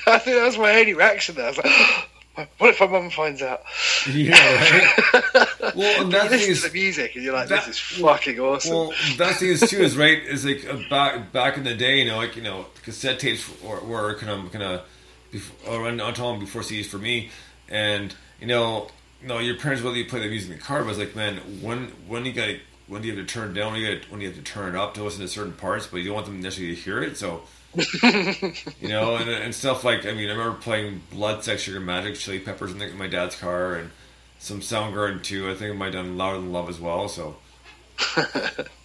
I 0.08 0.20
think 0.20 0.38
that 0.38 0.46
was 0.46 0.58
my 0.58 0.80
only 0.80 0.94
reaction 0.94 1.36
there. 1.36 1.46
I 1.46 1.50
was 1.50 1.58
like, 1.58 1.66
what 2.58 2.70
if 2.70 2.80
my 2.80 2.88
mum 2.88 3.10
finds 3.10 3.42
out? 3.42 3.62
yeah, 4.10 4.34
right. 4.34 5.48
Well, 5.76 6.04
and 6.04 6.12
that 6.14 6.30
thing 6.30 6.40
is 6.42 6.62
to 6.62 6.70
the 6.70 6.74
music 6.74 7.16
and 7.16 7.24
you're 7.24 7.34
like, 7.34 7.48
that- 7.50 7.66
this 7.66 7.76
is 7.76 8.00
fucking 8.00 8.40
awesome. 8.40 8.72
Well, 8.74 8.94
that 9.18 9.38
thing 9.38 9.50
is 9.50 9.62
too 9.62 9.82
is 9.82 9.98
right. 9.98 10.20
Is 10.24 10.46
like 10.46 10.66
uh, 10.70 10.78
back 10.90 11.32
back 11.32 11.58
in 11.58 11.64
the 11.64 11.74
day, 11.76 12.00
you 12.00 12.06
know, 12.06 12.18
like 12.18 12.36
you 12.36 12.44
know, 12.44 12.68
cassette 12.84 13.20
tapes 13.20 13.50
were, 13.62 13.80
were 13.82 14.16
kind 14.16 14.32
of 14.46 14.52
kind 14.52 14.64
of 14.64 14.86
before, 15.32 15.76
or 15.76 15.88
on 15.88 16.00
on 16.00 16.14
time 16.14 16.40
before 16.40 16.62
CDs 16.62 16.86
for 16.86 16.98
me, 16.98 17.30
and 17.68 18.16
you 18.40 18.48
know, 18.48 18.88
you 19.22 19.28
know, 19.28 19.40
your 19.40 19.58
parents 19.58 19.84
whether 19.84 19.98
you 19.98 20.06
play 20.06 20.20
the 20.22 20.28
music 20.28 20.52
in 20.52 20.58
the 20.58 20.64
car, 20.64 20.84
but 20.84 20.90
it's 20.92 21.00
like, 21.00 21.16
man, 21.16 21.38
when 21.62 21.88
when 22.08 22.26
you 22.26 22.32
got 22.34 22.50
when 22.88 23.02
do 23.02 23.08
you 23.08 23.16
have 23.16 23.26
to 23.26 23.34
turn 23.34 23.52
it 23.52 23.54
down, 23.54 23.74
when 23.74 23.82
you 23.82 23.96
got 23.96 24.12
when 24.12 24.22
you 24.22 24.28
have 24.28 24.38
to 24.38 24.44
turn 24.44 24.76
it 24.76 24.78
up 24.78 24.94
to 24.94 25.04
listen 25.04 25.22
to 25.22 25.28
certain 25.28 25.54
parts, 25.54 25.88
but 25.88 25.98
you 25.98 26.06
don't 26.06 26.16
want 26.16 26.26
them 26.28 26.40
necessarily 26.42 26.76
to 26.76 26.82
hear 26.82 27.02
it, 27.04 27.18
so. 27.18 27.42
you 28.82 28.88
know, 28.90 29.16
and, 29.16 29.30
and 29.30 29.56
stuff 29.56 29.84
like 29.84 30.06
I 30.06 30.14
mean, 30.14 30.30
I 30.30 30.34
remember 30.34 30.58
playing 30.58 31.02
Blood, 31.12 31.44
Sex, 31.44 31.64
Sugar, 31.64 31.80
Magic, 31.80 32.16
Chili 32.16 32.40
Peppers 32.40 32.72
in, 32.72 32.98
my 32.98 33.08
dad's 33.08 33.36
car, 33.36 33.76
and 33.76 33.92
some 34.40 34.62
Soundgarden 34.62 35.24
too. 35.24 35.50
I 35.50 35.56
think 35.56 35.76
I 35.76 35.78
might 35.78 35.94
have 35.94 36.06
done 36.06 36.18
Louder 36.18 36.40
Than 36.40 36.52
Love 36.52 36.70
as 36.70 36.80
well. 36.80 37.08
So, 37.10 37.36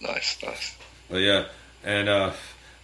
nice, 0.01 0.37
nice. 0.43 0.77
but 1.09 1.17
yeah, 1.17 1.45
and 1.83 2.09
uh, 2.09 2.31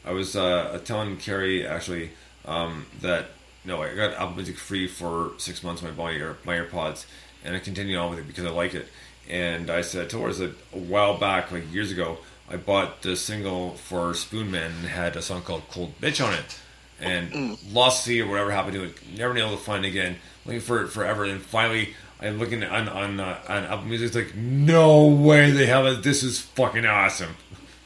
I 0.06 0.12
was 0.12 0.36
uh, 0.36 0.80
telling 0.86 1.18
Carrie 1.18 1.68
actually 1.68 2.12
um, 2.46 2.86
that 3.02 3.28
no, 3.66 3.82
I 3.82 3.94
got 3.94 4.14
Apple 4.14 4.36
Music 4.36 4.58
free 4.58 4.88
for 4.88 5.32
six 5.38 5.62
months. 5.62 5.82
My 5.82 6.12
ear, 6.12 6.38
my 6.46 6.58
AirPods, 6.58 7.06
and 7.44 7.56
I 7.56 7.60
continued 7.60 7.98
on 7.98 8.12
with 8.12 8.20
it 8.20 8.28
because 8.28 8.46
I 8.46 8.50
like 8.50 8.74
it. 8.74 8.88
And 9.30 9.70
I 9.70 9.82
said 9.82 10.10
to 10.12 10.22
her, 10.22 10.30
I 10.30 10.32
said 10.32 10.56
a 10.74 10.78
while 10.78 11.18
back, 11.18 11.52
like 11.52 11.72
years 11.74 11.92
ago, 11.92 12.18
I 12.50 12.56
bought 12.58 13.02
the 13.02 13.16
single 13.16 13.76
for 13.76 14.12
Spoonman 14.14 14.68
and 14.68 14.86
had 14.88 15.16
a 15.16 15.22
song 15.22 15.42
called 15.42 15.64
"Cold 15.70 16.00
Bitch" 16.02 16.26
on 16.26 16.34
it, 16.34 16.60
and 17.00 17.58
lost 17.72 18.06
to 18.06 18.22
or 18.22 18.28
whatever 18.28 18.52
happened 18.52 18.74
to 18.76 18.84
it. 18.86 18.96
Never 19.18 19.34
been 19.34 19.44
able 19.44 19.58
to 19.58 19.64
find 19.64 19.86
it 19.86 19.90
again. 19.90 20.18
Looking 20.46 20.62
for 20.62 20.82
it 20.84 20.90
forever, 20.90 21.26
and 21.26 21.42
finally. 21.42 21.96
I'm 22.20 22.40
looking 22.40 22.64
on 22.64 22.90
on 22.90 23.20
uh, 23.20 23.40
on 23.48 23.64
Apple 23.66 23.86
Music. 23.86 24.08
It's 24.08 24.16
like 24.16 24.36
no 24.36 25.06
way 25.06 25.52
they 25.52 25.68
have 25.68 25.86
it. 25.86 26.02
This 26.02 26.24
is 26.24 26.40
fucking 26.40 26.84
awesome. 26.86 27.36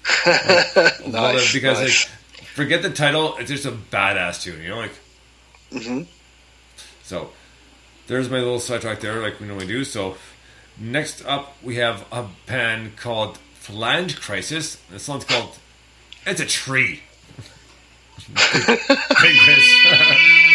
It 0.26 1.07
Nice, 1.07 1.51
because 1.51 1.80
nice. 1.82 2.07
like 2.09 2.47
forget 2.47 2.82
the 2.82 2.89
title. 2.89 3.36
It's 3.38 3.49
just 3.49 3.66
a 3.66 3.72
badass 3.72 4.41
tune. 4.41 4.62
You 4.62 4.70
know, 4.70 4.78
like 4.78 4.93
hmm 5.72 6.03
so. 7.03 7.32
There's 8.07 8.30
my 8.30 8.39
little 8.39 8.59
sidetrack 8.59 8.99
there, 8.99 9.22
like 9.22 9.39
we 9.39 9.47
normally 9.47 9.68
do. 9.68 9.86
So 9.86 10.18
next 10.78 11.24
up, 11.26 11.55
we 11.64 11.76
have 11.76 12.05
a 12.12 12.28
band 12.45 12.97
called 12.97 13.39
Phalange 13.62 14.20
Crisis. 14.20 14.78
This 14.89 15.03
song's 15.03 15.26
called 15.26 15.57
"It's 16.26 16.41
a 16.41 16.45
Tree." 16.45 17.01
Take 18.36 19.38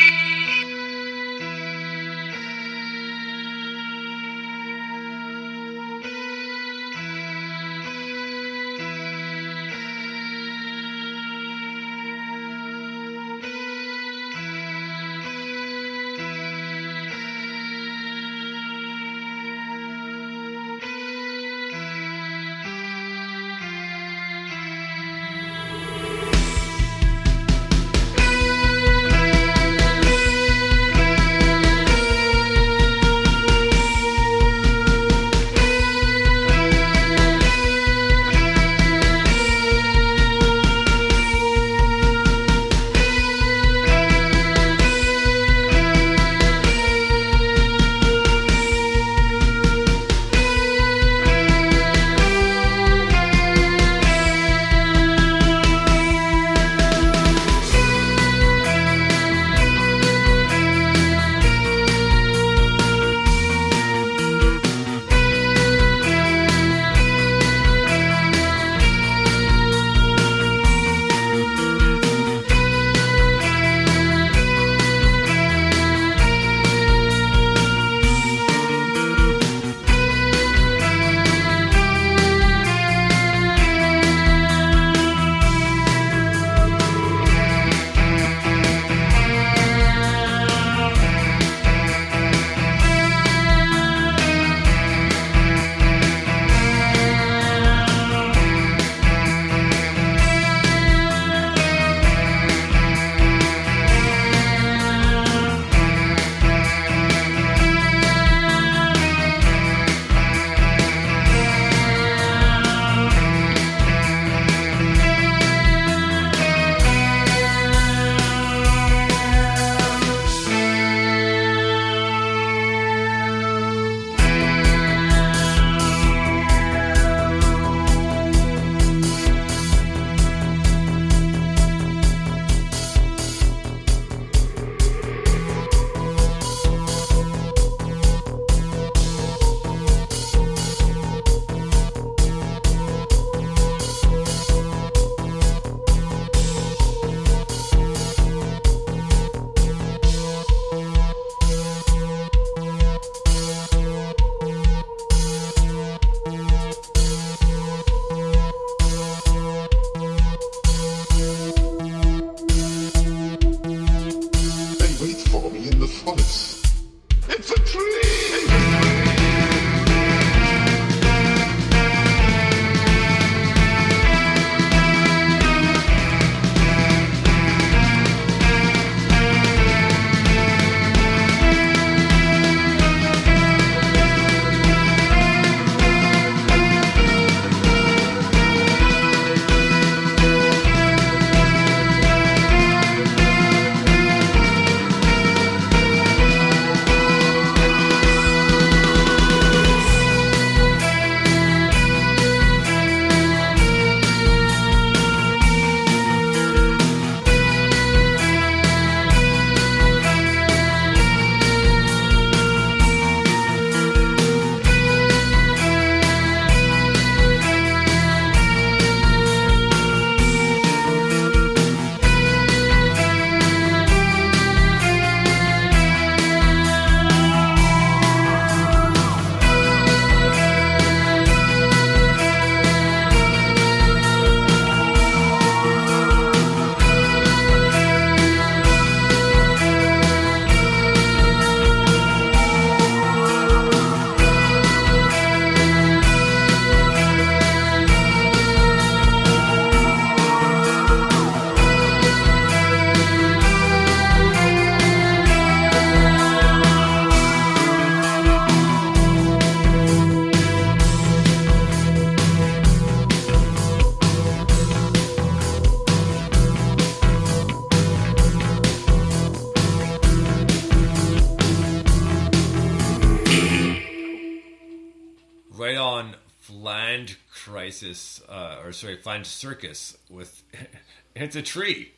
Crisis, 277.77 278.23
uh, 278.29 278.57
or 278.65 278.73
sorry, 278.73 278.97
Flange 278.97 279.27
Circus 279.27 279.99
with 280.09 280.43
it's 281.15 281.37
a 281.37 281.43
tree. 281.43 281.93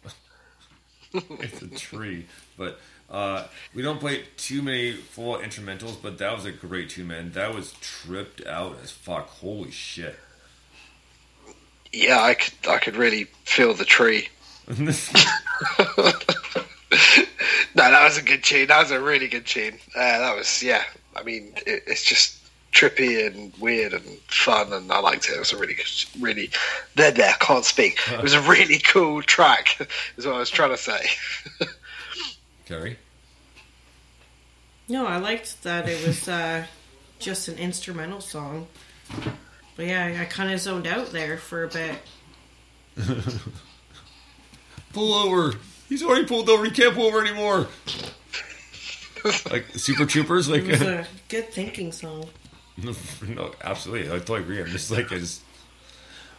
it's 1.15 1.63
a 1.63 1.69
tree, 1.69 2.27
but 2.57 2.81
uh, 3.09 3.47
we 3.75 3.83
don't 3.83 4.01
play 4.01 4.25
too 4.37 4.61
many 4.61 4.93
full 4.93 5.39
instrumentals. 5.39 5.97
But 6.03 6.19
that 6.19 6.35
was 6.35 6.45
a 6.45 6.53
great 6.53 6.91
tune, 6.91 7.09
man. 7.09 7.31
That 7.33 7.55
was 7.55 7.75
tripped 7.81 8.45
out 8.45 8.79
as 8.83 8.91
fuck. 8.91 9.29
Holy 9.29 9.71
shit! 9.71 10.17
Yeah, 11.93 12.23
I 12.23 12.35
could 12.35 12.55
I 12.69 12.79
could 12.79 12.97
really 12.97 13.25
feel 13.45 13.73
the 13.73 13.85
tree. 13.85 14.29
no, 14.69 14.85
that 17.77 18.05
was 18.05 18.19
a 18.19 18.23
good 18.23 18.43
tune. 18.43 18.67
That 18.67 18.83
was 18.83 18.91
a 18.91 19.01
really 19.01 19.29
good 19.29 19.47
tune. 19.47 19.79
Uh, 19.95 20.19
that 20.19 20.37
was 20.37 20.61
yeah. 20.61 20.83
I 21.15 21.23
mean, 21.23 21.53
it, 21.67 21.85
it's 21.87 22.05
just 22.05 22.38
trippy 22.73 23.27
and 23.27 23.53
weird 23.59 23.93
and 23.93 24.05
fun, 24.29 24.73
and 24.73 24.91
I 24.93 25.01
liked 25.01 25.29
it. 25.29 25.33
It 25.33 25.39
was 25.39 25.53
a 25.53 25.57
really, 25.57 25.77
really. 26.21 26.51
There, 26.95 27.11
there. 27.11 27.31
I 27.31 27.45
can't 27.45 27.65
speak. 27.65 27.99
It 28.13 28.23
was 28.23 28.35
a 28.35 28.41
really 28.43 28.79
cool 28.79 29.23
track. 29.23 29.81
Is 30.17 30.27
what 30.27 30.37
I 30.37 30.39
was 30.39 30.51
trying 30.51 30.71
to 30.71 30.77
say. 30.77 31.07
Carrie, 32.67 32.99
No, 34.89 35.07
I 35.07 35.17
liked 35.17 35.63
that 35.63 35.89
it 35.89 36.07
was 36.07 36.29
uh, 36.29 36.67
just 37.19 37.49
an 37.49 37.57
instrumental 37.57 38.21
song. 38.21 38.67
But 39.77 39.87
yeah, 39.87 40.05
I, 40.05 40.23
I 40.23 40.25
kind 40.27 40.53
of 40.53 40.61
zoned 40.61 40.87
out 40.87 41.13
there 41.13 41.39
for 41.39 41.65
a 41.65 41.69
bit. 41.69 41.95
pull 44.93 45.15
over. 45.15 45.57
He's 45.89 46.03
already 46.03 46.27
pulled 46.27 46.51
over. 46.51 46.65
He 46.65 46.71
can't 46.71 46.95
pull 46.95 47.07
over 47.07 47.25
anymore. 47.25 47.69
like 49.51 49.67
Super 49.75 50.05
Troopers, 50.05 50.49
like 50.49 50.65
It 50.65 50.71
was 50.71 50.83
a 50.83 51.07
good 51.29 51.51
thinking 51.51 51.93
song. 51.93 52.29
No, 52.83 53.53
absolutely. 53.63 54.09
I 54.09 54.19
totally 54.19 54.41
agree. 54.41 54.61
I'm 54.61 54.67
just 54.67 54.91
like 54.91 55.13
I 55.13 55.19
just 55.19 55.43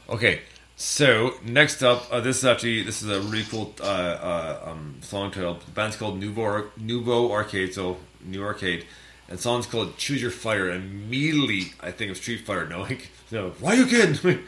okay. 0.09 0.41
So 0.75 1.33
next 1.43 1.83
up, 1.83 2.07
uh, 2.09 2.21
this 2.21 2.37
is 2.37 2.45
actually 2.45 2.83
this 2.83 3.01
is 3.01 3.09
a 3.09 3.19
really 3.19 3.43
cool 3.43 3.73
uh, 3.81 3.83
uh, 3.83 4.61
um, 4.67 4.95
song 5.01 5.31
title. 5.31 5.55
The 5.55 5.71
band's 5.71 5.97
called 5.97 6.19
Nouveau 6.19 6.71
Nouveau 6.77 7.31
Arcade, 7.31 7.73
so 7.73 7.97
New 8.23 8.41
Arcade, 8.43 8.85
and 9.27 9.37
the 9.37 9.41
song's 9.41 9.65
called 9.65 9.97
Choose 9.97 10.21
Your 10.21 10.31
Fighter. 10.31 10.69
And 10.69 11.03
immediately, 11.03 11.73
I 11.81 11.91
think 11.91 12.11
of 12.11 12.17
Street 12.17 12.45
Fighter. 12.45 12.65
No, 12.69 12.79
like 12.81 13.09
no, 13.31 13.51
Ryukin. 13.61 14.41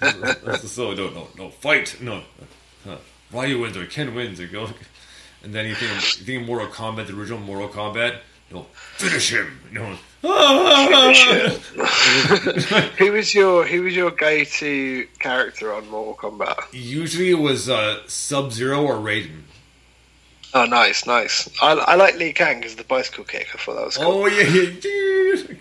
That's 0.44 0.62
the 0.62 0.68
solo. 0.68 0.94
No, 0.94 1.10
no, 1.10 1.28
no, 1.36 1.50
fight. 1.50 1.96
No, 2.00 2.22
uh, 2.88 2.96
Ryu 3.32 3.60
wins 3.60 3.76
or 3.76 3.86
Ken 3.86 4.14
wins 4.14 4.38
or 4.40 4.46
go. 4.46 4.68
And 5.42 5.54
then 5.54 5.66
you 5.66 5.74
think 5.74 5.90
of, 5.90 5.96
you 5.96 6.24
think 6.24 6.42
of 6.42 6.46
Mortal 6.46 6.68
Kombat, 6.68 7.06
the 7.06 7.16
original 7.18 7.40
Mortal 7.40 7.68
Kombat. 7.68 8.20
No, 8.52 8.66
finish 8.96 9.32
him. 9.32 9.60
No. 9.72 9.96
who 12.98 13.12
was 13.12 13.34
your 13.34 13.64
Who 13.64 13.82
was 13.82 13.96
your 13.96 14.10
go 14.10 14.44
to 14.44 15.06
character 15.18 15.72
on 15.72 15.88
Mortal 15.88 16.30
Kombat? 16.30 16.58
Usually 16.72 17.30
it 17.30 17.38
was 17.38 17.70
uh, 17.70 18.00
Sub 18.06 18.52
Zero 18.52 18.84
or 18.84 18.96
Raiden. 18.96 19.44
Oh, 20.52 20.66
nice, 20.66 21.06
nice. 21.06 21.48
I, 21.62 21.72
I 21.72 21.94
like 21.94 22.16
Liu 22.16 22.34
Kang 22.34 22.58
because 22.58 22.76
the 22.76 22.84
bicycle 22.84 23.24
kick. 23.24 23.48
I 23.54 23.58
thought 23.58 23.76
that 23.76 23.86
was 23.86 23.96
cool. 23.96 24.06
Oh 24.06 24.26
yeah, 24.26 24.46
yeah. 24.46 25.54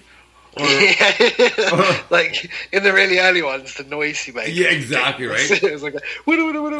Yeah. 0.90 2.02
like 2.10 2.50
in 2.72 2.84
the 2.84 2.92
really 2.94 3.20
early 3.20 3.42
ones, 3.42 3.74
the 3.76 3.84
noise 3.84 4.20
he 4.20 4.32
made. 4.32 4.54
Yeah, 4.54 4.68
exactly, 4.68 5.26
right? 5.26 5.50
it 5.64 5.72
was 5.72 5.84
like, 5.84 5.96
"Widow, 6.26 6.46
widow, 6.48 6.64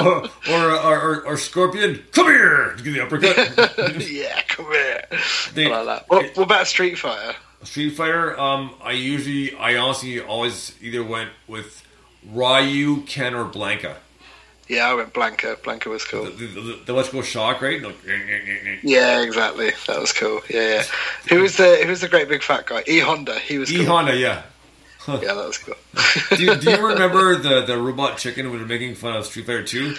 or, 0.00 0.28
or, 0.50 0.70
or, 0.72 1.00
or, 1.00 1.26
or 1.26 1.36
Scorpion, 1.36 2.02
come 2.12 2.26
here! 2.26 2.74
Give 2.82 2.94
the 2.94 3.00
uppercut. 3.02 3.36
yeah, 4.10 4.40
come 4.48 4.66
here. 4.66 5.02
They- 5.54 5.68
like 5.68 5.86
that. 5.86 6.04
What, 6.08 6.36
what 6.36 6.44
about 6.44 6.66
Street 6.66 6.98
Fighter? 6.98 7.36
Street 7.62 7.90
Fighter, 7.90 8.38
um, 8.38 8.74
I 8.82 8.92
usually, 8.92 9.54
I 9.56 9.76
honestly 9.76 10.20
always 10.20 10.74
either 10.82 11.02
went 11.02 11.30
with 11.48 11.82
Ryu, 12.30 13.02
Ken, 13.02 13.34
or 13.34 13.44
Blanka. 13.44 13.96
Yeah, 14.68 14.88
I 14.88 14.94
went 14.94 15.12
Blanka. 15.12 15.56
Blanka 15.56 15.86
was 15.86 16.04
cool. 16.04 16.24
The, 16.24 16.30
the, 16.30 16.92
the, 16.92 17.02
the 17.02 17.22
shock, 17.22 17.60
right? 17.60 17.82
No, 17.82 17.92
Yeah, 18.82 19.20
exactly. 19.20 19.72
That 19.86 20.00
was 20.00 20.12
cool. 20.12 20.40
Yeah, 20.48 20.76
yeah. 20.76 20.82
Who 21.28 21.42
was 21.42 21.56
the 21.56 21.80
Who 21.82 21.90
was 21.90 22.00
the 22.00 22.08
great 22.08 22.28
big 22.28 22.42
fat 22.42 22.66
guy? 22.66 22.82
E 22.86 23.00
Honda. 23.00 23.38
He 23.38 23.58
was. 23.58 23.70
E 23.70 23.78
Cool. 23.78 23.86
Honda, 23.86 24.16
yeah. 24.16 24.42
Yeah, 25.06 25.34
that 25.34 25.46
was 25.46 25.58
cool. 25.58 25.74
do, 26.30 26.54
do 26.56 26.70
you 26.70 26.86
remember 26.86 27.36
the, 27.36 27.60
the 27.66 27.76
robot 27.76 28.16
chicken 28.16 28.46
when 28.46 28.54
we 28.54 28.60
were 28.62 28.66
making 28.66 28.94
fun 28.94 29.14
of 29.14 29.26
Street 29.26 29.44
Fighter 29.44 29.62
2? 29.62 29.96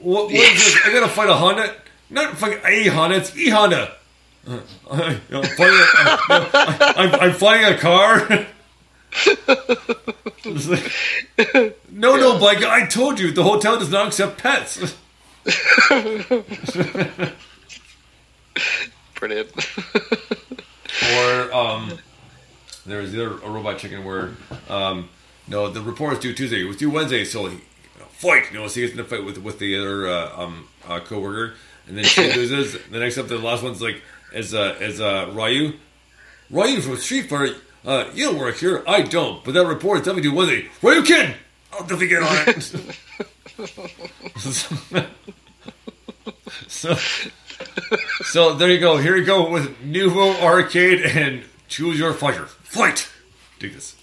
What, 0.00 0.24
what 0.24 0.34
is 0.34 0.54
this? 0.54 0.78
I 0.84 0.92
gotta 0.92 1.06
fight 1.06 1.28
a 1.28 1.34
Honda? 1.34 1.76
Not 2.10 2.36
fucking 2.36 2.58
a 2.64 2.88
Honda, 2.88 3.16
it's 3.18 3.36
E 3.36 3.50
Honda. 3.50 3.94
Uh, 4.44 4.58
I, 4.90 5.20
am 5.30 5.44
fighting 5.44 5.78
a, 5.78 5.84
I, 6.28 6.94
I'm, 6.96 7.14
I'm 7.14 7.32
fighting 7.32 7.72
a 7.72 7.78
car. 7.78 8.46
Like, 10.44 10.92
no, 11.90 12.16
no, 12.16 12.38
Blake, 12.38 12.64
I 12.64 12.86
told 12.86 13.20
you 13.20 13.30
the 13.32 13.44
hotel 13.44 13.78
does 13.78 13.90
not 13.90 14.08
accept 14.08 14.38
pets. 14.38 14.96
Brilliant. 19.14 19.50
or 21.16 21.54
um, 21.54 21.98
there 22.86 23.00
was 23.00 23.12
the 23.12 23.24
other 23.24 23.38
a 23.44 23.50
robot 23.50 23.78
chicken 23.78 24.04
where 24.04 24.30
um, 24.68 25.08
no, 25.48 25.68
the 25.68 25.80
report 25.80 26.14
is 26.14 26.18
due 26.18 26.34
Tuesday. 26.34 26.62
It 26.62 26.66
was 26.68 26.76
due 26.76 26.90
Wednesday, 26.90 27.24
so 27.24 27.46
he, 27.46 27.58
fight. 28.10 28.50
You 28.52 28.58
know, 28.58 28.68
so 28.68 28.80
he 28.80 28.86
gets 28.86 28.94
in 28.94 29.00
a 29.00 29.04
fight 29.04 29.24
with 29.24 29.38
with 29.38 29.58
the 29.58 29.76
other 29.76 30.06
uh, 30.06 30.42
um, 30.42 30.68
uh, 30.88 31.00
coworker, 31.00 31.54
and 31.86 31.96
then 31.96 32.04
she 32.04 32.32
loses. 32.34 32.76
The 32.90 32.98
next 32.98 33.18
up, 33.18 33.28
the 33.28 33.38
last 33.38 33.62
one's 33.62 33.82
like 33.82 34.02
is 34.32 34.54
uh, 34.54 34.76
is 34.80 35.00
uh, 35.00 35.30
Ryu. 35.32 35.74
Ryu 36.50 36.80
from 36.80 36.96
Street 36.96 37.28
Fighter. 37.28 37.56
Uh, 37.84 38.08
you 38.14 38.26
don't 38.26 38.38
work 38.38 38.56
here. 38.56 38.82
I 38.86 39.02
don't. 39.02 39.44
But 39.44 39.54
that 39.54 39.66
report 39.66 39.98
is 40.00 40.06
definitely 40.06 40.30
due 40.30 40.36
Wednesday. 40.36 40.68
you 40.82 41.02
Ken. 41.02 41.34
I'll 41.72 41.80
definitely 41.80 42.08
get 42.08 42.22
on 42.22 42.36
it. 42.48 42.62
so, 46.68 46.94
So 48.24 48.54
there 48.54 48.70
you 48.70 48.78
go. 48.80 48.98
Here 48.98 49.16
you 49.16 49.24
go 49.24 49.50
with 49.50 49.76
Nuvo 49.82 50.40
Arcade 50.42 51.00
and 51.02 51.44
Choose 51.68 51.98
Your 51.98 52.12
Fighter. 52.12 52.46
Fight! 52.46 53.10
Do 53.58 53.70
this. 53.70 53.96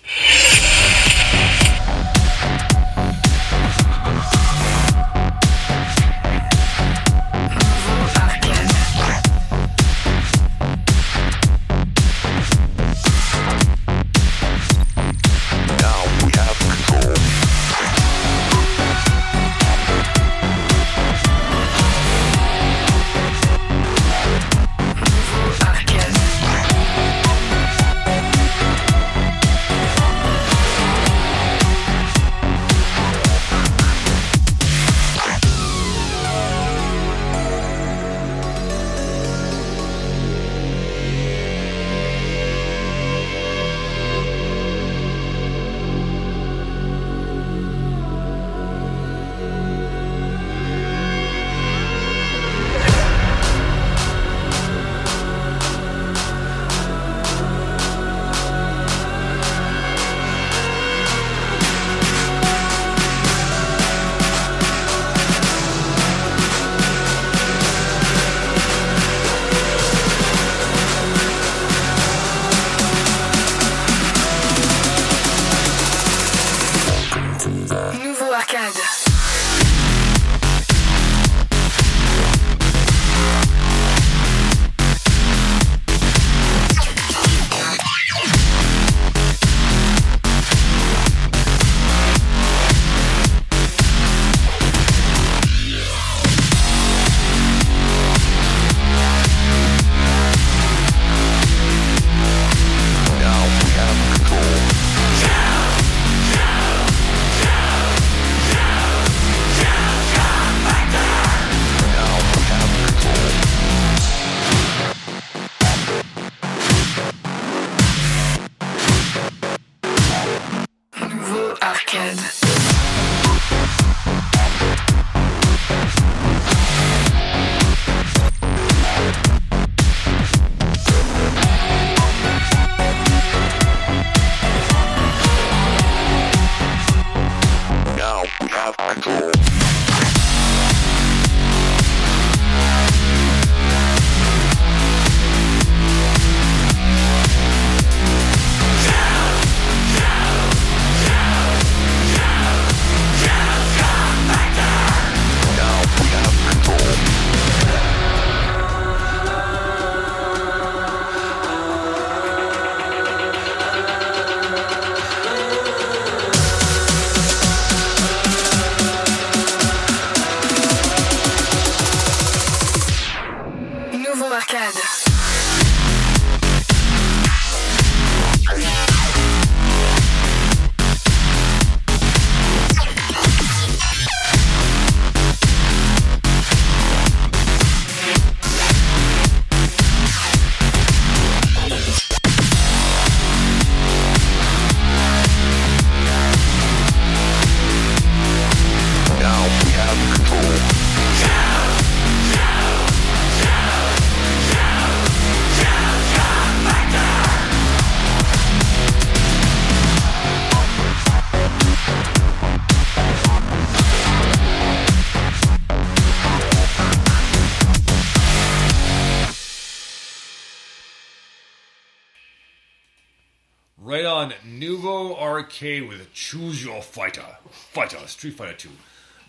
Fighter. 226.99 227.37
Fighter, 227.49 228.05
Street 228.07 228.33
Fighter 228.33 228.53
2. 228.53 228.69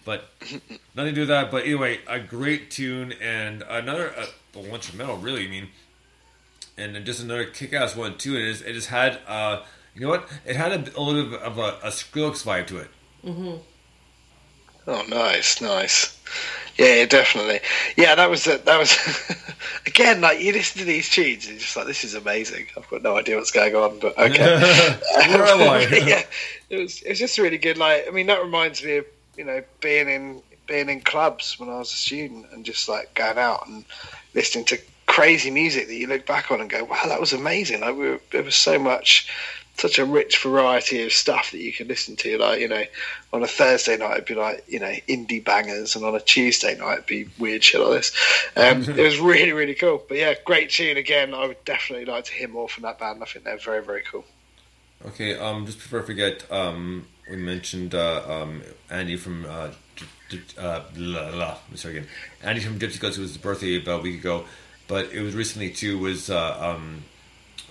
But 0.05 0.25
nothing 0.97 1.11
to 1.11 1.13
do 1.13 1.21
with 1.21 1.29
that. 1.29 1.53
But 1.53 1.63
anyway, 1.63 2.01
a 2.09 2.19
great 2.19 2.69
tune 2.69 3.13
and 3.23 3.63
another 3.69 4.13
uh, 4.17 4.27
a 4.59 4.69
bunch 4.69 4.89
of 4.89 4.97
metal, 4.97 5.17
really. 5.19 5.47
I 5.47 5.49
mean, 5.49 5.69
and 6.77 7.07
just 7.07 7.23
another 7.23 7.45
kick-ass 7.45 7.95
one 7.95 8.19
too. 8.19 8.35
It 8.35 8.43
is. 8.43 8.63
It 8.63 8.73
just 8.73 8.89
had, 8.89 9.21
uh, 9.29 9.63
you 9.95 10.01
know 10.01 10.09
what? 10.09 10.29
It 10.45 10.57
had 10.57 10.73
a, 10.73 10.99
a 10.99 11.01
little 11.01 11.31
bit 11.31 11.41
of 11.43 11.59
a, 11.59 11.79
a 11.85 11.91
Skrillex 11.91 12.43
vibe 12.45 12.67
to 12.69 12.79
it. 12.79 12.91
Oh, 14.87 15.05
nice, 15.09 15.61
nice. 15.61 16.19
Yeah, 16.77 16.95
yeah, 16.95 17.07
definitely. 17.07 17.61
Yeah, 17.97 18.15
that 18.15 18.31
was 18.31 18.47
uh, 18.47 18.59
that 18.65 18.79
was 18.79 18.97
again 19.87 20.21
like 20.21 20.41
you 20.41 20.53
listen 20.53 20.79
to 20.79 20.85
these 20.85 21.11
tunes 21.11 21.45
and 21.45 21.55
you're 21.55 21.61
just 21.61 21.77
like 21.77 21.87
this 21.87 22.05
is 22.05 22.15
amazing. 22.15 22.67
I've 22.77 22.89
got 22.89 23.03
no 23.03 23.19
idea 23.19 23.37
what's 23.37 23.51
going 23.51 23.75
on, 23.75 23.99
but 23.99 24.17
okay. 24.19 24.59
Where 25.29 25.45
am 25.45 25.69
I? 25.69 25.83
yeah, 26.07 26.23
it 26.71 26.77
was 26.79 27.03
it 27.03 27.11
was 27.11 27.19
just 27.19 27.39
really 27.39 27.59
good. 27.59 27.77
Like 27.77 28.09
I 28.09 28.11
mean, 28.11 28.27
that 28.29 28.43
reminds 28.43 28.83
me 28.83 28.99
of 28.99 29.07
you 29.37 29.45
know 29.45 29.63
being 29.81 30.09
in 30.09 30.43
being 30.67 30.89
in 30.89 31.01
clubs 31.01 31.59
when 31.59 31.69
I 31.69 31.79
was 31.79 31.93
a 31.93 31.97
student 31.97 32.47
and 32.53 32.65
just 32.65 32.89
like 32.89 33.13
going 33.15 33.39
out 33.39 33.67
and 33.67 33.85
listening 34.35 34.65
to 34.67 34.79
crazy 35.07 35.51
music 35.51 35.89
that 35.89 35.97
you 35.97 36.07
look 36.07 36.25
back 36.25 36.53
on 36.53 36.61
and 36.61 36.71
go, 36.71 36.85
wow, 36.85 37.03
that 37.07 37.21
was 37.21 37.33
amazing. 37.33 37.81
Like 37.81 37.97
we 37.97 38.11
were, 38.11 38.21
there 38.31 38.45
was 38.45 38.55
so 38.55 38.79
much. 38.79 39.29
Such 39.81 39.99
a 39.99 40.05
rich 40.05 40.43
variety 40.43 41.03
of 41.05 41.13
stuff 41.13 41.53
that 41.53 41.61
you 41.61 41.73
can 41.73 41.89
listen 41.89 42.15
to. 42.17 42.37
Like, 42.37 42.61
you 42.61 42.69
know, 42.69 42.85
on 43.33 43.43
a 43.43 43.47
Thursday 43.47 43.97
night, 43.97 44.13
it'd 44.13 44.27
be 44.27 44.35
like, 44.35 44.63
you 44.69 44.79
know, 44.79 44.93
indie 45.09 45.43
bangers, 45.43 45.97
and 45.97 46.05
on 46.05 46.15
a 46.15 46.21
Tuesday 46.21 46.77
night, 46.77 46.95
it'd 46.95 47.07
be 47.07 47.29
weird 47.39 47.65
shit 47.65 47.81
like 47.81 47.93
this. 47.93 48.13
Um, 48.57 48.83
it 48.99 49.03
was 49.03 49.19
really, 49.19 49.53
really 49.53 49.75
cool. 49.75 50.03
But 50.07 50.19
yeah, 50.19 50.35
great 50.45 50.69
tune 50.69 50.99
again. 50.99 51.33
I 51.33 51.47
would 51.47 51.65
definitely 51.65 52.05
like 52.05 52.25
to 52.25 52.33
hear 52.33 52.49
more 52.49 52.69
from 52.69 52.83
that 52.83 52.99
band. 52.99 53.23
I 53.23 53.25
think 53.25 53.47
they're 53.47 53.57
very, 53.57 53.83
very 53.83 54.03
cool. 54.03 54.25
Okay, 55.07 55.39
um, 55.39 55.65
just 55.65 55.79
before 55.79 56.03
I 56.03 56.03
forget, 56.03 56.45
um, 56.53 57.07
we 57.31 57.37
mentioned 57.37 57.95
uh, 57.95 58.23
um, 58.29 58.63
Andy 58.91 59.17
from 59.17 59.47
uh, 59.47 59.71
uh, 60.59 60.83
blah, 60.95 61.31
blah, 61.31 61.57
me 61.71 61.91
again. 61.91 62.07
Andy 62.43 62.61
from 62.61 62.79
Gypsy 62.79 63.01
Goats. 63.01 63.17
It 63.17 63.23
was 63.23 63.31
his 63.31 63.39
birthday 63.39 63.81
about 63.81 64.01
a 64.01 64.03
week 64.03 64.21
ago, 64.21 64.45
but 64.89 65.07
it 65.13 65.23
was 65.23 65.35
recently 65.35 65.71
too. 65.71 65.99
Was 65.99 66.29
uh, 66.29 66.75
um, 66.77 67.05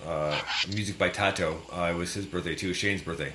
uh, 0.06 0.40
music 0.72 0.98
by 0.98 1.08
Tato. 1.08 1.60
Uh, 1.72 1.90
it 1.92 1.96
was 1.96 2.14
his 2.14 2.26
birthday 2.26 2.54
too. 2.54 2.72
Shane's 2.74 3.02
birthday. 3.02 3.32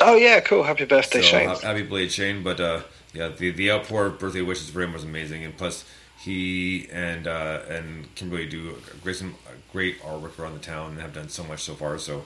Oh 0.00 0.14
yeah, 0.16 0.40
cool. 0.40 0.62
Happy 0.62 0.84
birthday, 0.84 1.20
So, 1.20 1.26
Shane. 1.26 1.48
happy 1.48 1.82
belated 1.82 2.12
Shane. 2.12 2.42
But 2.42 2.60
uh, 2.60 2.82
yeah, 3.12 3.28
the 3.28 3.50
the 3.50 3.70
outpour 3.72 4.06
of 4.06 4.18
birthday 4.18 4.42
wishes 4.42 4.70
for 4.70 4.80
him 4.82 4.92
was 4.92 5.04
amazing, 5.04 5.44
and 5.44 5.56
plus 5.56 5.84
he 6.20 6.88
and 6.92 7.26
uh, 7.26 7.60
and 7.68 8.12
Kimberly 8.14 8.46
do 8.46 8.70
a 8.92 8.96
great 9.02 9.16
some 9.16 9.34
great 9.72 10.00
artwork 10.02 10.38
around 10.38 10.54
the 10.54 10.60
town 10.60 10.92
and 10.92 11.00
have 11.00 11.12
done 11.14 11.28
so 11.28 11.42
much 11.44 11.62
so 11.62 11.74
far. 11.74 11.98
So 11.98 12.24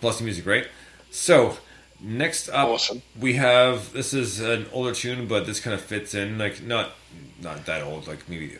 plus 0.00 0.18
the 0.18 0.24
music, 0.24 0.46
right? 0.46 0.66
So 1.10 1.58
next 2.00 2.48
up, 2.48 2.68
Awesome. 2.68 3.02
we 3.18 3.34
have 3.34 3.92
this 3.92 4.14
is 4.14 4.40
an 4.40 4.66
older 4.72 4.94
tune, 4.94 5.26
but 5.26 5.46
this 5.46 5.60
kind 5.60 5.74
of 5.74 5.80
fits 5.80 6.14
in 6.14 6.38
like 6.38 6.62
not 6.62 6.92
not 7.40 7.66
that 7.66 7.82
old, 7.82 8.06
like 8.06 8.28
maybe 8.28 8.56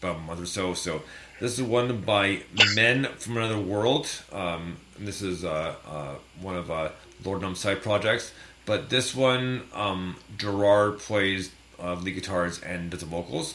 about 0.00 0.16
a 0.16 0.18
month 0.20 0.40
or 0.40 0.46
so. 0.46 0.74
So 0.74 1.02
this 1.40 1.58
is 1.58 1.62
one 1.62 2.00
by 2.00 2.42
Men 2.74 3.08
from 3.18 3.36
Another 3.36 3.58
World. 3.58 4.08
Um, 4.32 4.78
and 4.96 5.06
this 5.06 5.22
is 5.22 5.44
uh, 5.44 5.74
uh, 5.86 6.14
one 6.40 6.56
of 6.56 6.70
uh, 6.70 6.90
Lord 7.24 7.42
Num's 7.42 7.60
side 7.60 7.82
projects. 7.82 8.32
But 8.64 8.90
this 8.90 9.14
one, 9.14 9.62
um, 9.74 10.16
Gerard 10.36 10.98
plays 10.98 11.52
uh, 11.78 11.94
lead 11.94 12.14
guitars 12.14 12.60
and 12.60 12.90
does 12.90 13.00
the 13.00 13.06
vocals. 13.06 13.54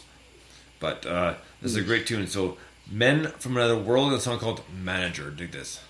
But 0.80 1.06
uh, 1.06 1.36
this 1.62 1.72
is 1.72 1.78
a 1.78 1.82
great 1.82 2.08
tune. 2.08 2.28
So 2.28 2.58
Men 2.90 3.28
from 3.40 3.58
Another 3.58 3.78
World, 3.78 4.14
a 4.14 4.20
song 4.20 4.40
called 4.40 4.62
Manager. 4.72 5.30
Dig 5.32 5.52
this. 5.52 5.82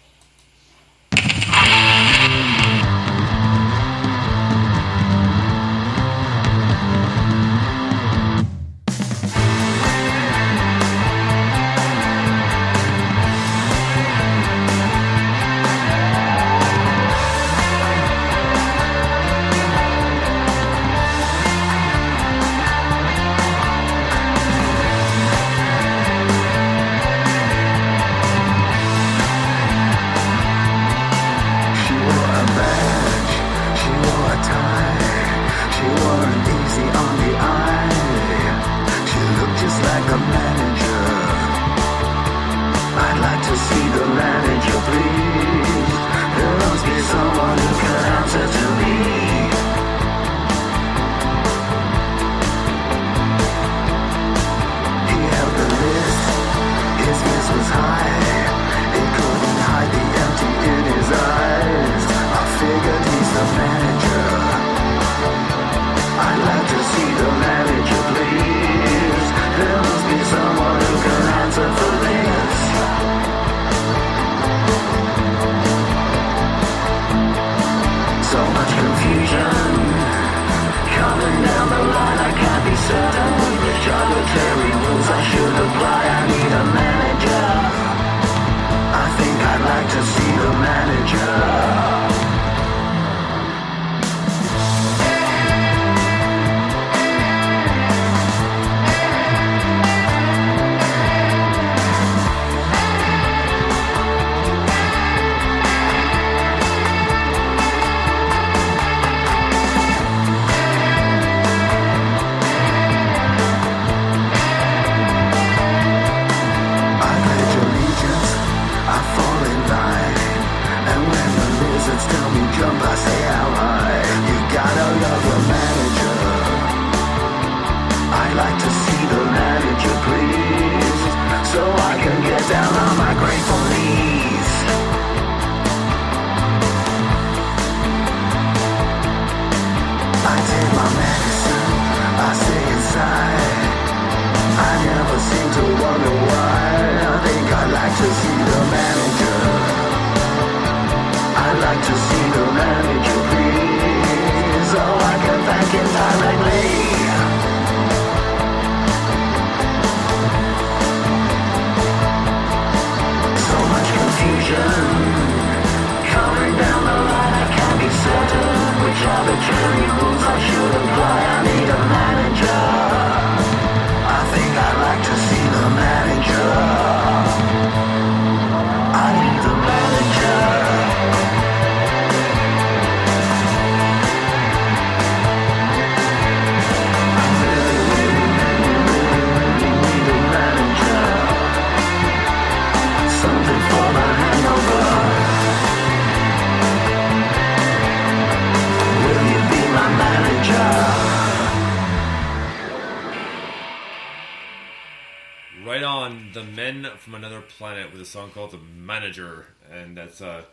That's 210.02 210.22
uh, 210.22 210.44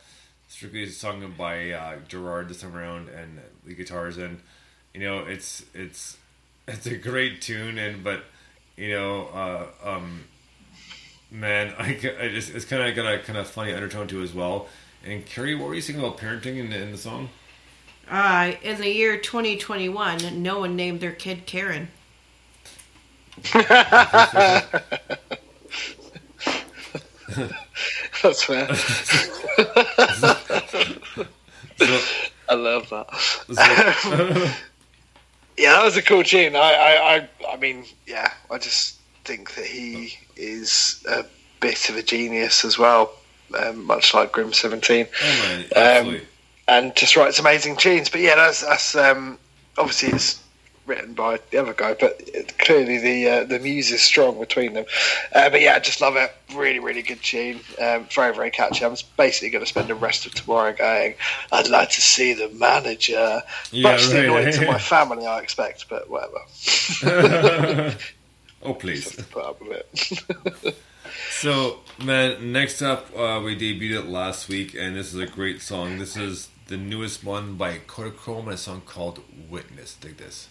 strictly 0.48 0.86
sung 0.86 1.34
by 1.36 1.70
uh, 1.70 1.96
Gerard 2.06 2.48
this 2.48 2.60
time 2.60 2.76
around 2.76 3.08
and 3.08 3.40
the 3.64 3.74
guitars. 3.74 4.18
And 4.18 4.40
you 4.94 5.00
know, 5.00 5.20
it's 5.20 5.64
it's 5.74 6.16
it's 6.68 6.86
a 6.86 6.96
great 6.96 7.40
tune, 7.40 7.78
and 7.78 8.04
but 8.04 8.24
you 8.76 8.90
know, 8.90 9.26
uh, 9.28 9.66
um, 9.82 10.24
man, 11.30 11.74
I, 11.78 11.90
I 12.20 12.28
just 12.28 12.54
it's 12.54 12.64
kind 12.64 12.82
of 12.82 12.94
got 12.94 13.12
a 13.12 13.18
kind 13.18 13.38
of 13.38 13.48
funny 13.48 13.72
undertone 13.72 14.08
to 14.08 14.20
it 14.20 14.24
as 14.24 14.34
well. 14.34 14.68
And 15.04 15.24
Carrie, 15.24 15.54
what 15.54 15.68
were 15.68 15.74
you 15.74 15.80
saying 15.80 15.98
about 15.98 16.18
parenting 16.18 16.58
in 16.58 16.70
the, 16.70 16.82
in 16.82 16.90
the 16.92 16.98
song? 16.98 17.28
Uh, 18.10 18.52
in 18.62 18.78
the 18.78 18.88
year 18.88 19.16
2021, 19.16 20.42
no 20.42 20.58
one 20.58 20.74
named 20.74 21.00
their 21.00 21.12
kid 21.12 21.46
Karen. 21.46 21.88
That's 28.22 28.42
fair. 28.42 28.74
So, 31.78 32.00
I 32.48 32.54
love 32.54 32.88
that. 32.90 33.06
yeah, 35.56 35.72
that 35.72 35.84
was 35.84 35.96
a 35.96 36.02
cool 36.02 36.24
tune. 36.24 36.56
I, 36.56 36.60
I, 36.60 37.16
I, 37.16 37.28
I 37.52 37.56
mean, 37.56 37.84
yeah, 38.06 38.32
I 38.50 38.58
just 38.58 38.98
think 39.24 39.54
that 39.54 39.66
he 39.66 40.18
is 40.36 41.04
a 41.08 41.24
bit 41.60 41.88
of 41.88 41.96
a 41.96 42.02
genius 42.02 42.64
as 42.64 42.78
well, 42.78 43.12
um, 43.58 43.84
much 43.84 44.14
like 44.14 44.32
Grim 44.32 44.52
Seventeen. 44.52 45.06
Oh 45.76 46.00
Um, 46.06 46.20
and 46.68 46.94
just 46.96 47.16
writes 47.16 47.38
amazing 47.38 47.76
tunes. 47.76 48.08
But 48.08 48.20
yeah, 48.20 48.36
that's 48.36 48.62
that's 48.62 48.94
um, 48.94 49.38
obviously 49.76 50.10
it's 50.10 50.42
written 50.88 51.12
by 51.14 51.38
the 51.50 51.58
other 51.58 51.74
guy, 51.74 51.94
but 51.94 52.20
clearly 52.58 52.98
the 52.98 53.28
uh, 53.28 53.44
the 53.44 53.58
muse 53.58 53.90
is 53.90 54.02
strong 54.02 54.38
between 54.40 54.72
them. 54.72 54.86
Uh, 55.34 55.50
but 55.50 55.60
yeah, 55.60 55.74
I 55.74 55.78
just 55.78 56.00
love 56.00 56.16
it. 56.16 56.34
Really, 56.54 56.78
really 56.78 57.02
good 57.02 57.22
tune. 57.22 57.60
Um, 57.80 58.06
very, 58.06 58.34
very 58.34 58.50
catchy. 58.50 58.84
I'm 58.84 58.96
basically 59.16 59.50
going 59.50 59.62
to 59.62 59.68
spend 59.68 59.88
the 59.88 59.94
rest 59.94 60.26
of 60.26 60.34
tomorrow 60.34 60.72
going. 60.72 61.14
I'd 61.52 61.68
like 61.68 61.90
to 61.90 62.00
see 62.00 62.32
the 62.32 62.48
manager. 62.48 63.42
Yeah, 63.70 63.92
Much 63.92 64.08
right. 64.08 64.24
annoying 64.24 64.52
to 64.52 64.66
my 64.66 64.78
family, 64.94 65.26
I 65.26 65.38
expect, 65.40 65.88
but 65.88 66.08
whatever. 66.08 66.40
oh 68.62 68.74
please. 68.74 69.14
Put 69.30 69.44
up 69.44 69.60
with 69.60 69.82
it. 70.64 70.76
So, 71.30 71.80
man, 72.04 72.52
next 72.52 72.82
up, 72.82 73.16
uh, 73.16 73.40
we 73.44 73.56
debuted 73.56 74.00
it 74.00 74.06
last 74.06 74.48
week, 74.48 74.74
and 74.74 74.96
this 74.96 75.14
is 75.14 75.20
a 75.20 75.26
great 75.26 75.62
song. 75.62 75.98
This 75.98 76.16
is 76.16 76.48
the 76.66 76.76
newest 76.76 77.22
one 77.24 77.54
by 77.54 77.78
Kodachrome, 77.78 78.44
and 78.44 78.52
a 78.54 78.56
song 78.56 78.82
called 78.84 79.20
Witness. 79.48 79.94
Dig 79.94 80.16
this. 80.16 80.48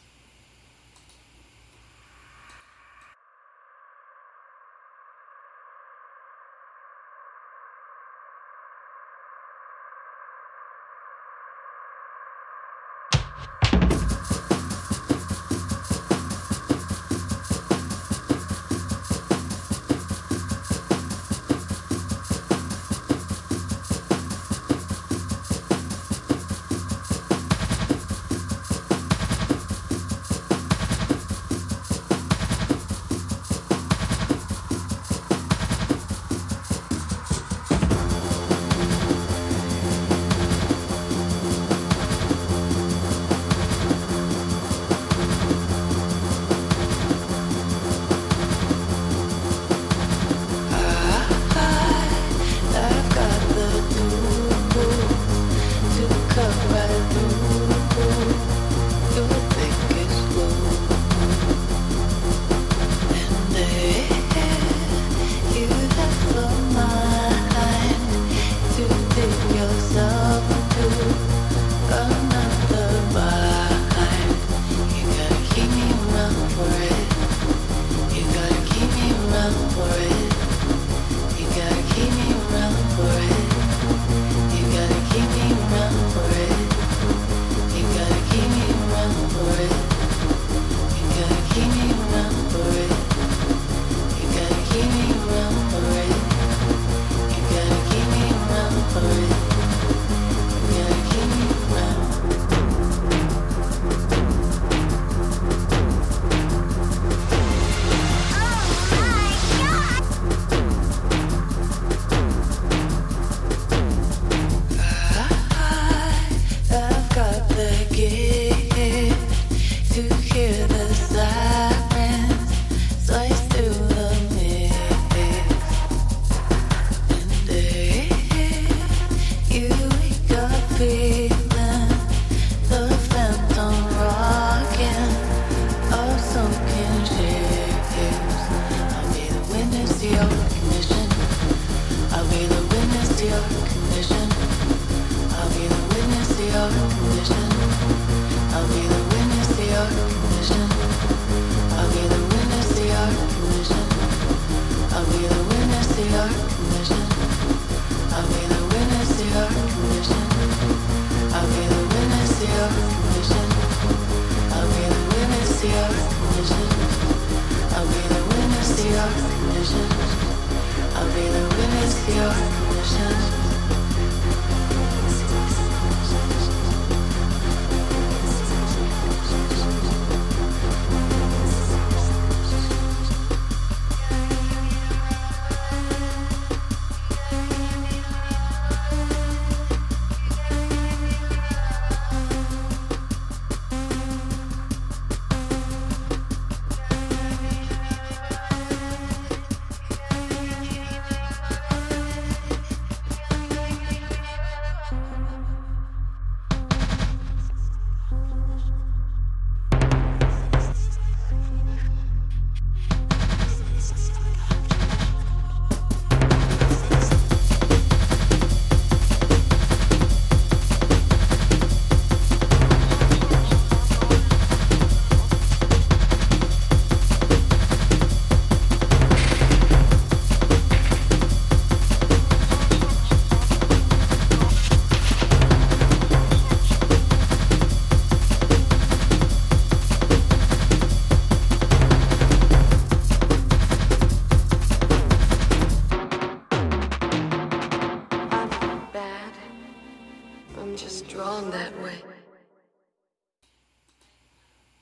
just 250.78 251.08
drawn 251.08 251.50
that 251.52 251.82
way. 251.82 251.96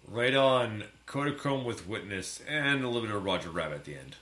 Right 0.08 0.36
on 0.36 0.84
Kodachrome 1.08 1.64
with 1.64 1.88
Witness 1.88 2.42
and 2.48 2.84
a 2.84 2.88
little 2.88 3.02
bit 3.02 3.16
of 3.16 3.24
Roger 3.24 3.50
Rabbit 3.50 3.76
at 3.76 3.86
the 3.86 3.96
end. 3.96 4.16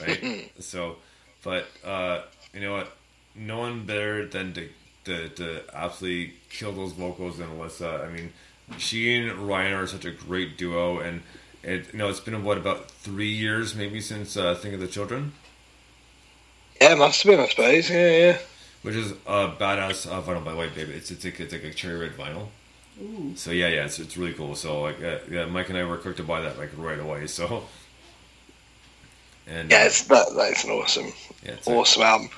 Right? 0.00 0.52
so, 0.60 0.96
but 1.42 1.66
uh, 1.84 2.22
you 2.54 2.60
know 2.60 2.72
what? 2.72 2.96
No 3.34 3.58
one 3.58 3.84
better 3.84 4.26
than 4.26 4.52
to, 4.54 4.68
to, 5.04 5.28
to 5.30 5.62
absolutely 5.74 6.34
kill 6.48 6.72
those 6.72 6.92
vocals 6.92 7.38
than 7.38 7.48
Alyssa. 7.48 8.06
I 8.06 8.10
mean, 8.10 8.32
she 8.78 9.14
and 9.14 9.32
Ryan 9.32 9.74
are 9.74 9.86
such 9.86 10.04
a 10.04 10.10
great 10.10 10.56
duo, 10.56 11.00
and 11.00 11.22
it, 11.62 11.92
you 11.92 11.98
know, 11.98 12.08
it's 12.08 12.20
been 12.20 12.42
what 12.44 12.56
about 12.56 12.90
three 12.90 13.30
years 13.30 13.74
maybe 13.74 14.00
since 14.00 14.36
uh, 14.36 14.54
Think 14.54 14.74
of 14.74 14.80
the 14.80 14.88
Children? 14.88 15.32
Yeah, 16.80 16.92
it 16.92 16.98
must 16.98 17.22
have 17.22 17.32
been, 17.32 17.40
I 17.40 17.48
suppose. 17.48 17.90
Yeah, 17.90 18.10
yeah. 18.10 18.38
Which 18.82 18.94
is 18.94 19.12
a 19.26 19.48
badass 19.58 20.06
uh, 20.10 20.22
vinyl 20.22 20.44
by 20.44 20.54
White 20.54 20.74
Baby. 20.74 20.92
It's, 20.92 21.10
it's, 21.10 21.24
like, 21.24 21.40
it's 21.40 21.52
like 21.52 21.64
a 21.64 21.72
cherry 21.72 21.98
red 21.98 22.16
vinyl. 22.16 22.48
Ooh. 23.02 23.32
So 23.36 23.50
yeah, 23.50 23.68
yeah, 23.68 23.84
it's, 23.84 23.98
it's 23.98 24.16
really 24.16 24.32
cool. 24.34 24.54
So 24.54 24.82
like, 24.82 25.02
uh, 25.02 25.18
yeah, 25.30 25.46
Mike 25.46 25.68
and 25.68 25.78
I 25.78 25.84
were 25.84 25.98
quick 25.98 26.16
to 26.16 26.22
buy 26.22 26.40
that 26.42 26.58
like 26.58 26.70
right 26.76 26.98
away. 26.98 27.26
So, 27.26 27.64
and 29.46 29.70
Yeah, 29.70 29.84
it's 29.84 30.02
that. 30.04 30.26
That's 30.36 30.64
an 30.64 30.70
awesome, 30.70 31.12
yeah, 31.44 31.52
it's 31.52 31.68
awesome 31.68 32.02
album. 32.02 32.30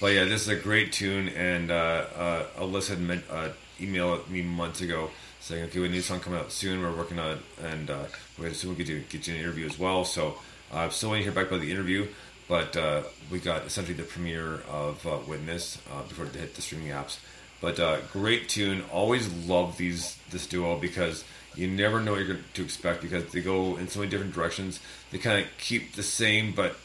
But 0.00 0.08
yeah, 0.14 0.24
this 0.24 0.42
is 0.42 0.48
a 0.48 0.56
great 0.56 0.92
tune, 0.92 1.28
and 1.30 1.70
uh, 1.70 2.04
uh, 2.16 2.46
Alyssa 2.58 2.90
had 2.90 3.00
meant, 3.00 3.24
uh, 3.30 3.48
emailed 3.80 4.28
me 4.28 4.42
months 4.42 4.80
ago 4.80 5.10
saying, 5.40 5.64
"Okay, 5.64 5.80
we 5.80 5.88
need 5.88 5.98
a 5.98 6.02
song 6.02 6.20
coming 6.20 6.38
out 6.38 6.52
soon. 6.52 6.82
We're 6.82 6.94
working 6.96 7.18
on 7.18 7.38
it, 7.38 7.38
and 7.62 7.90
uh, 7.90 8.04
we 8.38 8.52
soon 8.52 8.70
we 8.70 8.76
get 8.76 8.88
you 8.88 9.00
get 9.08 9.26
you 9.26 9.34
an 9.34 9.40
interview 9.40 9.66
as 9.66 9.78
well." 9.78 10.04
So 10.04 10.36
uh, 10.72 10.78
I'm 10.78 10.90
still 10.90 11.10
waiting 11.10 11.24
to 11.26 11.32
hear 11.32 11.42
back 11.42 11.50
about 11.50 11.62
the 11.62 11.70
interview, 11.70 12.06
but 12.48 12.76
uh, 12.76 13.02
we 13.30 13.38
got 13.38 13.66
essentially 13.66 13.96
the 13.96 14.04
premiere 14.04 14.60
of 14.70 15.06
uh, 15.06 15.18
Witness 15.26 15.78
uh, 15.92 16.02
before 16.02 16.26
it 16.26 16.34
hit 16.34 16.54
the 16.54 16.62
streaming 16.62 16.88
apps. 16.88 17.18
But 17.60 17.80
uh, 17.80 17.98
great 18.12 18.48
tune. 18.48 18.84
Always 18.92 19.32
love 19.46 19.78
these 19.78 20.18
this 20.30 20.46
duo 20.46 20.78
because 20.78 21.24
you 21.56 21.66
never 21.66 22.00
know 22.00 22.12
what 22.12 22.18
you're 22.18 22.28
going 22.28 22.44
to 22.52 22.62
expect 22.62 23.02
because 23.02 23.32
they 23.32 23.40
go 23.40 23.76
in 23.76 23.88
so 23.88 24.00
many 24.00 24.10
different 24.10 24.34
directions. 24.34 24.78
They 25.10 25.18
kind 25.18 25.42
of 25.42 25.50
keep 25.58 25.94
the 25.94 26.02
same 26.02 26.52
but 26.52 26.76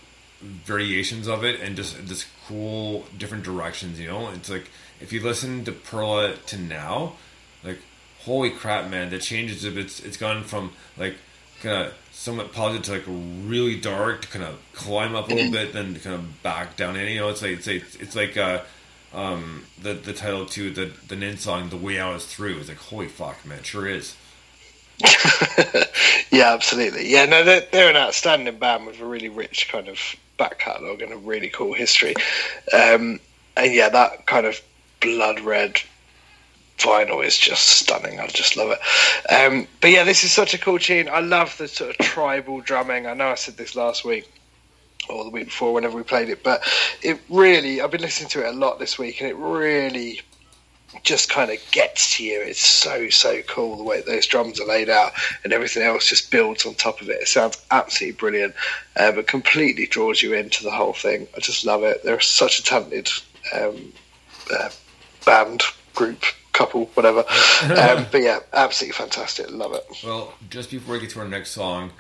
variations 0.41 1.27
of 1.27 1.43
it 1.43 1.59
and 1.59 1.75
just 1.75 1.95
just 2.07 2.27
cool 2.47 3.05
different 3.17 3.43
directions. 3.43 3.99
You 3.99 4.07
know, 4.07 4.29
it's 4.29 4.49
like 4.49 4.69
if 4.99 5.11
you 5.11 5.21
listen 5.21 5.65
to 5.65 5.71
Perla 5.71 6.35
to 6.47 6.57
now, 6.57 7.13
like 7.63 7.79
holy 8.19 8.49
crap, 8.49 8.89
man, 8.89 9.09
the 9.09 9.19
changes 9.19 9.65
of 9.65 9.77
it's 9.77 9.99
it's 9.99 10.17
gone 10.17 10.43
from 10.43 10.71
like 10.97 11.15
kind 11.61 11.87
of 11.87 11.93
somewhat 12.21 12.53
positive 12.53 12.83
to 12.83 12.91
like 12.91 13.03
really 13.49 13.75
dark 13.75 14.21
to 14.21 14.27
kind 14.27 14.45
of 14.45 14.59
climb 14.73 15.15
up 15.15 15.29
a 15.29 15.33
little 15.33 15.51
bit, 15.51 15.73
then 15.73 15.95
kind 15.95 16.15
of 16.15 16.43
back 16.43 16.75
down. 16.75 16.95
And 16.95 17.09
you 17.09 17.19
know, 17.19 17.29
it's 17.29 17.41
like 17.41 17.51
it's 17.51 17.67
like, 17.67 17.83
it's 17.99 18.15
like 18.15 18.37
uh, 18.37 18.61
um, 19.13 19.65
the 19.81 19.93
the 19.93 20.13
title 20.13 20.45
to 20.45 20.69
the 20.69 20.91
the 21.07 21.15
Nin 21.15 21.37
song, 21.37 21.69
"The 21.69 21.77
Way 21.77 21.99
Out 21.99 22.15
Is 22.15 22.25
Through." 22.25 22.59
It's 22.59 22.69
like 22.69 22.77
holy 22.77 23.07
fuck, 23.07 23.43
man, 23.45 23.59
it 23.59 23.65
sure 23.65 23.87
is. 23.87 24.15
Yeah, 26.31 26.53
absolutely. 26.53 27.09
Yeah, 27.09 27.25
no, 27.25 27.43
they're, 27.43 27.67
they're 27.71 27.89
an 27.89 27.97
outstanding 27.97 28.57
band 28.57 28.85
with 28.85 29.01
a 29.01 29.05
really 29.05 29.27
rich 29.27 29.67
kind 29.69 29.89
of 29.89 29.99
back 30.37 30.59
catalogue 30.59 31.01
and 31.01 31.11
a 31.11 31.17
really 31.17 31.49
cool 31.49 31.73
history. 31.73 32.15
Um, 32.73 33.19
and 33.57 33.73
yeah, 33.73 33.89
that 33.89 34.25
kind 34.27 34.45
of 34.45 34.61
blood 35.01 35.41
red 35.41 35.81
vinyl 36.81 37.25
is 37.25 37.37
just 37.37 37.67
stunning. 37.67 38.19
I 38.19 38.27
just 38.27 38.57
love 38.57 38.71
it. 38.71 39.33
Um, 39.33 39.67
but 39.79 39.91
yeah, 39.91 40.03
this 40.03 40.23
is 40.23 40.31
such 40.31 40.53
a 40.53 40.57
cool 40.57 40.79
tune. 40.79 41.09
I 41.09 41.19
love 41.19 41.57
the 41.57 41.67
sort 41.67 41.91
of 41.91 41.97
tribal 41.97 42.61
drumming. 42.61 43.07
I 43.07 43.13
know 43.13 43.29
I 43.29 43.35
said 43.35 43.57
this 43.57 43.75
last 43.75 44.05
week 44.05 44.29
or 45.09 45.23
the 45.23 45.29
week 45.29 45.45
before, 45.45 45.73
whenever 45.73 45.97
we 45.97 46.03
played 46.03 46.29
it, 46.29 46.43
but 46.43 46.63
it 47.01 47.19
really, 47.29 47.81
I've 47.81 47.91
been 47.91 48.01
listening 48.01 48.29
to 48.29 48.45
it 48.45 48.53
a 48.53 48.57
lot 48.57 48.79
this 48.79 48.99
week, 48.99 49.19
and 49.19 49.29
it 49.29 49.35
really 49.35 50.21
just 51.03 51.29
kind 51.29 51.49
of 51.49 51.57
gets 51.71 52.17
to 52.17 52.23
you. 52.23 52.41
It's 52.41 52.59
so 52.59 53.09
so 53.09 53.41
cool 53.43 53.77
the 53.77 53.83
way 53.83 54.01
those 54.01 54.27
drums 54.27 54.59
are 54.59 54.67
laid 54.67 54.89
out, 54.89 55.13
and 55.43 55.53
everything 55.53 55.83
else 55.83 56.07
just 56.07 56.31
builds 56.31 56.65
on 56.65 56.75
top 56.75 57.01
of 57.01 57.09
it. 57.09 57.21
It 57.21 57.27
sounds 57.27 57.63
absolutely 57.71 58.17
brilliant, 58.17 58.55
uh, 58.97 59.11
but 59.11 59.27
completely 59.27 59.87
draws 59.87 60.21
you 60.21 60.33
into 60.33 60.63
the 60.63 60.71
whole 60.71 60.93
thing. 60.93 61.27
I 61.35 61.39
just 61.39 61.65
love 61.65 61.83
it. 61.83 62.03
They're 62.03 62.19
such 62.19 62.59
a 62.59 62.63
talented 62.63 63.09
um, 63.53 63.93
uh, 64.53 64.69
band 65.25 65.63
group. 65.93 66.23
Couple, 66.53 66.87
whatever, 66.93 67.19
um, 67.63 68.05
but 68.11 68.21
yeah, 68.21 68.39
absolutely 68.51 68.93
fantastic. 68.93 69.49
Love 69.49 69.73
it. 69.73 69.85
Well, 70.03 70.33
just 70.49 70.69
before 70.69 70.95
we 70.95 70.99
get 70.99 71.09
to 71.11 71.21
our 71.21 71.27
next 71.27 71.51
song, 71.51 71.91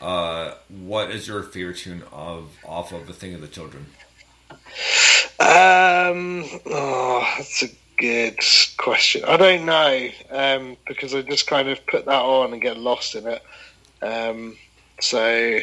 uh, 0.00 0.54
what 0.68 1.10
is 1.10 1.26
your 1.26 1.42
favorite 1.42 1.78
tune 1.78 2.02
of 2.12 2.50
off 2.64 2.92
of 2.92 3.06
the 3.06 3.14
Think 3.14 3.34
of 3.34 3.40
the 3.40 3.48
Children? 3.48 3.86
Um, 5.40 6.44
oh, 6.66 7.26
that's 7.38 7.62
a 7.62 7.68
good 7.96 8.38
question. 8.76 9.24
I 9.24 9.36
don't 9.36 9.64
know 9.64 10.08
um, 10.30 10.76
because 10.86 11.14
I 11.14 11.22
just 11.22 11.46
kind 11.46 11.68
of 11.68 11.84
put 11.86 12.04
that 12.04 12.22
on 12.22 12.52
and 12.52 12.60
get 12.60 12.76
lost 12.76 13.14
in 13.14 13.26
it. 13.26 13.42
Um, 14.02 14.56
so 15.00 15.60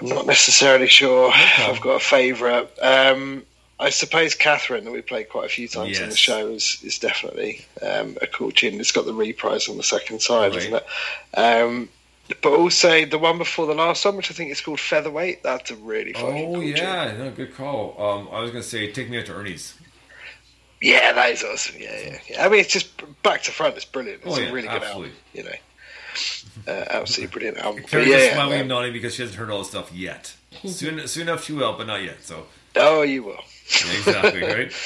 I'm 0.00 0.08
not 0.08 0.26
necessarily 0.26 0.86
sure 0.86 1.30
I've 1.34 1.80
got 1.80 1.96
a 1.96 2.04
favourite. 2.04 2.70
Um, 2.80 3.44
I 3.80 3.90
suppose 3.90 4.34
Catherine, 4.34 4.84
that 4.84 4.90
we 4.92 5.02
played 5.02 5.28
quite 5.28 5.46
a 5.46 5.48
few 5.48 5.68
times 5.68 6.00
in 6.00 6.08
the 6.10 6.16
show, 6.16 6.48
is, 6.48 6.78
is 6.82 6.98
definitely 6.98 7.64
um, 7.80 8.16
a 8.20 8.26
cool 8.26 8.50
tune. 8.50 8.80
It's 8.80 8.90
got 8.92 9.06
the 9.06 9.14
reprise 9.14 9.68
on 9.68 9.76
the 9.76 9.82
second 9.84 10.20
side, 10.20 10.52
Right. 10.52 10.62
isn't 10.62 10.74
it? 10.74 11.38
Um, 11.38 11.88
but 12.42 12.52
also 12.52 13.04
the 13.04 13.18
one 13.18 13.38
before 13.38 13.66
the 13.66 13.74
last 13.74 14.04
one, 14.04 14.16
which 14.16 14.30
I 14.30 14.34
think 14.34 14.50
is 14.50 14.60
called 14.60 14.80
Featherweight. 14.80 15.42
That's 15.44 15.70
a 15.70 15.76
really 15.76 16.12
fucking 16.12 16.28
Oh 16.28 16.52
cool 16.54 16.60
tune. 16.60 16.76
yeah, 16.76 17.14
no, 17.16 17.30
good 17.30 17.54
call. 17.54 17.94
Um, 17.98 18.28
I 18.32 18.40
was 18.40 18.50
gonna 18.50 18.62
say, 18.62 18.90
take 18.92 19.08
me 19.08 19.18
out 19.18 19.26
to 19.26 19.34
Ernie's. 19.34 19.74
Yeah, 20.80 21.12
that 21.12 21.30
is 21.30 21.42
awesome. 21.42 21.76
Yeah, 21.80 21.98
yeah, 22.04 22.18
yeah. 22.28 22.44
I 22.46 22.48
mean, 22.48 22.60
it's 22.60 22.72
just 22.72 22.90
back 23.22 23.42
to 23.44 23.50
front. 23.52 23.76
It's 23.76 23.84
brilliant. 23.84 24.22
It's 24.24 24.36
Oh, 24.36 24.40
a 24.40 24.44
yeah, 24.44 24.50
really 24.52 24.68
good 24.68 24.82
absolutely. 24.82 25.12
album. 25.12 25.12
You 25.34 25.42
know, 25.44 26.72
uh, 26.72 26.84
absolutely 26.90 27.32
brilliant 27.32 27.58
album. 27.64 27.82
Carrie's 27.88 28.08
yeah, 28.08 28.16
yeah, 28.18 28.32
smiling 28.34 28.50
man. 28.50 28.60
and 28.60 28.68
nodding 28.68 28.92
because 28.92 29.14
she 29.14 29.22
hasn't 29.22 29.38
heard 29.38 29.50
all 29.50 29.60
the 29.60 29.64
stuff 29.64 29.92
yet. 29.92 30.34
soon, 30.66 31.06
soon 31.08 31.22
enough 31.28 31.44
she 31.44 31.52
will, 31.52 31.76
but 31.78 31.86
not 31.86 32.02
yet. 32.02 32.22
So 32.22 32.46
Oh, 32.76 33.02
you 33.02 33.22
will. 33.24 33.40
Exactly 33.68 34.42
right. 34.42 34.72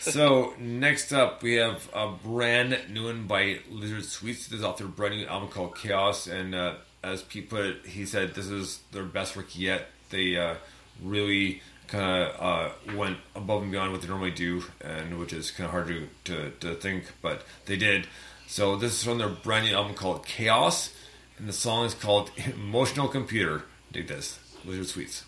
So 0.00 0.54
next 0.58 1.12
up, 1.12 1.42
we 1.42 1.56
have 1.56 1.88
a 1.92 2.08
brand 2.08 2.78
new 2.90 3.04
one 3.04 3.26
by 3.26 3.58
Lizard 3.70 4.06
Sweets. 4.06 4.46
This 4.48 4.60
their 4.60 4.86
brand 4.86 5.16
new 5.16 5.26
album 5.26 5.50
called 5.50 5.76
Chaos, 5.76 6.26
and 6.26 6.54
uh, 6.54 6.76
as 7.04 7.22
Pete 7.22 7.50
put 7.50 7.60
it, 7.60 7.86
he 7.86 8.06
said 8.06 8.34
this 8.34 8.46
is 8.46 8.80
their 8.92 9.04
best 9.04 9.36
work 9.36 9.56
yet. 9.58 9.88
They 10.08 10.36
uh, 10.36 10.54
really 11.02 11.60
kind 11.88 12.04
of 12.24 12.40
uh, 12.40 12.96
went 12.96 13.18
above 13.36 13.62
and 13.62 13.70
beyond 13.70 13.92
what 13.92 14.00
they 14.00 14.08
normally 14.08 14.30
do, 14.30 14.64
and 14.80 15.18
which 15.18 15.32
is 15.34 15.50
kind 15.50 15.66
of 15.66 15.72
hard 15.72 15.88
to, 15.88 16.08
to 16.24 16.50
to 16.60 16.74
think, 16.76 17.12
but 17.20 17.42
they 17.66 17.76
did. 17.76 18.06
So 18.46 18.76
this 18.76 18.94
is 18.94 19.04
from 19.04 19.18
their 19.18 19.28
brand 19.28 19.66
new 19.66 19.74
album 19.74 19.94
called 19.94 20.26
Chaos, 20.26 20.94
and 21.38 21.48
the 21.48 21.52
song 21.52 21.84
is 21.84 21.94
called 21.94 22.30
Emotional 22.54 23.08
Computer. 23.08 23.64
Dig 23.92 24.08
this, 24.08 24.38
Lizard 24.64 24.86
Sweets. 24.86 25.24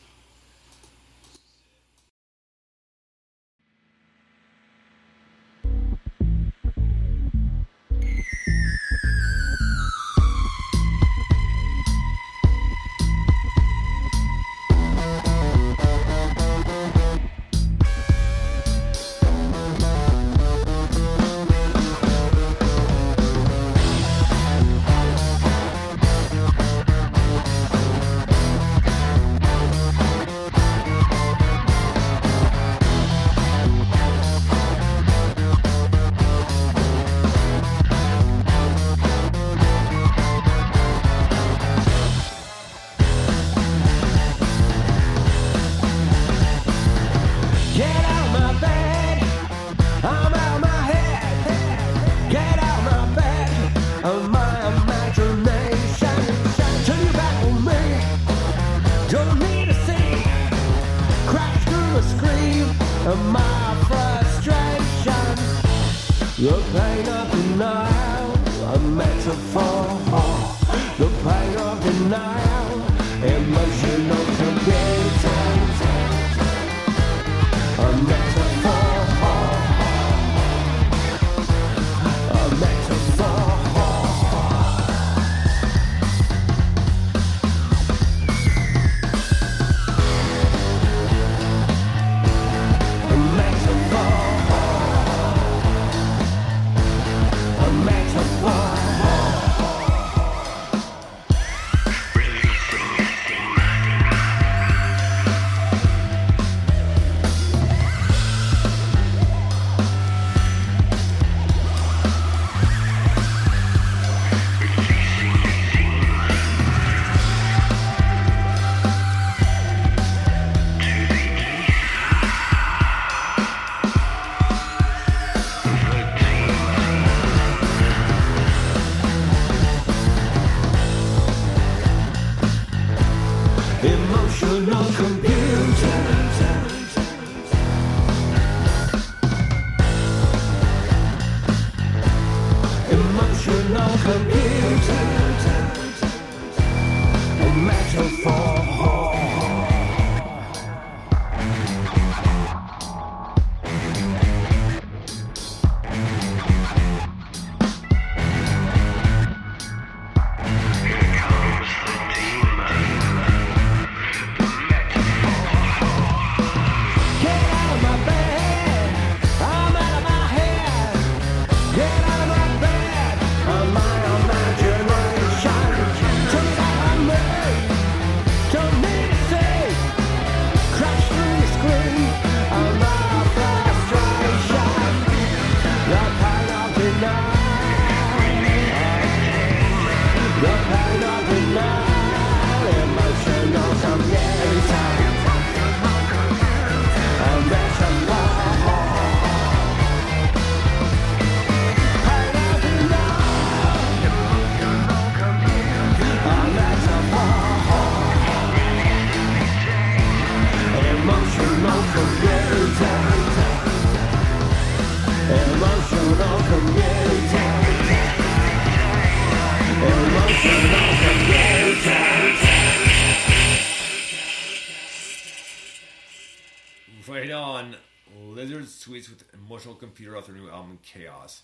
With 229.66 229.74
Emotional 229.74 229.74
Computer 229.74 230.16
off 230.16 230.26
their 230.26 230.34
new 230.34 230.50
album 230.50 230.78
Chaos. 230.82 231.42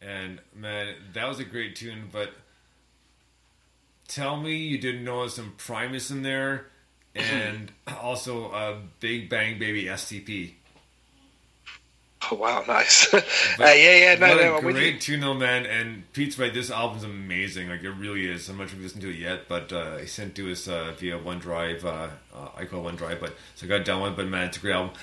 And 0.00 0.40
man, 0.54 0.94
that 1.14 1.28
was 1.28 1.38
a 1.38 1.44
great 1.44 1.76
tune, 1.76 2.08
but 2.12 2.30
tell 4.08 4.36
me 4.36 4.56
you 4.56 4.78
didn't 4.78 5.04
notice 5.04 5.34
some 5.34 5.54
Primus 5.56 6.10
in 6.10 6.22
there 6.22 6.66
and 7.14 7.72
also 8.00 8.52
a 8.52 8.80
Big 9.00 9.28
Bang 9.28 9.58
Baby 9.58 9.84
STP. 9.84 10.54
Oh 12.30 12.36
wow, 12.40 12.64
nice. 12.66 13.12
uh, 13.14 13.20
yeah, 13.58 13.72
yeah, 13.72 14.14
no, 14.14 14.34
no, 14.36 14.56
I'm 14.56 14.62
great 14.62 15.00
tune 15.00 15.20
though, 15.20 15.34
man. 15.34 15.66
And 15.66 16.10
Pete's 16.12 16.38
right, 16.38 16.52
this 16.52 16.70
album's 16.70 17.04
amazing. 17.04 17.68
Like 17.68 17.82
it 17.82 17.90
really 17.90 18.26
is. 18.30 18.48
I'm 18.48 18.58
not 18.58 18.68
sure 18.68 18.76
if 18.76 18.78
you 18.78 18.82
listened 18.84 19.02
to 19.02 19.10
it 19.10 19.18
yet, 19.18 19.48
but 19.48 19.72
uh, 19.72 19.98
he 19.98 20.06
sent 20.06 20.34
to 20.36 20.50
us 20.50 20.66
uh, 20.66 20.94
via 20.98 21.18
OneDrive. 21.18 21.84
Uh, 21.84 22.08
uh, 22.34 22.48
I 22.56 22.64
call 22.64 22.86
it 22.86 22.96
OneDrive, 22.96 23.20
but 23.20 23.34
so 23.54 23.66
I 23.66 23.68
got 23.68 23.84
down 23.84 24.00
one. 24.00 24.14
But 24.14 24.28
man, 24.28 24.48
it's 24.48 24.56
a 24.56 24.60
great 24.60 24.74
album. 24.74 24.94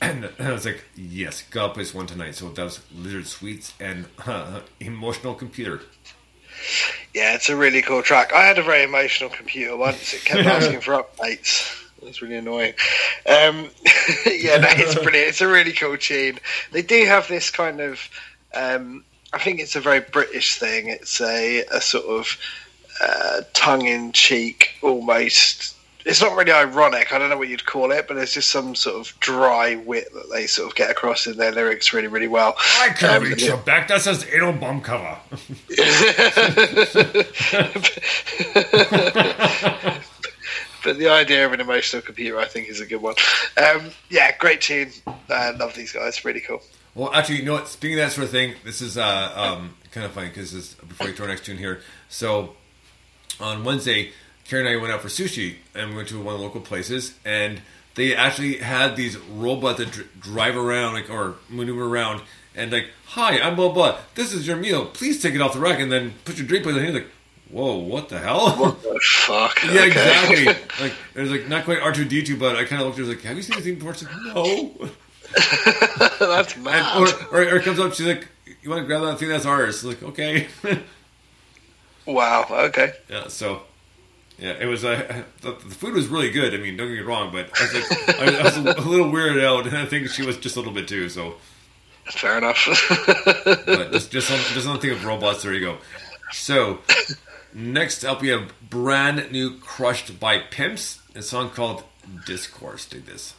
And 0.02 0.30
I 0.38 0.52
was 0.52 0.64
like, 0.64 0.82
yes, 0.96 1.42
gotta 1.50 1.74
play 1.74 1.84
one 1.84 2.06
tonight. 2.06 2.34
So 2.34 2.48
that 2.48 2.64
was 2.64 2.80
Lizard 2.94 3.26
Sweets 3.26 3.74
and 3.78 4.06
uh, 4.26 4.60
Emotional 4.80 5.34
Computer. 5.34 5.82
Yeah, 7.14 7.34
it's 7.34 7.48
a 7.48 7.56
really 7.56 7.82
cool 7.82 8.02
track. 8.02 8.32
I 8.32 8.42
had 8.44 8.58
a 8.58 8.62
very 8.62 8.84
emotional 8.84 9.30
computer 9.30 9.76
once. 9.76 10.14
It 10.14 10.24
kept 10.24 10.46
asking 10.46 10.80
for 10.80 11.02
updates. 11.02 11.76
It 12.00 12.04
was 12.04 12.22
really 12.22 12.36
annoying. 12.36 12.74
Um, 13.26 13.68
yeah, 14.26 14.56
no, 14.56 14.68
it's 14.70 14.94
brilliant. 14.94 15.28
It's 15.28 15.40
a 15.42 15.48
really 15.48 15.72
cool 15.72 15.96
tune. 15.98 16.38
They 16.72 16.82
do 16.82 17.04
have 17.04 17.28
this 17.28 17.50
kind 17.50 17.80
of. 17.80 18.00
Um, 18.54 19.04
I 19.32 19.38
think 19.38 19.60
it's 19.60 19.76
a 19.76 19.80
very 19.80 20.00
British 20.00 20.58
thing. 20.58 20.88
It's 20.88 21.20
a, 21.20 21.64
a 21.66 21.80
sort 21.80 22.06
of 22.06 22.36
uh, 23.00 23.42
tongue-in-cheek, 23.52 24.78
almost. 24.82 25.76
It's 26.04 26.20
not 26.20 26.36
really 26.36 26.52
ironic. 26.52 27.12
I 27.12 27.18
don't 27.18 27.28
know 27.30 27.36
what 27.36 27.48
you'd 27.48 27.66
call 27.66 27.92
it, 27.92 28.08
but 28.08 28.14
there's 28.14 28.32
just 28.32 28.50
some 28.50 28.74
sort 28.74 28.96
of 29.06 29.18
dry 29.20 29.76
wit 29.76 30.12
that 30.14 30.30
they 30.32 30.46
sort 30.46 30.70
of 30.70 30.74
get 30.76 30.90
across 30.90 31.26
in 31.26 31.36
their 31.36 31.52
lyrics 31.52 31.92
really, 31.92 32.08
really 32.08 32.28
well. 32.28 32.54
I 32.80 32.88
can 32.90 33.16
Um, 33.22 33.28
reach 33.28 33.42
your 33.42 33.58
back. 33.58 33.88
That 33.88 34.00
says 34.00 34.26
anal 34.32 34.52
bomb 34.54 34.80
cover. 34.80 35.18
but 40.84 40.96
the 40.98 41.08
idea 41.08 41.44
of 41.46 41.52
an 41.52 41.60
emotional 41.60 42.02
computer, 42.02 42.38
I 42.38 42.46
think, 42.46 42.68
is 42.68 42.80
a 42.80 42.86
good 42.86 43.02
one. 43.02 43.14
Um, 43.56 43.90
yeah, 44.08 44.34
great 44.36 44.60
tune. 44.62 44.90
Uh, 45.28 45.52
love 45.58 45.74
these 45.74 45.92
guys. 45.92 46.24
Really 46.24 46.40
cool. 46.40 46.62
Well, 46.94 47.12
actually, 47.14 47.36
you 47.36 47.44
know 47.44 47.52
what? 47.52 47.68
Speaking 47.68 47.98
of 47.98 48.06
that 48.06 48.12
sort 48.12 48.24
of 48.24 48.30
thing, 48.30 48.54
this 48.64 48.80
is 48.80 48.96
uh, 48.98 49.32
um, 49.34 49.74
kind 49.92 50.06
of 50.06 50.12
funny 50.12 50.28
because 50.28 50.52
this 50.52 50.74
before 50.74 51.08
we 51.08 51.12
throw 51.12 51.26
our 51.26 51.30
next 51.30 51.44
tune 51.44 51.58
here. 51.58 51.80
So 52.08 52.54
on 53.38 53.62
Wednesday, 53.64 54.12
Karen 54.50 54.66
and 54.66 54.76
I 54.76 54.80
went 54.80 54.92
out 54.92 55.00
for 55.00 55.08
sushi 55.08 55.54
and 55.74 55.90
we 55.90 55.96
went 55.96 56.08
to 56.08 56.20
one 56.20 56.34
of 56.34 56.40
the 56.40 56.44
local 56.46 56.60
places, 56.60 57.14
and 57.24 57.62
they 57.94 58.14
actually 58.16 58.56
had 58.58 58.96
these 58.96 59.16
robots 59.16 59.78
that 59.78 59.92
dr- 59.92 60.08
drive 60.20 60.56
around, 60.56 60.94
like 60.94 61.08
or 61.08 61.36
maneuver 61.48 61.84
around, 61.86 62.20
and 62.56 62.70
like, 62.72 62.88
"Hi, 63.06 63.38
I'm 63.40 63.54
blah 63.56 63.70
blah. 63.70 63.98
This 64.16 64.32
is 64.32 64.46
your 64.46 64.56
meal. 64.56 64.86
Please 64.86 65.22
take 65.22 65.34
it 65.34 65.40
off 65.40 65.54
the 65.54 65.60
rack 65.60 65.78
and 65.80 65.90
then 65.90 66.14
put 66.24 66.36
your 66.36 66.46
drink 66.46 66.64
plate." 66.64 66.76
And 66.76 66.84
he's 66.84 66.94
like, 66.94 67.06
"Whoa, 67.50 67.76
what 67.78 68.08
the 68.08 68.18
hell?" 68.18 68.50
What 68.56 68.82
the 68.82 68.98
fuck? 69.02 69.62
Yeah, 69.64 69.70
Okay. 69.70 69.86
exactly. 69.88 70.44
like 70.80 70.94
it 71.14 71.20
was 71.20 71.30
like 71.30 71.48
not 71.48 71.64
quite 71.64 71.80
R 71.80 71.92
two 71.92 72.04
D 72.04 72.22
two, 72.24 72.36
but 72.36 72.56
I 72.56 72.64
kind 72.64 72.82
of 72.82 72.88
looked 72.88 72.98
at 72.98 73.06
her 73.06 73.12
like, 73.12 73.22
"Have 73.22 73.36
you 73.36 73.42
seen 73.42 73.54
this 73.56 73.64
thing 73.64 73.76
before?" 73.76 73.94
She's 73.94 74.08
like, 74.08 74.34
"No." 74.34 74.90
That's 76.18 76.54
And, 76.56 76.64
mad. 76.64 76.96
or, 77.00 77.08
or, 77.38 77.42
or 77.42 77.56
it 77.56 77.62
comes 77.64 77.78
up, 77.78 77.94
she's 77.94 78.06
like, 78.06 78.26
"You 78.62 78.70
want 78.70 78.82
to 78.82 78.86
grab 78.86 79.02
that 79.02 79.18
thing? 79.20 79.28
That's 79.28 79.46
ours." 79.46 79.84
Like, 79.84 80.02
okay. 80.02 80.48
wow. 82.06 82.46
Okay. 82.50 82.92
yeah. 83.08 83.28
So, 83.28 83.62
yeah, 84.38 84.52
it 84.58 84.66
was. 84.66 84.84
Uh, 84.84 85.24
the, 85.42 85.52
the 85.52 85.74
food 85.74 85.94
was 85.94 86.08
really 86.08 86.30
good. 86.30 86.54
I 86.54 86.58
mean, 86.58 86.76
don't 86.76 86.88
get 86.88 86.96
me 86.96 87.02
wrong, 87.02 87.30
but 87.32 87.50
I 87.58 87.62
was 87.62 87.74
like, 87.90 88.20
I, 88.20 88.38
I 88.40 88.42
was 88.42 88.56
a 88.56 88.88
little 88.88 89.10
weirded 89.10 89.44
out, 89.44 89.66
and 89.66 89.76
I 89.76 89.86
think 89.86 90.08
she 90.08 90.22
was 90.24 90.36
just 90.38 90.56
a 90.56 90.60
little 90.60 90.74
bit 90.74 90.88
too. 90.88 91.08
So, 91.08 91.34
Fair 92.06 92.38
enough. 92.38 92.58
but 93.44 93.92
just 93.92 94.10
just 94.10 94.30
on, 94.30 94.38
just 94.54 94.66
on 94.66 94.76
the 94.76 94.80
thing 94.80 94.90
of 94.92 95.04
robots. 95.04 95.42
There 95.42 95.52
you 95.52 95.60
go. 95.60 95.78
So, 96.32 96.78
next 97.52 98.04
up, 98.04 98.20
we 98.22 98.28
have 98.28 98.52
brand 98.68 99.30
new 99.30 99.58
"Crushed" 99.58 100.18
by 100.18 100.38
Pimps, 100.38 101.00
a 101.14 101.22
song 101.22 101.50
called 101.50 101.84
"Discourse." 102.26 102.86
Dig 102.86 103.06
this. 103.06 103.34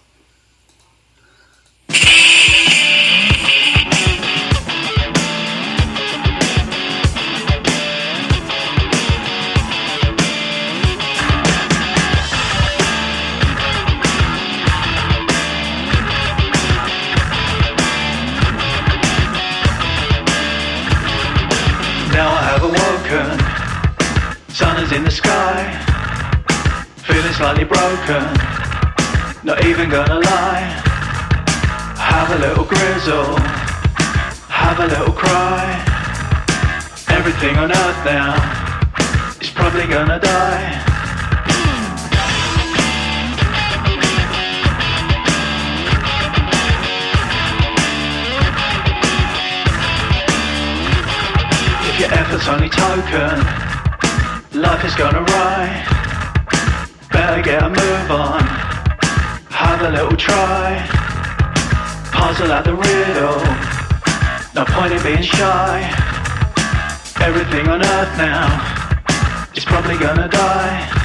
Slightly 27.34 27.64
broken, 27.64 28.24
not 29.44 29.64
even 29.66 29.90
gonna 29.90 30.20
lie. 30.20 30.68
Have 31.98 32.32
a 32.32 32.40
little 32.40 32.66
grizzle, 32.66 33.36
have 34.50 34.80
a 34.80 34.88
little 34.88 35.14
cry. 35.14 35.64
Everything 37.08 37.58
on 37.58 37.72
earth 37.72 38.06
now 38.06 38.36
is 39.40 39.50
probably 39.50 39.88
gonna 39.88 40.20
die. 40.20 40.78
If 51.90 52.00
your 52.00 52.12
effort's 52.14 52.48
only 52.48 52.70
token, 52.70 54.62
life 54.62 54.84
is 54.84 54.96
gonna 54.96 55.22
ride. 55.22 55.91
Better 57.22 57.44
get 57.44 57.62
a 57.62 57.70
move 57.70 58.10
on, 58.10 58.42
have 59.52 59.80
a 59.84 59.92
little 59.92 60.18
try. 60.18 60.84
Puzzle 62.12 62.52
out 62.52 62.66
the 62.66 62.74
riddle, 62.74 63.38
no 64.56 64.66
point 64.66 64.92
in 64.92 65.04
being 65.04 65.22
shy. 65.22 65.82
Everything 67.22 67.68
on 67.68 67.86
earth 67.86 68.18
now 68.18 69.52
is 69.56 69.64
probably 69.64 70.00
gonna 70.00 70.30
die. 70.30 71.01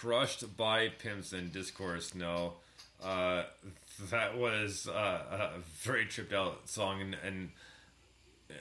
Crushed 0.00 0.56
by 0.56 0.88
pimps 0.88 1.32
and 1.32 1.52
discourse. 1.52 2.14
No, 2.14 2.54
uh, 3.02 3.44
that 4.10 4.36
was 4.36 4.88
uh, 4.88 5.22
a 5.30 5.50
very 5.82 6.06
tripped 6.06 6.32
out 6.32 6.68
song, 6.68 7.00
and 7.00 7.16
and, 7.24 7.50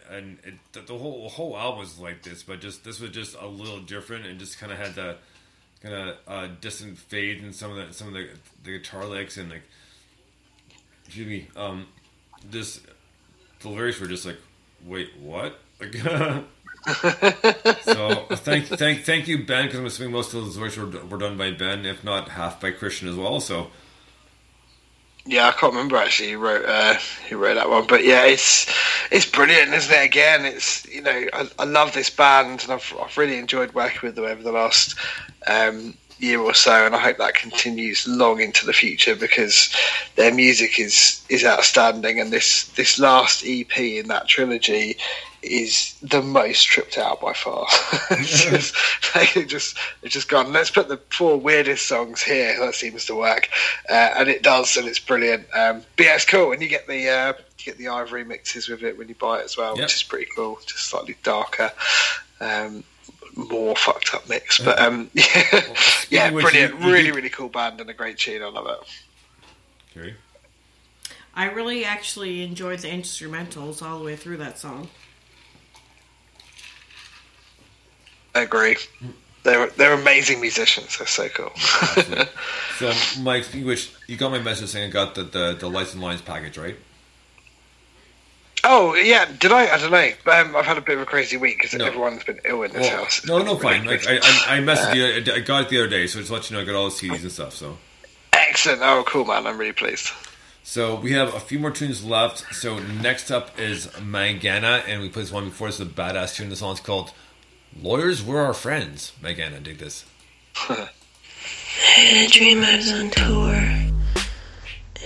and 0.09 0.37
it, 0.43 0.87
the, 0.87 0.97
whole 0.97 1.29
whole 1.29 1.55
album 1.55 1.79
was 1.79 1.99
like 1.99 2.23
this, 2.23 2.43
but 2.43 2.59
just 2.59 2.83
this 2.83 2.99
was 2.99 3.11
just 3.11 3.35
a 3.39 3.47
little 3.47 3.79
different, 3.79 4.25
and 4.25 4.39
just 4.39 4.59
kind 4.59 4.71
of 4.71 4.77
had 4.77 4.95
the 4.95 5.17
kind 5.81 5.93
of 5.93 6.17
uh, 6.27 6.47
distant 6.59 6.97
fade 6.97 7.43
in 7.43 7.53
some 7.53 7.71
of 7.71 7.87
the 7.87 7.93
some 7.93 8.07
of 8.07 8.13
the, 8.13 8.29
the 8.63 8.71
guitar 8.79 9.05
licks, 9.05 9.37
and 9.37 9.49
like 9.49 9.63
excuse 11.05 11.27
me, 11.27 11.47
um, 11.55 11.87
this 12.49 12.81
the 13.59 13.69
lyrics 13.69 13.99
were 13.99 14.07
just 14.07 14.25
like, 14.25 14.39
wait, 14.85 15.09
what? 15.19 15.59
Like. 15.79 16.43
so 17.81 18.27
thank 18.31 18.67
thank 18.67 19.03
thank 19.03 19.27
you 19.27 19.45
Ben 19.45 19.65
because 19.65 19.79
I'm 19.79 19.85
assuming 19.85 20.13
most 20.13 20.33
of 20.33 20.43
those 20.45 20.57
lyrics 20.57 20.77
were, 20.77 20.87
were 20.87 21.17
done 21.17 21.37
by 21.37 21.51
Ben, 21.51 21.85
if 21.85 22.03
not 22.03 22.29
half 22.29 22.61
by 22.61 22.71
Christian 22.71 23.07
as 23.09 23.15
well. 23.15 23.39
So 23.39 23.71
Yeah, 25.25 25.47
I 25.49 25.51
can't 25.51 25.73
remember 25.73 25.97
actually 25.97 26.31
who 26.31 26.37
wrote 26.37 26.65
uh, 26.65 26.95
who 27.29 27.37
wrote 27.37 27.55
that 27.55 27.69
one, 27.69 27.85
but 27.87 28.05
yeah, 28.05 28.25
it's 28.25 28.65
it's 29.11 29.25
brilliant, 29.25 29.73
isn't 29.73 29.93
it? 29.93 30.05
Again, 30.05 30.45
it's 30.45 30.85
you 30.87 31.01
know 31.01 31.25
I, 31.33 31.49
I 31.59 31.65
love 31.65 31.93
this 31.93 32.09
band, 32.09 32.63
and 32.63 32.71
I've 32.71 32.93
I've 33.01 33.17
really 33.17 33.37
enjoyed 33.37 33.73
working 33.73 33.99
with 34.03 34.15
them 34.15 34.25
over 34.25 34.41
the 34.41 34.53
last 34.53 34.95
um, 35.45 35.95
year 36.19 36.39
or 36.39 36.53
so, 36.53 36.85
and 36.85 36.95
I 36.95 36.99
hope 36.99 37.17
that 37.17 37.35
continues 37.35 38.07
long 38.07 38.41
into 38.41 38.65
the 38.65 38.73
future 38.73 39.15
because 39.15 39.73
their 40.15 40.33
music 40.33 40.79
is 40.79 41.23
is 41.29 41.45
outstanding, 41.45 42.19
and 42.19 42.31
this 42.31 42.63
this 42.69 42.99
last 42.99 43.43
EP 43.45 43.77
in 43.77 44.07
that 44.07 44.27
trilogy 44.27 44.97
is 45.43 45.95
the 46.01 46.21
most 46.21 46.63
tripped 46.65 46.97
out 46.97 47.21
by 47.21 47.31
far. 47.31 47.67
just, 48.23 48.75
they 49.13 49.45
just 49.45 49.77
they've 50.01 50.11
just 50.11 50.29
gone. 50.29 50.51
Let's 50.51 50.71
put 50.71 50.87
the 50.87 50.99
four 51.11 51.37
weirdest 51.37 51.85
songs 51.87 52.21
here. 52.21 52.57
That 52.59 52.73
seems 52.75 53.05
to 53.05 53.15
work, 53.15 53.49
uh, 53.89 53.93
and 54.17 54.29
it 54.29 54.43
does, 54.43 54.75
and 54.77 54.87
it's 54.87 54.99
brilliant. 54.99 55.45
Um, 55.53 55.83
but 55.95 56.05
yeah, 56.05 56.15
it's 56.15 56.25
cool, 56.25 56.51
and 56.51 56.61
you 56.61 56.67
get 56.67 56.87
the 56.87 57.09
uh, 57.09 57.33
you 57.59 57.65
get 57.65 57.77
the 57.77 57.87
Ivory 57.89 58.23
mixes 58.23 58.67
with 58.67 58.83
it 58.83 58.97
when 58.97 59.07
you 59.07 59.15
buy 59.15 59.39
it 59.39 59.45
as 59.45 59.57
well, 59.57 59.75
Yep. 59.75 59.85
which 59.85 59.95
is 59.95 60.03
pretty 60.03 60.27
cool. 60.35 60.57
Just 60.65 60.85
slightly 60.89 61.15
darker. 61.23 61.71
Um, 62.39 62.83
more 63.37 63.75
fucked 63.75 64.13
up 64.13 64.27
mix, 64.27 64.59
but 64.59 64.79
um, 64.79 65.09
yeah, 65.13 65.61
yeah, 66.09 66.29
brilliant, 66.31 66.73
you- 66.73 66.79
you 66.79 66.91
really, 66.91 67.03
did- 67.05 67.15
really 67.15 67.29
cool 67.29 67.49
band 67.49 67.79
and 67.79 67.89
a 67.89 67.93
great 67.93 68.17
tune. 68.17 68.41
I 68.43 68.47
love 68.49 68.67
it. 68.67 68.77
Carrie. 69.93 70.15
I 71.35 71.45
really 71.51 71.85
actually 71.85 72.41
enjoyed 72.43 72.79
the 72.79 72.87
instrumentals 72.89 73.81
all 73.81 73.99
the 73.99 74.05
way 74.05 74.15
through 74.15 74.37
that 74.37 74.57
song. 74.57 74.89
I 78.35 78.41
agree. 78.41 78.75
They're 79.43 79.67
they're 79.67 79.93
amazing 79.93 80.41
musicians. 80.41 80.97
They're 80.97 81.07
so 81.07 81.29
cool. 81.29 81.51
So 82.77 82.93
Mike, 83.21 83.43
speaking 83.45 83.61
of 83.61 83.67
which, 83.69 83.91
you 84.05 84.17
got 84.17 84.29
my 84.29 84.37
message 84.37 84.69
saying 84.69 84.89
I 84.91 84.93
got 84.93 85.15
the 85.15 85.23
the, 85.23 85.55
the 85.59 85.67
lights 85.67 85.93
and 85.93 86.03
lines 86.03 86.21
package, 86.21 86.59
right? 86.59 86.75
Oh 88.63 88.93
yeah, 88.95 89.25
did 89.39 89.51
I? 89.51 89.67
I 89.73 89.77
don't 89.77 89.91
know. 89.91 90.31
Um, 90.31 90.55
I've 90.55 90.65
had 90.65 90.77
a 90.77 90.81
bit 90.81 90.95
of 90.95 91.01
a 91.01 91.05
crazy 91.05 91.37
week 91.37 91.57
because 91.57 91.73
No. 91.73 91.85
everyone's 91.85 92.23
been 92.23 92.39
ill 92.45 92.63
in 92.63 92.71
this 92.73 92.81
Well, 92.87 93.03
house. 93.03 93.25
no, 93.25 93.39
no, 93.39 93.57
fine. 93.57 93.85
Like 93.85 94.07
I, 94.07 94.15
I, 94.17 94.57
I 94.57 94.59
messaged 94.59 94.95
you. 94.95 95.33
I 95.33 95.39
got 95.39 95.63
it 95.63 95.69
the 95.69 95.79
other 95.79 95.87
day, 95.89 96.07
so 96.07 96.19
just 96.19 96.27
to 96.29 96.33
let 96.33 96.49
you 96.49 96.55
know 96.57 96.61
I 96.61 96.65
got 96.65 96.75
all 96.75 96.85
the 96.89 96.95
CDs 96.95 97.21
and 97.21 97.31
stuff. 97.31 97.53
So. 97.53 97.77
Excellent. 98.33 98.81
Oh, 98.81 99.03
cool, 99.07 99.25
man. 99.25 99.45
I'm 99.47 99.57
really 99.57 99.71
pleased. 99.73 100.09
So 100.63 100.95
we 100.99 101.13
have 101.13 101.33
a 101.33 101.39
few 101.39 101.59
more 101.59 101.71
tunes 101.71 102.03
left. 102.03 102.53
So 102.53 102.79
next 102.79 103.31
up 103.31 103.57
is 103.59 103.87
Magana, 103.87 104.83
and 104.87 105.01
we 105.01 105.07
played 105.09 105.25
this 105.25 105.31
one 105.31 105.45
before. 105.45 105.69
It's 105.69 105.79
a 105.79 105.85
badass 105.85 106.35
tune. 106.35 106.49
The 106.49 106.55
song's 106.57 106.79
called 106.81 107.11
"Lawyers 107.81 108.21
Were 108.23 108.41
Our 108.41 108.53
Friends." 108.53 109.13
Magana, 109.21 109.63
dig 109.63 109.77
this. 109.77 110.03
I 110.69 110.89
had 111.99 112.27
a 112.27 112.29
dream 112.29 112.63
I 112.63 112.75
was 112.75 112.91
on 112.91 113.09
tour, 113.11 113.93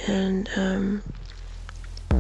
and 0.08 0.50
um, 0.56 1.04
we're 2.12 2.18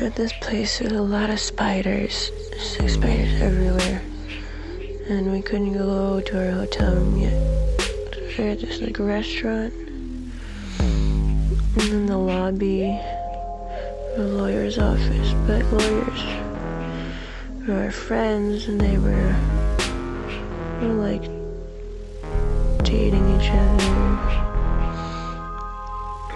at 0.00 0.14
this 0.16 0.32
place 0.40 0.80
with 0.80 0.92
a 0.92 1.02
lot 1.02 1.28
of 1.28 1.38
spiders. 1.38 2.30
There's 2.50 2.80
like 2.80 2.88
spiders 2.88 3.42
everywhere, 3.42 4.00
and 5.08 5.30
we 5.30 5.42
couldn't 5.42 5.74
go 5.74 6.20
to 6.20 6.38
our 6.38 6.52
hotel 6.52 6.94
room 6.94 7.18
yet. 7.18 7.80
So 7.80 8.20
we're 8.38 8.50
at 8.52 8.60
this 8.60 8.80
like 8.80 8.98
restaurant, 8.98 9.74
and 10.78 11.52
then 11.76 12.06
the 12.06 12.16
lobby, 12.16 12.84
a 14.16 14.22
lawyer's 14.22 14.78
office. 14.78 15.32
But 15.46 15.64
lawyers 15.66 16.22
were 17.68 17.84
our 17.84 17.90
friends, 17.90 18.68
and 18.68 18.80
they 18.80 18.96
were, 18.96 19.34
were 20.80 20.94
like 20.94 21.24
dating 22.84 23.28
each 23.38 23.50
other. 23.50 23.80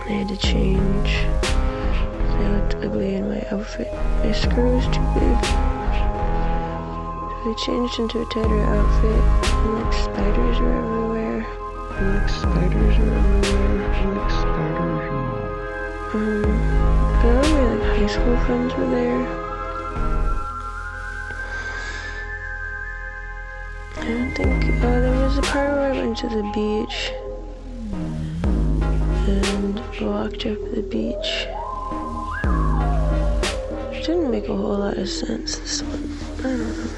They 0.06 0.14
had 0.14 0.28
to 0.28 0.36
change. 0.36 1.63
I 2.36 2.42
looked 2.56 2.74
ugly 2.76 3.14
in 3.14 3.28
my 3.28 3.42
outfit. 3.50 3.92
My 3.92 4.32
skirt 4.32 4.70
was 4.74 4.84
too 4.86 5.06
big. 5.14 5.38
So 7.40 7.50
I 7.50 7.54
changed 7.58 7.98
into 7.98 8.20
a 8.20 8.24
tighter 8.26 8.62
outfit. 8.62 9.22
And 9.64 9.74
like 9.74 9.92
spiders 9.92 10.58
were 10.60 10.74
everywhere. 10.74 11.40
And 11.98 12.08
like 12.18 12.28
spiders 12.28 12.96
were 12.98 13.14
everywhere. 13.14 13.92
And 13.92 14.16
like 14.16 14.30
spiders 14.30 15.06
were. 15.10 15.34
Um, 16.14 16.42
but 17.22 17.30
all 17.34 17.46
my 17.52 17.62
like 17.74 17.84
high 17.98 18.06
school 18.06 18.36
friends 18.46 18.72
were 18.74 18.90
there. 18.90 19.22
I 23.96 23.98
don't 24.06 24.32
think. 24.34 24.64
Oh, 24.84 25.00
there 25.00 25.24
was 25.24 25.38
a 25.38 25.42
part 25.42 25.70
where 25.72 25.92
I 25.92 25.96
went 25.96 26.16
to 26.18 26.28
the 26.28 26.42
beach 26.52 27.12
and 29.26 29.80
walked 30.00 30.44
up 30.46 30.58
the 30.74 30.82
beach. 30.82 31.46
Didn't 34.04 34.30
make 34.30 34.48
a 34.48 34.54
whole 34.54 34.76
lot 34.80 34.98
of 34.98 35.08
sense. 35.08 35.56
This 35.56 35.80
one, 35.82 36.18
I 36.40 36.42
don't 36.42 36.58
know. 36.76 36.90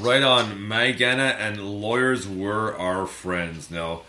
Right 0.00 0.22
on, 0.22 0.56
Magana 0.58 1.34
and 1.36 1.60
lawyers 1.60 2.28
were 2.28 2.76
our 2.78 3.08
friends. 3.08 3.72
Now, 3.72 4.02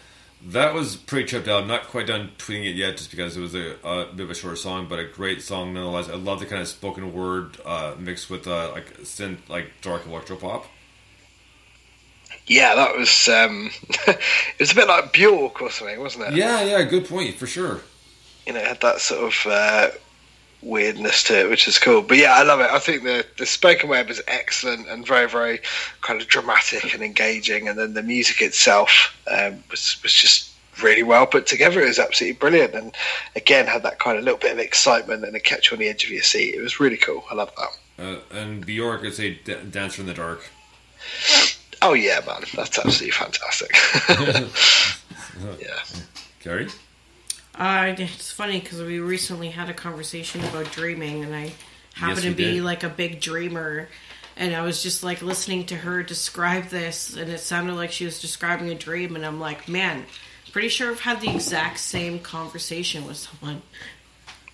that 0.46 0.76
was 0.76 0.96
pretty 0.96 1.26
tripped 1.26 1.48
out. 1.48 1.64
I'm 1.64 1.68
Not 1.68 1.88
quite 1.88 2.06
done 2.06 2.34
tweeting 2.38 2.68
it 2.70 2.76
yet, 2.76 2.98
just 2.98 3.10
because 3.10 3.36
it 3.36 3.42
was 3.42 3.56
a, 3.56 3.78
a 3.84 4.14
bit 4.14 4.26
of 4.26 4.30
a 4.30 4.36
short 4.36 4.60
song, 4.60 4.86
but 4.88 5.00
a 5.00 5.06
great 5.06 5.42
song 5.42 5.74
nonetheless. 5.74 6.10
I 6.10 6.16
love 6.16 6.40
the 6.40 6.46
kind 6.46 6.62
of 6.62 6.68
spoken 6.68 7.14
word 7.14 7.58
uh, 7.66 7.96
mixed 7.98 8.30
with 8.30 8.48
uh, 8.48 8.70
like 8.74 9.00
synth, 9.00 9.50
like 9.50 9.72
dark 9.82 10.06
electro 10.06 10.36
pop. 10.36 10.68
Yeah, 12.48 12.76
that 12.76 12.98
was. 12.98 13.28
Um, 13.30 13.72
it 14.08 14.20
was 14.60 14.72
a 14.72 14.76
bit 14.76 14.88
like 14.88 15.14
Bjork 15.14 15.62
or 15.62 15.72
something, 15.72 16.00
wasn't 16.00 16.26
it? 16.28 16.34
Yeah, 16.34 16.62
yeah, 16.64 16.84
good 16.84 17.08
point 17.08 17.36
for 17.36 17.48
sure. 17.48 17.82
You 18.46 18.54
know, 18.54 18.60
it 18.60 18.68
had 18.68 18.82
that 18.82 19.00
sort 19.00 19.34
of 19.34 19.52
uh, 19.52 19.90
weirdness 20.62 21.24
to 21.26 21.40
it, 21.40 21.50
which 21.50 21.68
is 21.68 21.80
cool. 21.80 22.02
But 22.02 22.18
yeah, 22.18 22.34
I 22.34 22.44
love 22.44 22.60
it. 22.60 22.70
I 22.70 22.80
think 22.80 23.04
the 23.04 23.26
the 23.38 23.46
spoken 23.46 23.90
word 23.90 24.08
was 24.08 24.22
excellent 24.28 24.88
and 24.88 25.06
very, 25.06 25.30
very 25.30 25.62
kind 26.02 26.22
of 26.22 26.28
dramatic 26.28 26.94
and 26.94 27.04
engaging, 27.04 27.68
and 27.68 27.78
then 27.78 27.94
the 27.94 28.04
music 28.04 28.42
itself 28.42 29.16
um, 29.32 29.64
was 29.70 29.98
was 30.04 30.14
just 30.14 30.52
really 30.82 31.04
well 31.04 31.26
put 31.26 31.48
together. 31.48 31.82
It 31.82 31.88
was 31.88 32.00
absolutely 32.00 32.38
brilliant, 32.40 32.74
and 32.74 32.96
again 33.36 33.68
had 33.68 33.84
that 33.84 34.00
kind 34.00 34.18
of 34.18 34.24
little 34.24 34.40
bit 34.40 34.52
of 34.52 34.60
excitement 34.60 35.24
and 35.24 35.36
a 35.36 35.40
catch 35.40 35.72
you 35.72 35.76
on 35.76 35.80
the 35.80 35.90
edge 35.90 36.04
of 36.04 36.10
your 36.10 36.24
seat. 36.24 36.56
It 36.56 36.62
was 36.62 36.80
really 36.80 36.98
cool. 36.98 37.24
I 37.30 37.36
love 37.36 37.52
that. 37.58 37.78
Uh, 38.06 38.20
and 38.32 38.66
Bjork, 38.66 39.04
I'd 39.04 39.14
say 39.14 39.40
D- 39.44 39.56
Dancer 39.70 40.02
in 40.02 40.08
the 40.08 40.14
Dark. 40.14 40.50
Oh 41.86 41.94
yeah, 41.94 42.22
man, 42.26 42.44
that's 42.56 42.80
absolutely 42.80 43.12
fantastic. 43.12 43.76
yeah. 45.62 45.80
Carrie? 46.40 46.70
Uh, 47.56 47.94
it's 47.98 48.32
funny 48.32 48.60
because 48.60 48.82
we 48.82 49.00
recently 49.00 49.50
had 49.50 49.70
a 49.70 49.74
conversation 49.74 50.44
about 50.46 50.72
dreaming, 50.72 51.24
and 51.24 51.36
I 51.36 51.52
happen 51.94 52.16
Yes, 52.16 52.22
to 52.24 52.32
be 52.34 52.54
did. 52.56 52.64
like 52.64 52.84
a 52.84 52.90
big 52.90 53.20
dreamer. 53.20 53.90
And 54.36 54.56
I 54.56 54.62
was 54.64 54.82
just 54.82 55.04
like 55.04 55.22
listening 55.22 55.66
to 55.68 55.76
her 55.76 56.02
describe 56.02 56.70
this, 56.70 57.16
and 57.16 57.30
it 57.30 57.40
sounded 57.40 57.76
like 57.76 57.92
she 57.92 58.06
was 58.06 58.20
describing 58.20 58.70
a 58.70 58.76
dream. 58.76 59.16
And 59.16 59.26
I'm 59.26 59.40
like, 59.40 59.68
man, 59.68 60.06
pretty 60.52 60.70
sure 60.70 60.90
I've 60.90 61.02
had 61.02 61.22
the 61.22 61.30
exact 61.30 61.80
same 61.80 62.20
conversation 62.20 63.06
with 63.06 63.18
someone. 63.18 63.62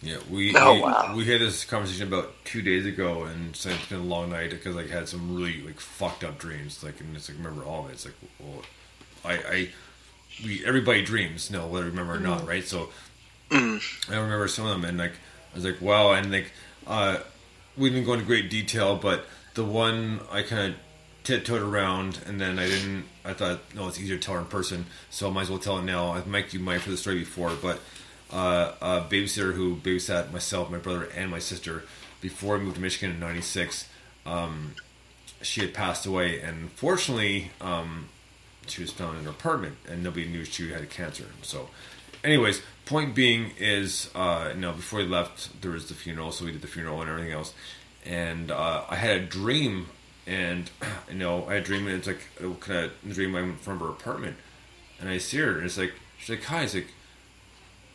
Yeah, 0.01 0.17
we 0.29 0.55
Oh, 0.55 0.75
we, 0.75 0.81
wow. 0.81 1.13
we 1.15 1.25
had 1.25 1.41
this 1.41 1.65
conversation 1.65 2.07
about 2.07 2.33
two 2.45 2.61
days 2.61 2.85
ago, 2.85 3.23
and 3.23 3.53
so 3.55 3.69
it's 3.69 3.85
been 3.87 3.99
a 3.99 4.03
long 4.03 4.29
night 4.29 4.49
because 4.51 4.77
I 4.77 4.87
had 4.87 5.09
some 5.09 5.35
really 5.35 5.61
like 5.61 5.79
fucked 5.79 6.23
up 6.23 6.37
dreams. 6.37 6.81
Like, 6.83 7.01
and 7.01 7.15
it's 7.15 7.27
like 7.29 7.37
remember 7.37 7.63
all 7.65 7.83
of 7.85 7.89
it. 7.89 7.93
It's 7.93 8.05
like, 8.05 8.15
well, 8.39 8.61
I, 9.25 9.33
I, 9.33 9.69
we 10.43 10.65
everybody 10.65 11.03
dreams, 11.03 11.51
no, 11.51 11.67
whether 11.67 11.85
you 11.85 11.91
remember 11.91 12.13
or 12.15 12.19
not, 12.19 12.47
right? 12.47 12.63
So 12.63 12.89
I 13.51 13.79
remember 14.09 14.47
some 14.47 14.65
of 14.65 14.71
them, 14.71 14.85
and 14.85 14.97
like 14.97 15.13
I 15.51 15.55
was 15.55 15.65
like, 15.65 15.81
wow, 15.81 16.13
and 16.13 16.31
like 16.31 16.51
uh, 16.87 17.17
we 17.77 17.89
didn't 17.89 18.05
go 18.05 18.13
into 18.13 18.25
great 18.25 18.49
detail, 18.49 18.95
but 18.95 19.25
the 19.55 19.65
one 19.65 20.21
I 20.31 20.43
kind 20.43 20.73
of 20.73 20.79
tiptoed 21.25 21.61
around, 21.61 22.19
and 22.25 22.39
then 22.39 22.57
I 22.57 22.67
didn't. 22.67 23.03
I 23.25 23.33
thought, 23.33 23.59
no, 23.75 23.89
it's 23.89 23.99
easier 23.99 24.15
to 24.17 24.21
tell 24.23 24.35
her 24.35 24.39
in 24.39 24.45
person, 24.47 24.85
so 25.09 25.29
I 25.29 25.33
might 25.33 25.41
as 25.41 25.49
well 25.49 25.59
tell 25.59 25.77
it 25.77 25.83
now. 25.83 26.13
I 26.13 26.23
might 26.23 26.53
you 26.53 26.61
might 26.61 26.79
for 26.81 26.89
the 26.89 26.97
story 26.97 27.19
before, 27.19 27.51
but 27.61 27.81
uh, 28.31 28.73
a 28.81 29.01
babysitter 29.01 29.53
who 29.53 29.75
babysat 29.75 30.31
myself, 30.31 30.69
my 30.69 30.77
brother, 30.77 31.09
and 31.15 31.31
my 31.31 31.39
sister 31.39 31.83
before 32.21 32.55
I 32.55 32.59
moved 32.59 32.75
to 32.75 32.81
Michigan 32.81 33.11
in 33.11 33.19
'96. 33.19 33.87
Um, 34.25 34.75
she 35.41 35.61
had 35.61 35.73
passed 35.73 36.05
away, 36.05 36.41
and 36.41 36.71
fortunately, 36.71 37.51
um, 37.61 38.09
she 38.67 38.81
was 38.81 38.91
found 38.91 39.17
in 39.17 39.23
her 39.23 39.29
apartment, 39.31 39.77
and 39.87 40.03
nobody 40.03 40.27
knew 40.27 40.45
she 40.45 40.71
had 40.71 40.89
cancer. 40.89 41.25
So, 41.41 41.69
anyways, 42.23 42.61
point 42.85 43.15
being 43.15 43.51
is, 43.57 44.09
uh, 44.15 44.51
you 44.53 44.61
know, 44.61 44.73
before 44.73 44.99
we 44.99 45.05
left, 45.05 45.61
there 45.61 45.71
was 45.71 45.87
the 45.87 45.93
funeral, 45.93 46.31
so 46.31 46.45
we 46.45 46.51
did 46.51 46.61
the 46.61 46.67
funeral 46.67 47.01
and 47.01 47.09
everything 47.09 47.31
else, 47.31 47.53
and 48.05 48.51
uh, 48.51 48.83
I 48.89 48.95
had 48.95 49.17
a 49.17 49.25
dream, 49.25 49.87
and 50.27 50.69
you 51.09 51.15
know, 51.15 51.45
I 51.47 51.55
had 51.55 51.63
a 51.63 51.65
dream, 51.65 51.87
and 51.87 51.97
it's 51.97 52.07
like 52.07 52.59
kind 52.59 52.85
of 52.85 53.13
dream 53.13 53.35
I 53.35 53.41
went 53.41 53.61
from 53.61 53.79
her 53.79 53.89
apartment, 53.89 54.37
and 54.99 55.09
I 55.09 55.17
see 55.17 55.37
her, 55.37 55.57
and 55.57 55.65
it's 55.65 55.77
like 55.77 55.93
she's 56.17 56.29
like, 56.29 56.43
"Hi," 56.43 56.63
it's 56.63 56.75
like 56.75 56.93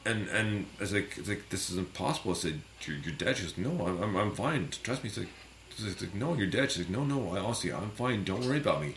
and 0.07 0.29
and 0.29 0.67
I 0.79 0.83
was 0.83 0.93
like, 0.93 1.17
it's 1.19 1.29
like 1.29 1.49
this 1.51 1.71
is 1.71 1.77
impossible. 1.79 2.33
I 2.33 2.35
said, 2.35 2.61
you're, 2.83 2.97
you're 2.99 3.15
dead. 3.15 3.37
She 3.37 3.45
goes, 3.45 3.57
no, 3.59 3.71
I'm, 3.87 4.03
I'm, 4.03 4.17
I'm 4.17 4.35
fine. 4.35 4.69
Trust 4.83 5.03
me. 5.05 5.09
It's 5.09 5.19
like, 5.19 5.29
it's 5.71 6.01
like, 6.03 6.15
no, 6.15 6.35
you're 6.35 6.47
dead. 6.47 6.71
She's 6.71 6.87
like, 6.87 6.91
no, 6.97 7.05
no, 7.05 7.35
I 7.37 7.41
honestly, 7.41 7.73
I'm 7.73 7.91
fine. 7.91 8.25
Don't 8.25 8.45
worry 8.47 8.59
about 8.59 8.83
me. 8.83 8.95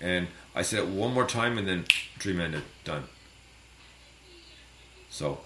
And 0.00 0.28
I 0.54 0.62
said 0.62 0.80
it 0.80 0.88
one 0.88 1.12
more 1.14 1.26
time, 1.26 1.58
and 1.58 1.66
then 1.68 1.84
dream 2.18 2.40
ended. 2.40 2.62
Done. 2.84 3.04
So, 5.10 5.40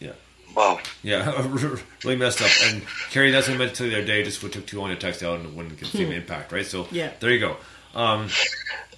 yeah. 0.00 0.12
Wow. 0.54 0.80
Yeah, 1.02 1.46
really 2.04 2.16
messed 2.16 2.42
up. 2.42 2.50
And 2.64 2.82
Carrie, 3.10 3.30
that's 3.30 3.48
what 3.48 3.54
I 3.54 3.58
meant 3.58 3.74
to 3.76 3.84
the 3.84 3.96
other 3.96 4.04
day. 4.06 4.22
Just 4.22 4.42
what 4.42 4.52
took 4.52 4.66
too 4.66 4.78
long 4.80 4.90
to 4.90 4.96
text 4.96 5.22
out 5.22 5.40
and 5.40 5.54
wouldn't 5.56 5.78
get 5.80 5.88
the 5.92 5.98
same 5.98 6.12
impact, 6.12 6.52
right? 6.52 6.66
So, 6.66 6.86
Yeah. 6.90 7.12
there 7.20 7.30
you 7.30 7.40
go. 7.40 7.56
Um, 7.94 8.28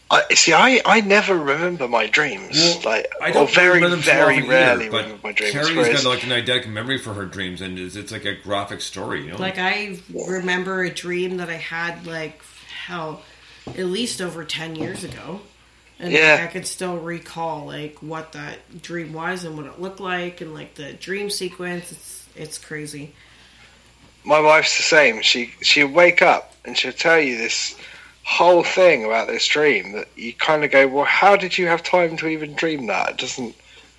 I, 0.08 0.22
see, 0.34 0.52
I, 0.52 0.80
I 0.86 1.00
never 1.00 1.36
remember 1.36 1.88
my 1.88 2.06
dreams. 2.06 2.84
like, 2.84 3.10
I 3.20 3.32
don't 3.32 3.50
or 3.50 3.52
very, 3.52 3.80
them 3.80 3.98
very 3.98 4.36
often 4.36 4.48
rarely 4.48 4.84
either, 4.84 4.90
but 4.90 5.02
remember 5.04 5.20
my 5.24 5.32
dreams. 5.32 5.52
Carrie's 5.52 5.76
whereas- 5.76 6.04
got 6.04 6.10
like 6.10 6.22
an 6.22 6.30
eidetic 6.30 6.68
memory 6.68 6.98
for 6.98 7.14
her 7.14 7.24
dreams, 7.24 7.60
and 7.60 7.78
it's, 7.78 7.96
it's 7.96 8.12
like 8.12 8.24
a 8.24 8.34
graphic 8.34 8.80
story, 8.80 9.24
you 9.24 9.32
know. 9.32 9.38
Like 9.38 9.58
I 9.58 9.98
remember 10.28 10.84
a 10.84 10.90
dream 10.90 11.38
that 11.38 11.48
I 11.48 11.54
had 11.54 12.06
like 12.06 12.40
hell 12.86 13.22
at 13.66 13.86
least 13.86 14.20
over 14.20 14.44
10 14.44 14.76
years 14.76 15.02
ago. 15.02 15.40
And 15.98 16.12
like, 16.12 16.40
I 16.40 16.46
could 16.46 16.66
still 16.66 16.98
recall 16.98 17.66
like 17.66 18.02
what 18.02 18.32
that 18.32 18.82
dream 18.82 19.12
was 19.12 19.44
and 19.44 19.56
what 19.56 19.66
it 19.66 19.80
looked 19.80 19.98
like 20.00 20.40
and 20.40 20.52
like 20.54 20.74
the 20.74 20.92
dream 20.92 21.30
sequence. 21.30 21.90
It's 21.90 22.28
it's 22.36 22.58
crazy. 22.58 23.14
my 24.22 24.38
wife's 24.38 24.76
the 24.76 24.82
same. 24.82 25.22
She 25.22 25.54
she'll 25.62 25.88
wake 25.88 26.20
up 26.20 26.52
and 26.66 26.76
she'll 26.76 26.92
tell 26.92 27.18
you 27.18 27.38
this 27.38 27.76
whole 28.26 28.64
thing 28.64 29.04
about 29.04 29.28
this 29.28 29.46
dream 29.46 29.92
that 29.92 30.08
you 30.16 30.32
kind 30.34 30.64
of 30.64 30.72
go, 30.72 30.88
well, 30.88 31.04
how 31.04 31.36
did 31.36 31.56
you 31.56 31.68
have 31.68 31.80
time 31.82 32.16
to 32.16 32.26
even 32.26 32.54
dream 32.54 32.86
that? 32.86 33.10
It 33.10 33.18
doesn't. 33.18 33.54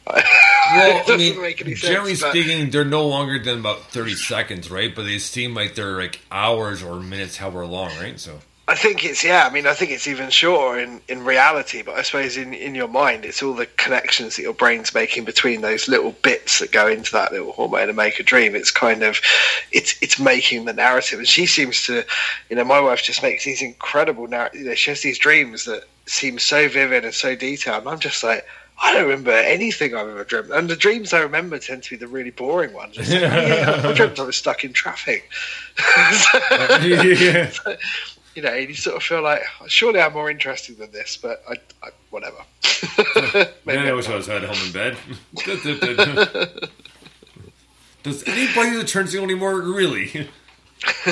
Well, 0.69 0.97
it 0.97 1.07
doesn't 1.07 1.17
mean, 1.19 1.41
make 1.41 1.61
any 1.61 1.75
sense. 1.75 1.89
generally 1.89 2.15
but- 2.19 2.31
speaking, 2.31 2.69
they're 2.71 2.83
no 2.83 3.07
longer 3.07 3.39
than 3.39 3.59
about 3.59 3.83
thirty 3.83 4.15
seconds, 4.15 4.69
right? 4.69 4.93
But 4.93 5.03
they 5.03 5.17
seem 5.17 5.53
like 5.53 5.75
they're 5.75 5.97
like 5.97 6.19
hours 6.29 6.83
or 6.83 6.99
minutes, 6.99 7.37
however 7.37 7.65
long, 7.65 7.91
right? 8.01 8.19
So 8.19 8.39
I 8.69 8.75
think 8.75 9.05
it's 9.05 9.23
yeah. 9.23 9.47
I 9.49 9.53
mean, 9.53 9.65
I 9.65 9.73
think 9.73 9.91
it's 9.91 10.07
even 10.07 10.29
shorter 10.29 10.77
in, 10.79 10.99
in 11.07 11.23
reality, 11.23 11.81
but 11.83 11.95
I 11.95 12.01
suppose 12.01 12.35
in, 12.35 12.53
in 12.53 12.75
your 12.75 12.89
mind, 12.89 13.23
it's 13.23 13.41
all 13.41 13.53
the 13.53 13.65
connections 13.65 14.35
that 14.35 14.41
your 14.41 14.53
brain's 14.53 14.93
making 14.93 15.23
between 15.23 15.61
those 15.61 15.87
little 15.87 16.11
bits 16.21 16.59
that 16.59 16.73
go 16.73 16.85
into 16.85 17.13
that 17.13 17.31
little 17.31 17.53
hormone 17.53 17.87
and 17.87 17.95
make 17.95 18.19
a 18.19 18.23
dream. 18.23 18.55
It's 18.55 18.71
kind 18.71 19.03
of 19.03 19.21
it's 19.71 19.95
it's 20.01 20.19
making 20.19 20.65
the 20.65 20.73
narrative, 20.73 21.19
and 21.19 21.27
she 21.27 21.45
seems 21.45 21.83
to, 21.83 22.03
you 22.49 22.57
know, 22.57 22.65
my 22.65 22.81
wife 22.81 23.01
just 23.03 23.23
makes 23.23 23.45
these 23.45 23.61
incredible 23.61 24.27
narratives. 24.27 24.61
You 24.61 24.69
know, 24.69 24.75
she 24.75 24.91
has 24.91 25.01
these 25.01 25.17
dreams 25.17 25.63
that 25.63 25.85
seem 26.05 26.37
so 26.37 26.67
vivid 26.67 27.05
and 27.05 27.13
so 27.13 27.35
detailed, 27.35 27.83
and 27.83 27.89
I'm 27.89 27.99
just 27.99 28.23
like. 28.23 28.45
I 28.79 28.93
don't 28.93 29.05
remember 29.05 29.31
anything 29.31 29.95
I've 29.95 30.07
ever 30.07 30.23
dreamt, 30.23 30.51
and 30.51 30.69
the 30.69 30.75
dreams 30.75 31.11
I 31.11 31.21
remember 31.21 31.57
tend 31.57 31.81
to 31.81 31.89
be 31.89 31.95
the 31.95 32.07
really 32.07 32.29
boring 32.29 32.73
ones. 32.73 32.95
Like, 32.95 33.09
yeah, 33.09 33.81
I 33.83 33.91
dreamt 33.93 34.19
I 34.19 34.23
was 34.23 34.35
stuck 34.35 34.63
in 34.63 34.71
traffic. 34.71 35.27
yeah. 36.83 37.49
You 38.37 38.43
know, 38.43 38.53
you 38.53 38.75
sort 38.75 38.95
of 38.97 39.01
feel 39.01 39.23
like 39.23 39.41
surely 39.65 39.99
I'm 39.99 40.13
more 40.13 40.29
interesting 40.29 40.75
than 40.75 40.91
this, 40.91 41.17
but 41.17 41.43
I, 41.49 41.55
I 41.81 41.89
whatever. 42.11 42.37
Man, 43.65 43.87
I 43.87 43.93
wish 43.93 44.07
I 44.07 44.15
was 44.15 44.29
at 44.29 44.43
home 44.43 44.63
in 44.63 44.71
bed. 44.71 44.95
Does 48.03 48.23
anybody 48.27 48.77
that 48.77 48.87
turns 48.87 49.09
zero 49.09 49.23
anymore? 49.23 49.59
Really? 49.59 50.29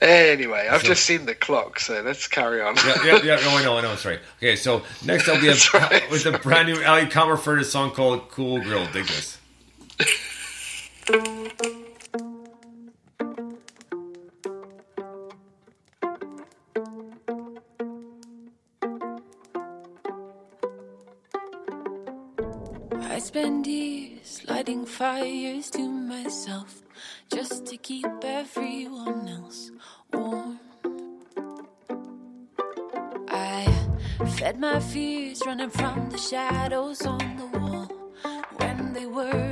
anyway, 0.00 0.66
I've 0.68 0.80
So- 0.80 0.88
just 0.88 1.04
seen 1.06 1.26
the 1.26 1.36
clock, 1.36 1.78
so 1.78 2.02
let's 2.02 2.26
carry 2.26 2.60
on. 2.60 2.74
yeah, 2.74 3.04
yeah, 3.04 3.22
yeah. 3.22 3.36
No, 3.36 3.56
I 3.56 3.62
know, 3.62 3.78
I 3.78 3.82
know. 3.82 3.96
Right. 4.04 4.18
Okay, 4.38 4.56
so 4.56 4.82
next 5.04 5.28
up 5.28 5.40
we 5.40 5.46
have 5.46 6.10
with 6.10 6.26
a 6.26 6.40
brand 6.40 6.66
new 6.66 6.82
Ali 6.82 7.06
Comerford 7.06 7.64
song 7.66 7.92
called 7.92 8.28
"Cool 8.30 8.64
Girl." 8.64 8.84
Dig 8.92 9.06
this. 9.06 9.38
Fires 25.06 25.70
to 25.70 25.88
myself 25.88 26.82
just 27.32 27.64
to 27.64 27.76
keep 27.76 28.12
everyone 28.24 29.28
else 29.28 29.70
warm. 30.12 30.58
I 33.28 33.60
fed 34.36 34.58
my 34.58 34.80
fears 34.80 35.40
running 35.46 35.70
from 35.70 36.10
the 36.10 36.18
shadows 36.18 37.06
on 37.06 37.24
the 37.40 37.46
wall 37.56 37.86
when 38.58 38.92
they 38.94 39.06
weren't 39.06 39.45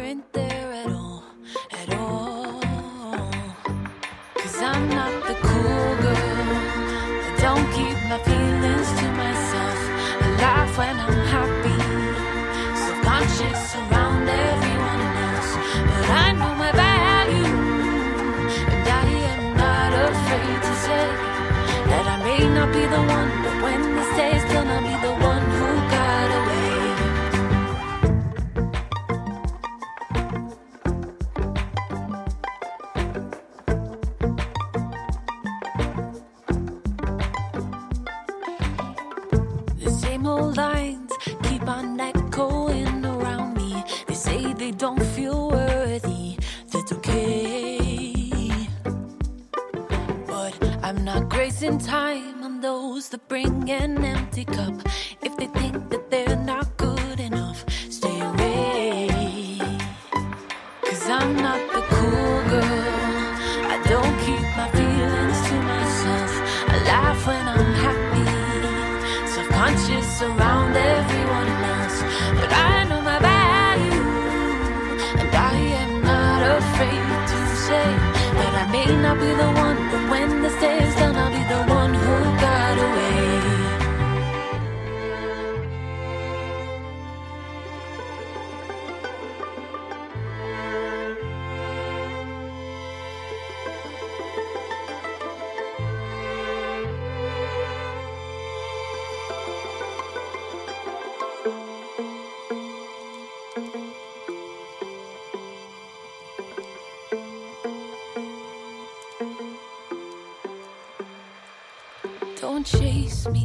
Don't 112.47 112.67
chase 112.67 113.27
me 113.29 113.43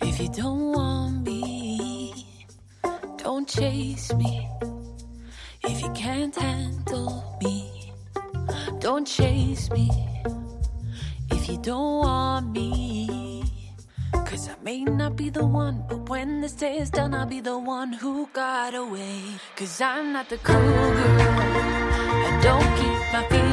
if 0.00 0.18
you 0.18 0.30
don't 0.30 0.72
want 0.72 1.26
me. 1.26 2.14
Don't 3.18 3.46
chase 3.46 4.14
me 4.14 4.48
if 5.64 5.82
you 5.82 5.90
can't 5.92 6.34
handle 6.34 7.38
me. 7.42 7.92
Don't 8.78 9.06
chase 9.06 9.70
me 9.72 9.90
if 11.30 11.50
you 11.50 11.58
don't 11.58 11.98
want 11.98 12.50
me. 12.50 13.44
Cause 14.14 14.48
I 14.48 14.54
may 14.62 14.82
not 14.84 15.16
be 15.16 15.28
the 15.28 15.44
one, 15.44 15.84
but 15.86 16.08
when 16.08 16.40
this 16.40 16.54
day 16.54 16.78
is 16.78 16.88
done, 16.88 17.12
I'll 17.12 17.26
be 17.26 17.40
the 17.42 17.58
one 17.58 17.92
who 17.92 18.26
got 18.32 18.74
away. 18.74 19.20
Cause 19.56 19.82
I'm 19.82 20.14
not 20.14 20.30
the 20.30 20.38
cool 20.38 20.56
girl. 20.56 21.20
I 22.26 22.40
don't 22.42 22.70
keep 22.80 23.12
my 23.12 23.22
feelings 23.28 23.49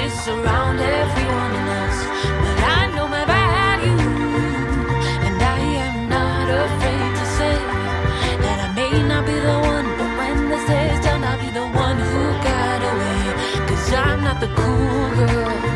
Conscious 0.00 0.28
around 0.28 0.80
everyone 0.80 1.54
else. 1.78 2.00
But 2.42 2.58
I 2.78 2.90
know 2.94 3.06
my 3.06 3.24
value. 3.26 3.98
And 5.26 5.42
I 5.42 5.58
am 5.86 6.08
not 6.08 6.48
afraid 6.48 7.12
to 7.20 7.26
say 7.38 7.56
that 8.44 8.58
I 8.66 8.74
may 8.74 9.02
not 9.06 9.26
be 9.26 9.34
the 9.34 9.58
one. 9.74 9.86
But 9.98 10.10
when 10.18 10.66
day 10.66 10.94
is 10.94 11.04
done, 11.04 11.22
I'll 11.22 11.38
be 11.38 11.50
the 11.50 11.66
one 11.86 11.98
who 11.98 12.22
got 12.48 12.80
away. 12.90 13.66
Cause 13.68 13.92
I'm 13.92 14.24
not 14.24 14.40
the 14.40 14.48
cool 14.48 15.26
girl. 15.26 15.69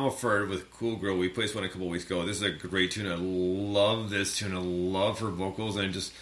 Ali 0.00 0.10
Comerford 0.10 0.48
with 0.48 0.70
Cool 0.72 0.96
Girl. 0.96 1.16
We 1.16 1.28
played 1.28 1.48
this 1.48 1.54
one 1.54 1.64
a 1.64 1.68
couple 1.68 1.88
weeks 1.88 2.04
ago. 2.04 2.24
This 2.24 2.36
is 2.36 2.42
a 2.42 2.50
great 2.50 2.90
tune. 2.90 3.06
I 3.06 3.16
love 3.16 4.10
this 4.10 4.38
tune. 4.38 4.54
I 4.54 4.58
love 4.58 5.18
her 5.20 5.28
vocals, 5.28 5.76
and 5.76 5.92
just 5.92 6.12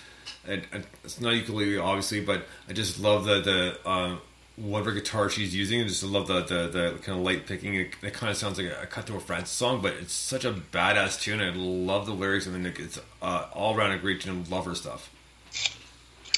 and, 0.47 0.63
and 0.73 0.87
it's 1.05 1.21
not 1.21 1.35
ukulele, 1.35 1.79
obviously, 1.79 2.21
but 2.21 2.47
I 2.69 2.73
just 2.73 3.01
love 3.01 3.25
the 3.25 3.41
the 3.41 3.89
uh, 3.89 4.17
whatever 4.57 4.93
guitar 4.93 5.31
she's 5.31 5.55
using. 5.55 5.81
I 5.81 5.85
just 5.85 6.03
love 6.03 6.27
the 6.27 6.43
the, 6.43 6.69
the 6.69 6.99
kind 7.03 7.19
of 7.19 7.25
light 7.25 7.47
picking. 7.47 7.75
It, 7.75 7.93
it 8.03 8.13
kind 8.15 8.31
of 8.31 8.37
sounds 8.37 8.59
like 8.59 8.69
a, 8.71 8.87
cut 8.87 9.07
to 9.07 9.17
a 9.17 9.21
Francis 9.21 9.55
song, 9.55 9.81
but 9.81 9.95
it's 9.95 10.13
such 10.13 10.45
a 10.45 10.53
badass 10.53 11.21
tune. 11.21 11.41
I 11.41 11.51
love 11.51 12.07
the 12.07 12.15
lyrics, 12.15 12.47
and 12.47 12.55
then 12.55 12.73
it's 12.77 12.99
uh, 13.23 13.47
all 13.53 13.77
around 13.77 13.93
a 13.93 13.99
great 13.99 14.21
tune. 14.21 14.45
Love 14.51 14.67
her 14.67 14.75
stuff. 14.75 15.11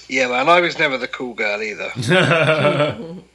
Yeah, 0.09 0.29
man, 0.29 0.49
I 0.49 0.61
was 0.61 0.79
never 0.79 0.99
the 0.99 1.07
cool 1.07 1.35
girl 1.35 1.63
either. 1.63 1.93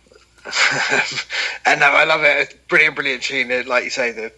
and 1.66 1.80
no, 1.80 1.88
I 1.88 2.04
love 2.04 2.24
it. 2.24 2.68
Brilliant, 2.68 2.96
brilliant 2.96 3.24
tune. 3.24 3.68
Like 3.68 3.84
you 3.84 3.90
say, 3.90 4.12
the 4.12 4.32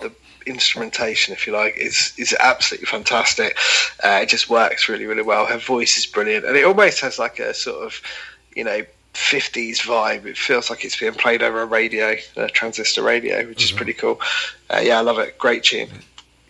the 0.00 0.12
instrumentation, 0.46 1.32
if 1.32 1.46
you 1.46 1.52
like, 1.52 1.76
is 1.76 2.12
is 2.18 2.34
absolutely 2.38 2.86
fantastic. 2.86 3.56
Uh, 4.02 4.20
it 4.22 4.28
just 4.28 4.50
works 4.50 4.88
really, 4.88 5.06
really 5.06 5.22
well. 5.22 5.46
Her 5.46 5.58
voice 5.58 5.96
is 5.96 6.06
brilliant, 6.06 6.44
and 6.44 6.56
it 6.56 6.64
almost 6.64 7.00
has 7.00 7.18
like 7.18 7.38
a 7.38 7.54
sort 7.54 7.84
of, 7.84 8.00
you 8.54 8.64
know. 8.64 8.82
50s 9.14 9.76
vibe. 9.82 10.24
It 10.24 10.36
feels 10.36 10.70
like 10.70 10.84
it's 10.84 10.98
being 10.98 11.12
played 11.12 11.40
over 11.40 11.62
a 11.62 11.66
radio, 11.66 12.16
a 12.34 12.48
transistor 12.48 13.00
radio, 13.00 13.46
which 13.46 13.62
is 13.62 13.70
pretty 13.70 13.92
cool. 13.92 14.20
Uh, 14.68 14.80
yeah, 14.82 14.98
I 14.98 15.02
love 15.02 15.20
it. 15.20 15.38
Great 15.38 15.62
tune. 15.62 15.88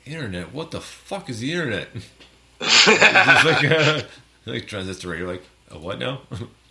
Internet? 0.07 0.55
What 0.55 0.71
the 0.71 0.81
fuck 0.81 1.29
is 1.29 1.41
the 1.41 1.53
internet? 1.53 1.89
it's 2.61 3.45
like 3.45 3.65
uh, 3.65 4.03
like 4.47 4.67
transistor 4.67 5.09
radio. 5.09 5.27
Like 5.27 5.43
a 5.71 5.79
what 5.79 5.99
now? 5.99 6.23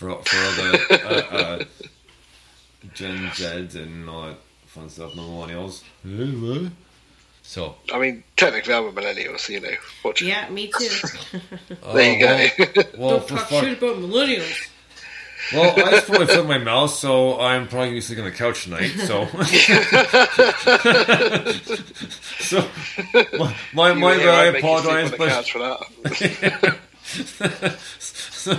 for 0.00 0.08
for 0.22 0.36
all 0.38 0.52
the 0.52 1.00
uh, 1.04 1.36
uh, 1.36 1.64
Gen 2.94 3.26
Zs 3.28 3.74
and 3.74 4.08
all 4.08 4.22
that 4.28 4.38
fun 4.64 4.88
stuff, 4.88 5.14
the 5.14 5.20
millennials. 5.20 5.82
what? 6.02 6.72
So 7.42 7.74
I 7.92 7.98
mean, 7.98 8.24
technically, 8.34 8.72
I'm 8.72 8.86
a 8.86 8.92
millennial, 8.92 9.36
so 9.36 9.52
you 9.52 9.60
know. 9.60 9.68
Watch 10.02 10.22
it. 10.22 10.28
Yeah, 10.28 10.48
me 10.48 10.72
too. 10.78 10.88
There 11.92 12.12
you 12.12 12.18
go. 12.18 12.48
Well, 12.96 12.96
well 12.96 13.10
Don't 13.18 13.28
for 13.28 13.36
talk 13.36 13.48
fuck. 13.48 13.62
shit 13.64 13.76
about 13.76 13.96
millennials. 13.96 14.68
Well, 15.52 15.86
I 15.86 15.90
just 15.90 16.06
probably 16.06 16.26
filled 16.28 16.48
my 16.48 16.56
mouth, 16.58 16.90
so 16.90 17.38
I'm 17.38 17.68
probably 17.68 17.88
gonna 17.88 17.96
be 17.96 18.00
sleeping 18.00 18.24
on 18.24 18.30
the 18.30 18.36
couch 18.36 18.64
tonight. 18.64 18.88
So, 18.90 19.26
so 22.38 22.64
my 23.36 23.54
my, 23.74 23.90
You 23.92 23.98
my 23.98 24.16
were 24.16 24.22
bad. 24.24 24.48
I 24.48 24.50
make 24.52 24.62
you 24.62 24.78
sleep 24.78 24.80
apologize, 24.80 25.10
the 25.10 25.16
but 25.18 25.28
couch 25.28 25.52
for 25.52 25.58
that. 25.58 25.78
so, 27.98 28.58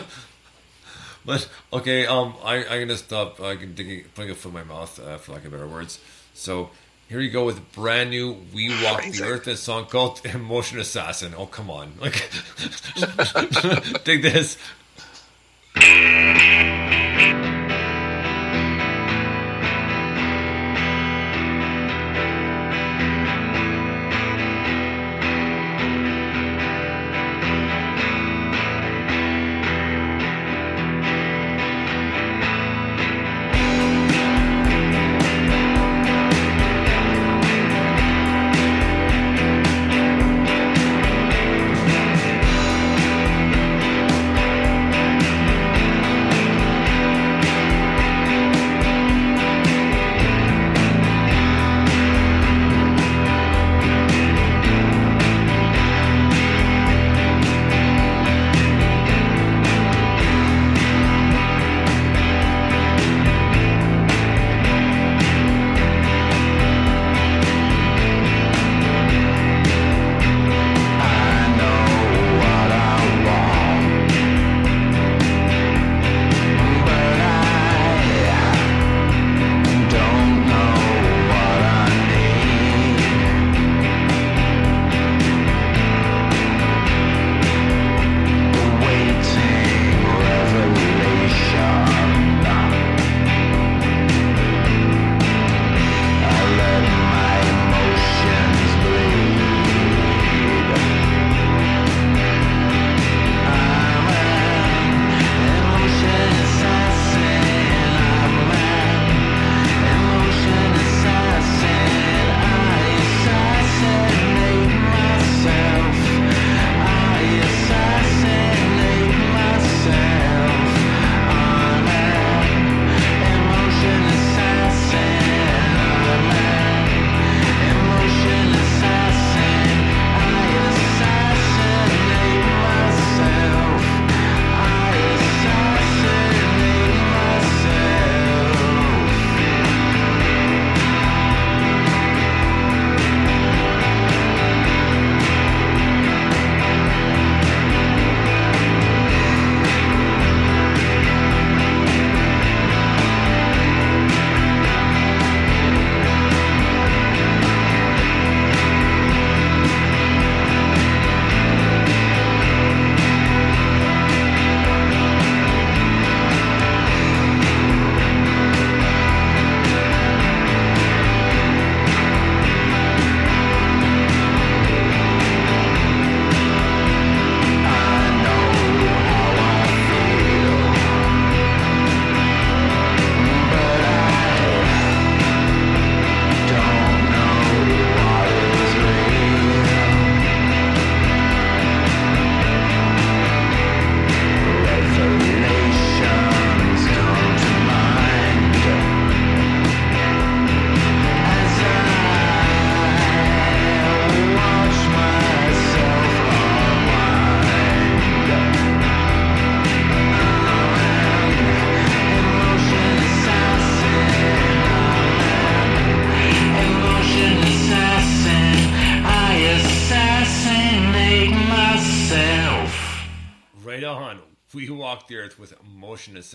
but 1.26 1.48
okay, 1.72 2.06
um, 2.06 2.36
I 2.44 2.66
I'm 2.66 2.82
gonna 2.82 2.98
stop. 2.98 3.40
I 3.42 3.56
can 3.56 3.74
digging, 3.74 4.06
putting 4.16 4.32
a 4.32 4.36
foot 4.36 4.50
in 4.50 4.54
my 4.56 4.64
mouth, 4.64 5.00
uh, 5.00 5.18
for 5.18 5.34
lack 5.34 5.46
of 5.46 5.52
better 5.52 5.68
words. 5.68 6.00
So 6.34 6.70
here 7.10 7.20
you 7.20 7.30
go 7.30 7.46
with 7.46 7.72
brand 7.74 8.10
new 8.10 8.38
"We 8.54 8.70
Walk 8.84 9.04
the 9.04 9.24
Earth" 9.24 9.48
a 9.48 9.58
song 9.58 9.86
called 9.86 10.22
"Emotion 10.26 10.80
Assassin." 10.80 11.34
Oh 11.38 11.46
come 11.46 11.70
on, 11.70 11.94
like 12.00 12.32
dig 14.04 14.22
this. 14.22 14.58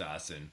Assassin. 0.06 0.50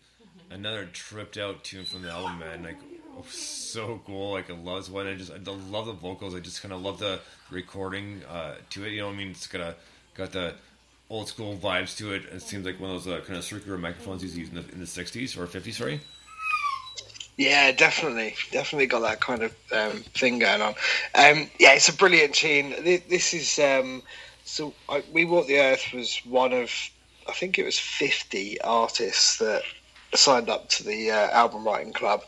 Another 0.50 0.86
tripped 0.86 1.38
out 1.38 1.64
tune 1.64 1.86
from 1.86 2.02
the 2.02 2.10
album, 2.10 2.40
man. 2.40 2.64
Like, 2.64 2.78
oh, 3.18 3.26
so 3.30 4.02
cool. 4.06 4.32
Like, 4.34 4.50
I 4.50 4.54
love 4.54 4.92
one. 4.92 5.08
I 5.08 5.16
just, 5.16 5.32
I 5.32 5.38
love 5.70 5.88
the 5.88 5.94
vocals. 5.94 6.36
I 6.36 6.40
just 6.40 6.62
kind 6.62 6.74
of 6.74 6.82
love 6.82 7.00
the 7.00 7.20
recording 7.50 8.22
uh, 8.30 8.56
to 8.72 8.86
it. 8.86 8.92
You 8.92 9.02
know 9.02 9.08
what 9.08 9.14
I 9.14 9.18
mean? 9.18 9.30
It's 9.30 9.48
got 9.48 9.62
a, 9.62 9.76
got 10.16 10.32
the 10.32 10.54
old 11.10 11.28
school 11.28 11.58
vibes 11.58 11.98
to 11.98 12.14
it. 12.14 12.26
It 12.26 12.42
seems 12.42 12.66
like 12.66 12.80
one 12.80 12.92
of 12.92 13.04
those 13.04 13.14
uh, 13.14 13.22
kind 13.22 13.38
of 13.38 13.44
circular 13.44 13.78
microphones 13.78 14.22
he's 14.22 14.38
used 14.38 14.56
in 14.56 14.64
the, 14.64 14.74
in 14.74 14.80
the 14.80 14.86
60s 14.86 15.38
or 15.38 15.48
50s, 15.48 15.74
sorry. 15.74 16.02
Yeah, 17.38 17.72
definitely, 17.72 18.36
definitely 18.52 18.86
got 18.86 19.00
that 19.02 19.20
kind 19.20 19.42
of 19.42 19.56
um, 19.72 20.04
thing 20.14 20.38
going 20.40 20.62
on. 20.62 20.76
Um, 21.16 21.50
yeah, 21.60 21.74
it's 21.74 21.90
a 21.90 21.94
brilliant 21.94 22.36
tune. 22.36 22.76
This, 22.84 23.02
this 23.10 23.34
is 23.34 23.60
um, 23.60 24.04
so. 24.44 24.74
I, 24.88 25.04
we 25.12 25.26
Walk 25.26 25.48
the 25.48 25.60
Earth 25.60 25.94
was 25.94 26.18
one 26.26 26.54
of, 26.54 26.72
I 27.28 27.34
think 27.34 27.58
it 27.58 27.66
was 27.66 27.80
fifty 27.80 28.60
artists 28.62 29.38
that 29.38 29.64
signed 30.16 30.50
up 30.50 30.70
to 30.70 30.84
the 30.84 31.12
uh, 31.12 31.30
album 31.32 31.66
writing 31.66 31.94
club 31.94 32.24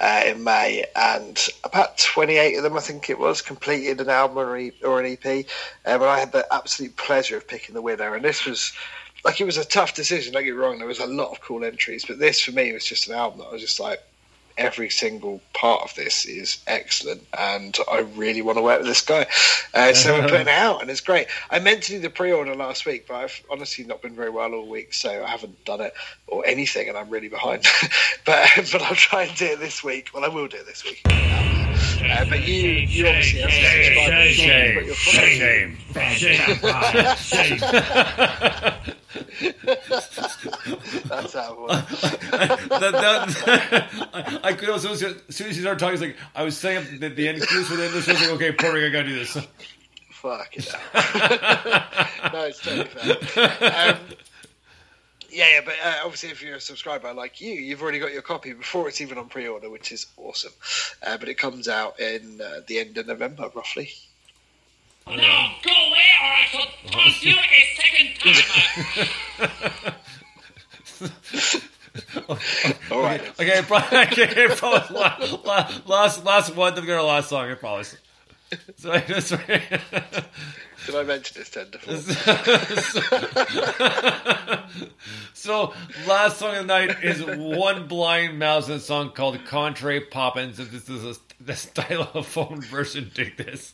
uh, 0.00 0.22
in 0.26 0.44
May, 0.44 0.84
and 0.94 1.38
about 1.64 1.98
twenty-eight 1.98 2.56
of 2.56 2.62
them, 2.62 2.76
I 2.76 2.80
think 2.80 3.10
it 3.10 3.18
was, 3.18 3.42
completed 3.42 4.00
an 4.00 4.08
album 4.08 4.38
or, 4.38 4.56
e- 4.56 4.72
or 4.84 5.00
an 5.00 5.12
EP. 5.12 5.46
Um, 5.84 6.02
and 6.02 6.04
I 6.04 6.18
had 6.18 6.32
the 6.32 6.46
absolute 6.52 6.96
pleasure 6.96 7.36
of 7.36 7.48
picking 7.48 7.74
the 7.74 7.82
winner, 7.82 8.14
and 8.14 8.24
this 8.24 8.44
was. 8.44 8.72
Like 9.24 9.40
it 9.40 9.44
was 9.44 9.56
a 9.56 9.64
tough 9.64 9.94
decision. 9.94 10.32
Don't 10.32 10.44
get 10.44 10.54
me 10.54 10.60
wrong. 10.60 10.78
There 10.78 10.86
was 10.86 11.00
a 11.00 11.06
lot 11.06 11.32
of 11.32 11.40
cool 11.40 11.64
entries, 11.64 12.04
but 12.04 12.20
this 12.20 12.40
for 12.40 12.52
me 12.52 12.72
was 12.72 12.84
just 12.84 13.08
an 13.08 13.14
album 13.14 13.40
that 13.40 13.46
I 13.46 13.52
was 13.52 13.60
just 13.60 13.80
like, 13.80 14.00
every 14.58 14.90
single 14.90 15.40
part 15.52 15.82
of 15.82 15.94
this 15.94 16.24
is 16.24 16.62
excellent, 16.66 17.26
and 17.38 17.76
I 17.90 18.00
really 18.00 18.42
want 18.42 18.58
to 18.58 18.62
work 18.62 18.78
with 18.78 18.88
this 18.88 19.02
guy. 19.02 19.26
Uh, 19.74 19.92
so 19.92 20.14
we're 20.14 20.28
putting 20.28 20.42
it 20.42 20.48
out, 20.48 20.80
and 20.80 20.90
it's 20.90 21.00
great. 21.00 21.28
I 21.50 21.58
meant 21.58 21.82
to 21.84 21.92
do 21.92 21.98
the 21.98 22.10
pre-order 22.10 22.54
last 22.54 22.86
week, 22.86 23.06
but 23.06 23.14
I've 23.14 23.42
honestly 23.50 23.84
not 23.84 24.02
been 24.02 24.14
very 24.14 24.30
well 24.30 24.54
all 24.54 24.68
week, 24.68 24.94
so 24.94 25.24
I 25.24 25.28
haven't 25.28 25.64
done 25.64 25.80
it 25.80 25.94
or 26.26 26.46
anything, 26.46 26.88
and 26.88 26.96
I'm 26.96 27.10
really 27.10 27.28
behind. 27.28 27.64
but 28.24 28.48
but 28.72 28.82
I'll 28.82 28.94
try 28.94 29.24
and 29.24 29.36
do 29.36 29.46
it 29.46 29.60
this 29.60 29.82
week. 29.82 30.10
Well, 30.14 30.24
I 30.24 30.28
will 30.28 30.48
do 30.48 30.58
it 30.58 30.66
this 30.66 30.84
week. 30.84 31.65
Uh, 32.02 32.24
but 32.28 32.46
you, 32.46 32.54
you 32.54 33.06
obviously 33.08 33.40
have 33.40 33.50
to 33.50 33.56
subscribe. 33.84 34.28
Shame. 34.32 34.74
Put 34.74 34.86
your 34.86 34.94
Shame. 34.94 35.76
Shame. 37.16 37.76
That's 41.08 41.32
how 41.34 41.52
it 41.52 41.60
was. 41.60 42.00
that, 42.30 42.92
that, 42.92 43.88
I, 44.12 44.40
I 44.44 44.52
could 44.52 44.70
also, 44.70 44.92
as 44.92 45.00
soon 45.30 45.48
as 45.48 45.56
you 45.56 45.62
started 45.62 45.78
talking, 45.78 45.94
it's 45.94 46.02
like 46.02 46.16
I 46.34 46.42
was 46.44 46.56
saying 46.56 46.78
up 46.78 46.84
the, 47.00 47.08
the 47.08 47.28
end 47.28 47.46
cues 47.46 47.68
for 47.68 47.76
the 47.76 47.86
end 47.86 47.94
of 47.94 48.04
the 48.04 48.12
show. 48.12 48.12
I 48.12 48.14
was 48.14 48.22
like, 48.22 48.30
okay, 48.32 48.52
perfect, 48.52 48.84
I 48.84 48.88
gotta 48.90 49.08
do 49.08 49.18
this. 49.18 49.36
Fuck 50.10 50.56
it. 50.56 50.74
no, 52.32 52.44
it's 52.44 52.60
totally 52.60 52.84
fair. 52.86 53.94
Um, 53.94 53.98
yeah, 55.36 55.48
yeah, 55.56 55.60
but 55.62 55.74
uh, 55.84 55.96
obviously, 56.02 56.30
if 56.30 56.42
you're 56.42 56.56
a 56.56 56.60
subscriber 56.60 57.12
like 57.12 57.42
you, 57.42 57.52
you've 57.52 57.82
already 57.82 57.98
got 57.98 58.10
your 58.10 58.22
copy 58.22 58.54
before 58.54 58.88
it's 58.88 59.02
even 59.02 59.18
on 59.18 59.28
pre-order, 59.28 59.68
which 59.68 59.92
is 59.92 60.06
awesome. 60.16 60.52
Uh, 61.06 61.18
but 61.18 61.28
it 61.28 61.34
comes 61.34 61.68
out 61.68 62.00
in 62.00 62.40
uh, 62.40 62.60
the 62.66 62.78
end 62.78 62.96
of 62.96 63.06
November, 63.06 63.50
roughly. 63.54 63.90
Now 65.06 65.52
go 65.62 65.70
away 65.70 66.06
or 66.22 66.32
I 66.32 66.44
shall 66.46 66.66
taunt 66.90 67.22
you 67.22 67.36
a 67.36 67.62
second 67.76 68.08
time. 72.24 72.74
All 72.90 73.02
right. 73.02 73.20
Okay, 73.38 73.60
probably, 73.66 73.98
okay, 73.98 74.48
probably 74.56 74.96
last, 74.98 75.44
last, 75.44 75.86
last, 75.86 76.24
last 76.24 76.56
one. 76.56 76.74
Then 76.74 76.82
we 76.82 76.88
got 76.88 76.96
our 76.96 77.04
last 77.04 77.28
song. 77.28 77.50
I 77.50 77.54
promise. 77.54 77.94
So 78.76 78.92
I 78.92 79.00
just. 79.00 79.30
Did 80.86 80.94
I 80.94 81.02
mention 81.02 81.38
this 81.38 81.50
ten 81.50 81.68
to 81.70 81.78
four? 81.78 81.96
so 85.34 85.74
last 86.06 86.38
song 86.38 86.54
of 86.54 86.60
the 86.60 86.66
night 86.66 87.02
is 87.02 87.24
one 87.24 87.88
blind 87.88 88.38
mouse 88.38 88.68
in 88.68 88.74
a 88.74 88.80
song 88.80 89.10
called 89.10 89.44
"Contrary 89.46 90.00
Poppins." 90.00 90.60
If 90.60 90.70
this 90.70 90.88
is 90.88 91.04
a, 91.04 91.16
the 91.42 91.54
stylophone 91.54 92.62
version, 92.62 93.10
take 93.14 93.36
this. 93.36 93.72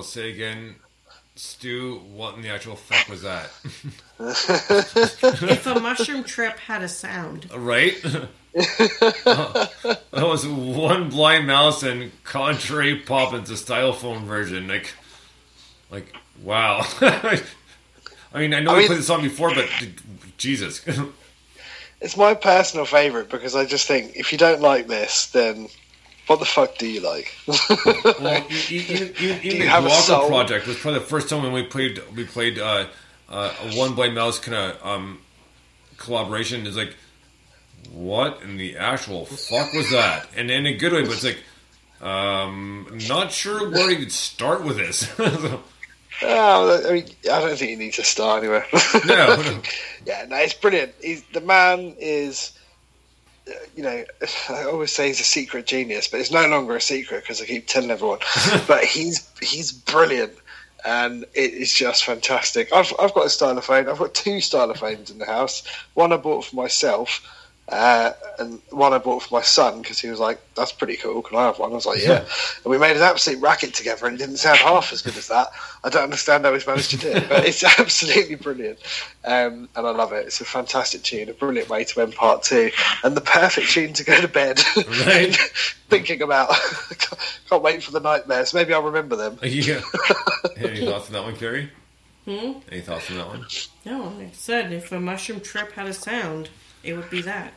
I'll 0.00 0.04
say 0.04 0.30
again. 0.30 0.76
Stu, 1.36 1.98
what 2.14 2.34
in 2.34 2.40
the 2.40 2.48
actual 2.48 2.74
fuck 2.74 3.06
was 3.06 3.20
that? 3.20 3.50
if 4.18 5.66
a 5.66 5.78
mushroom 5.78 6.24
trip 6.24 6.56
had 6.58 6.80
a 6.82 6.88
sound. 6.88 7.46
right? 7.54 8.00
that 8.54 10.00
was 10.14 10.46
one 10.46 11.10
blind 11.10 11.46
mouse 11.46 11.82
and 11.82 12.12
contrary 12.24 12.96
Poppins, 12.96 13.50
a 13.50 13.54
stylophone 13.54 14.22
version. 14.22 14.68
Like, 14.68 14.94
like 15.90 16.16
wow. 16.42 16.80
I 17.02 17.42
mean, 18.36 18.54
I 18.54 18.60
know 18.60 18.70
I 18.70 18.74
we 18.76 18.78
mean- 18.78 18.86
played 18.86 19.00
this 19.00 19.06
song 19.06 19.20
before, 19.20 19.54
but 19.54 19.68
Jesus. 20.38 20.82
It's 22.00 22.16
my 22.16 22.32
personal 22.32 22.86
favourite 22.86 23.28
because 23.28 23.54
I 23.54 23.66
just 23.66 23.86
think 23.86 24.16
if 24.16 24.32
you 24.32 24.38
don't 24.38 24.62
like 24.62 24.86
this, 24.86 25.26
then 25.26 25.68
what 26.26 26.38
the 26.38 26.44
fuck 26.44 26.78
do 26.78 26.86
you 26.86 27.00
like? 27.00 27.34
well, 27.46 28.46
even, 28.70 29.14
even, 29.20 29.40
even 29.42 29.42
you 29.42 29.58
the 29.64 29.86
a 29.86 29.90
soul? 29.90 30.28
project 30.28 30.66
was 30.66 30.76
probably 30.78 31.00
the 31.00 31.06
first 31.06 31.28
time 31.28 31.42
when 31.42 31.52
we 31.52 31.62
played 31.64 32.00
we 32.16 32.24
played 32.24 32.58
uh, 32.58 32.86
uh, 33.28 33.52
a 33.62 33.74
one 33.76 33.94
blind 33.94 34.14
mouse 34.14 34.38
kind 34.38 34.56
of 34.56 34.86
um, 34.86 35.18
collaboration. 35.96 36.66
Is 36.66 36.76
like, 36.76 36.94
what 37.92 38.40
in 38.42 38.56
the 38.56 38.76
actual 38.76 39.26
fuck 39.26 39.72
was 39.72 39.90
that? 39.90 40.28
And 40.36 40.50
in 40.50 40.66
a 40.66 40.74
good 40.74 40.92
way, 40.92 41.02
but 41.02 41.12
it's 41.12 41.24
like, 41.24 41.38
um, 42.00 42.86
not 43.08 43.32
sure 43.32 43.68
where 43.70 43.88
to 43.88 43.94
even 43.94 44.10
start 44.10 44.64
with 44.64 44.76
this. 44.76 45.10
So, 46.20 46.28
Oh, 46.28 46.86
I 46.86 46.92
mean, 46.92 47.06
I 47.32 47.40
don't 47.40 47.56
think 47.56 47.70
you 47.70 47.76
need 47.78 47.94
to 47.94 48.04
start 48.04 48.40
anywhere. 48.42 48.66
no, 49.06 49.36
no. 49.36 49.62
yeah, 50.06 50.26
no, 50.28 50.36
it's 50.36 50.52
brilliant. 50.52 50.92
He's, 51.00 51.22
the 51.32 51.40
man 51.40 51.94
is, 51.98 52.52
you 53.76 53.82
know, 53.82 54.04
I 54.48 54.64
always 54.64 54.92
say 54.92 55.08
he's 55.08 55.20
a 55.20 55.24
secret 55.24 55.66
genius, 55.66 56.08
but 56.08 56.20
it's 56.20 56.30
no 56.30 56.46
longer 56.46 56.76
a 56.76 56.80
secret 56.80 57.22
because 57.22 57.40
I 57.40 57.46
keep 57.46 57.66
telling 57.66 57.90
everyone. 57.90 58.18
but 58.66 58.84
he's 58.84 59.28
he's 59.40 59.72
brilliant, 59.72 60.32
and 60.84 61.24
it 61.34 61.54
is 61.54 61.72
just 61.72 62.04
fantastic. 62.04 62.72
I've 62.72 62.92
I've 63.00 63.14
got 63.14 63.24
a 63.24 63.28
stylophone. 63.28 63.88
I've 63.88 63.98
got 63.98 64.14
two 64.14 64.36
stylophones 64.38 65.10
in 65.10 65.18
the 65.18 65.26
house. 65.26 65.62
One 65.94 66.12
I 66.12 66.16
bought 66.16 66.44
for 66.46 66.56
myself. 66.56 67.20
Uh, 67.70 68.12
and 68.40 68.60
one 68.70 68.92
I 68.92 68.98
bought 68.98 69.22
for 69.22 69.34
my 69.34 69.42
son 69.42 69.80
because 69.80 70.00
he 70.00 70.08
was 70.08 70.18
like, 70.18 70.40
"That's 70.56 70.72
pretty 70.72 70.96
cool. 70.96 71.22
Can 71.22 71.38
I 71.38 71.46
have 71.46 71.58
one?" 71.60 71.70
I 71.70 71.74
was 71.74 71.86
like, 71.86 72.02
"Yeah." 72.02 72.24
and 72.64 72.64
we 72.64 72.78
made 72.78 72.96
an 72.96 73.02
absolute 73.02 73.40
racket 73.40 73.74
together, 73.74 74.06
and 74.06 74.16
it 74.16 74.18
didn't 74.18 74.38
sound 74.38 74.58
half 74.58 74.92
as 74.92 75.02
good 75.02 75.16
as 75.16 75.28
that. 75.28 75.52
I 75.84 75.88
don't 75.88 76.02
understand 76.02 76.44
how 76.44 76.52
he's 76.52 76.66
managed 76.66 76.90
to 76.90 76.96
do 76.96 77.08
it, 77.08 77.28
but 77.28 77.46
it's 77.46 77.62
absolutely 77.78 78.34
brilliant, 78.34 78.80
um, 79.24 79.68
and 79.76 79.86
I 79.86 79.90
love 79.90 80.12
it. 80.12 80.26
It's 80.26 80.40
a 80.40 80.44
fantastic 80.44 81.02
tune, 81.02 81.28
a 81.28 81.32
brilliant 81.32 81.68
way 81.68 81.84
to 81.84 82.00
end 82.00 82.14
part 82.16 82.42
two, 82.42 82.72
and 83.04 83.16
the 83.16 83.20
perfect 83.20 83.70
tune 83.70 83.92
to 83.92 84.04
go 84.04 84.20
to 84.20 84.28
bed. 84.28 84.60
Right. 85.06 85.36
Thinking 85.88 86.22
about, 86.22 86.50
can't, 86.98 87.40
can't 87.48 87.62
wait 87.62 87.82
for 87.82 87.92
the 87.92 88.00
nightmares. 88.00 88.52
Maybe 88.54 88.74
I'll 88.74 88.82
remember 88.82 89.16
them. 89.16 89.38
yeah. 89.42 89.80
Any 90.56 90.84
thoughts 90.86 91.06
on 91.06 91.12
that 91.12 91.22
one, 91.24 91.36
Carrie? 91.36 91.70
Hmm? 92.24 92.52
Any 92.70 92.80
thoughts 92.80 93.10
on 93.10 93.16
that 93.16 93.26
one? 93.26 93.46
No, 93.84 94.04
like 94.18 94.28
I 94.28 94.32
said, 94.32 94.72
if 94.72 94.92
a 94.92 95.00
mushroom 95.00 95.40
trip 95.40 95.72
had 95.72 95.86
a 95.86 95.92
sound, 95.92 96.48
it 96.82 96.94
would 96.94 97.10
be 97.10 97.22
that. 97.22 97.52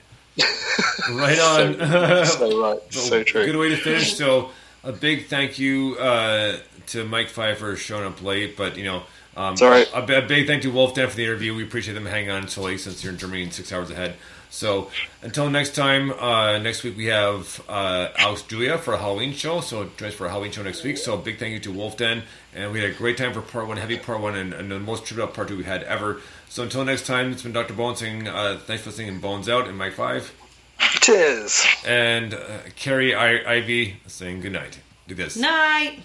Right 1.11 1.39
on. 1.39 1.75
So- 2.25 2.49
so 2.49 2.61
right. 2.61 2.79
So, 2.91 3.23
true. 3.23 3.45
Good 3.45 3.55
way 3.57 3.69
to 3.69 3.77
finish. 3.77 4.15
So 4.15 4.51
a 4.83 4.91
big 4.91 5.27
thank 5.27 5.59
you 5.59 5.95
uh, 5.99 6.57
to 6.87 7.05
Mike 7.05 7.29
Pfeiffer 7.29 7.75
showing 7.75 8.05
up 8.05 8.21
late, 8.21 8.57
but 8.57 8.77
you 8.77 8.83
know. 8.83 9.03
Um, 9.35 9.55
right. 9.55 9.89
A, 9.95 10.03
a 10.19 10.21
big 10.27 10.45
thank 10.45 10.63
you 10.63 10.69
to 10.69 10.75
Wolf 10.75 10.93
Den 10.93 11.09
for 11.09 11.15
the 11.15 11.23
interview. 11.25 11.55
We 11.55 11.63
appreciate 11.63 11.95
them 11.95 12.05
hanging 12.05 12.29
on 12.29 12.43
until 12.43 12.63
late 12.65 12.79
since 12.79 13.03
you're 13.03 13.11
in 13.13 13.17
Germany 13.17 13.41
and 13.43 13.51
six 13.53 13.71
hours 13.73 13.89
ahead. 13.89 14.13
So 14.51 14.91
until 15.23 15.49
next 15.49 15.73
time, 15.73 16.11
uh, 16.11 16.59
next 16.59 16.83
week 16.83 16.95
we 16.95 17.05
have 17.07 17.59
uh, 17.67 18.09
Alex 18.19 18.43
Julia 18.43 18.77
for 18.77 18.93
a 18.93 18.99
Halloween 18.99 19.33
show. 19.33 19.59
So 19.61 19.89
join 19.97 20.09
us 20.09 20.13
for 20.15 20.27
a 20.27 20.29
Halloween 20.29 20.51
show 20.51 20.61
next 20.61 20.83
week. 20.83 20.97
So 20.99 21.17
big 21.17 21.39
thank 21.39 21.53
you 21.53 21.59
to 21.61 21.71
Wolf 21.71 21.97
Den, 21.97 22.21
and 22.55 22.71
we 22.71 22.79
had 22.81 22.89
a 22.89 22.93
great 22.93 23.17
time 23.17 23.33
for 23.33 23.41
part 23.41 23.67
one, 23.67 23.77
heavy 23.77 23.97
part 23.97 24.19
one, 24.21 24.35
and, 24.35 24.53
and 24.53 24.71
the 24.71 24.79
most 24.79 25.05
tripped 25.05 25.21
out 25.21 25.33
part 25.33 25.47
two 25.47 25.57
we 25.57 25.63
had 25.63 25.83
ever. 25.83 26.21
So 26.49 26.63
until 26.63 26.83
next 26.85 27.05
time, 27.07 27.31
it's 27.31 27.41
been 27.43 27.51
Dr. 27.53 27.73
Bones 27.73 27.99
saying 27.99 28.27
uh, 28.27 28.59
thanks 28.65 28.83
for 28.83 28.89
listening 28.89 29.09
and 29.09 29.21
Bones 29.21 29.49
out, 29.49 29.67
and 29.67 29.77
Mike 29.77 29.93
Five. 29.93 30.33
Cheers. 30.79 31.65
And 31.85 32.33
uh, 32.33 32.39
Carrie 32.75 33.15
I- 33.15 33.53
Ivy 33.55 33.97
saying 34.07 34.41
good 34.41 34.51
night. 34.53 34.79
Do 35.07 35.15
this. 35.15 35.35
Night. 35.37 35.99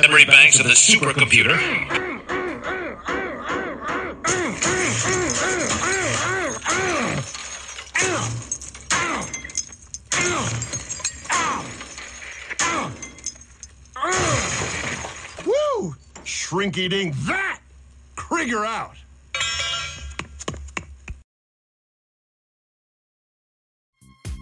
Memory 0.00 0.24
banks 0.24 0.58
of 0.58 0.66
the 0.66 0.72
supercomputer. 0.72 1.56
Woo! 14.04 14.92
Shrink 16.26 16.76
eating 16.76 17.14
that! 17.26 17.60
Krieger 18.16 18.66
out! 18.66 18.96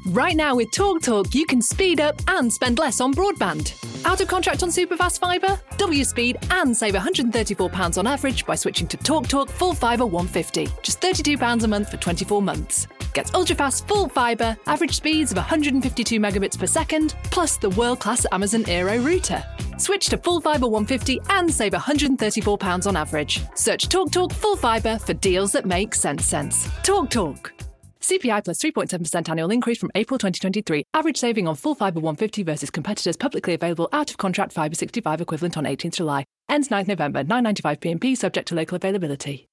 Right 0.07 0.37
now 0.37 0.57
with 0.57 0.71
TalkTalk, 0.71 1.03
Talk, 1.03 1.35
you 1.35 1.47
can 1.47 1.61
speed 1.61 2.01
up 2.01 2.21
and 2.29 2.53
spend 2.53 2.79
less 2.79 3.01
on 3.01 3.13
broadband. 3.13 3.75
Out 4.07 4.21
of 4.21 4.29
contract 4.29 4.63
on 4.63 4.71
Superfast 4.71 5.19
Fibre? 5.19 5.61
W 5.77 6.05
speed 6.05 6.39
and 6.51 6.75
save 6.75 6.95
£134 6.95 7.99
on 7.99 8.07
average 8.07 8.47
by 8.47 8.55
switching 8.55 8.87
to 8.89 8.97
TalkTalk 8.97 9.29
Talk 9.29 9.51
Full 9.51 9.75
Fibre 9.75 10.07
150. 10.07 10.69
Just 10.83 11.01
£32 11.01 11.65
a 11.65 11.69
month 11.69 11.91
for 11.91 11.97
24 11.99 12.41
months. 12.41 12.87
Gets 13.15 13.33
ultra-fast 13.33 13.89
full 13.89 14.09
fibre, 14.09 14.57
average 14.67 14.97
speeds 14.97 15.31
of 15.31 15.39
152 15.39 16.21
megabits 16.21 16.59
per 16.59 16.67
second, 16.67 17.15
plus 17.25 17.57
the 17.57 17.71
world-class 17.71 18.27
Amazon 18.33 18.65
eero 18.65 19.03
router. 19.03 19.43
Switch 19.79 20.07
to 20.07 20.19
full 20.19 20.41
fibre 20.41 20.69
150 20.69 21.21
and 21.31 21.53
save 21.53 21.73
£134 21.73 22.87
on 22.87 22.97
average. 22.97 23.41
Search 23.55 23.89
TalkTalk 23.89 24.13
Talk 24.13 24.33
Full 24.33 24.57
Fibre 24.57 24.99
for 24.99 25.15
deals 25.15 25.53
that 25.53 25.65
make 25.65 25.95
sense 25.95 26.25
sense. 26.25 26.67
TalkTalk. 26.83 27.11
Talk. 27.11 27.53
CPI 28.01 28.45
plus 28.45 28.59
3.7% 28.59 29.29
annual 29.31 29.51
increase 29.51 29.79
from 29.79 29.91
April 29.95 30.19
2023. 30.19 30.85
Average 30.93 31.17
saving 31.17 31.49
on 31.49 31.55
full 31.55 31.75
fibre 31.75 32.01
150 32.01 32.43
versus 32.43 32.71
competitors 32.71 33.17
publicly 33.17 33.55
available 33.55 33.89
out 33.93 34.11
of 34.11 34.19
contract 34.19 34.53
fibre 34.53 34.75
65 34.75 35.23
equivalent 35.23 35.57
on 35.57 35.65
18th 35.65 35.95
July. 35.95 36.25
Ends 36.49 36.69
9th 36.69 36.89
November, 36.89 37.25
9.95 37.25 37.81
PMP 37.81 38.17
subject 38.17 38.49
to 38.49 38.55
local 38.55 38.77
availability. 38.77 39.49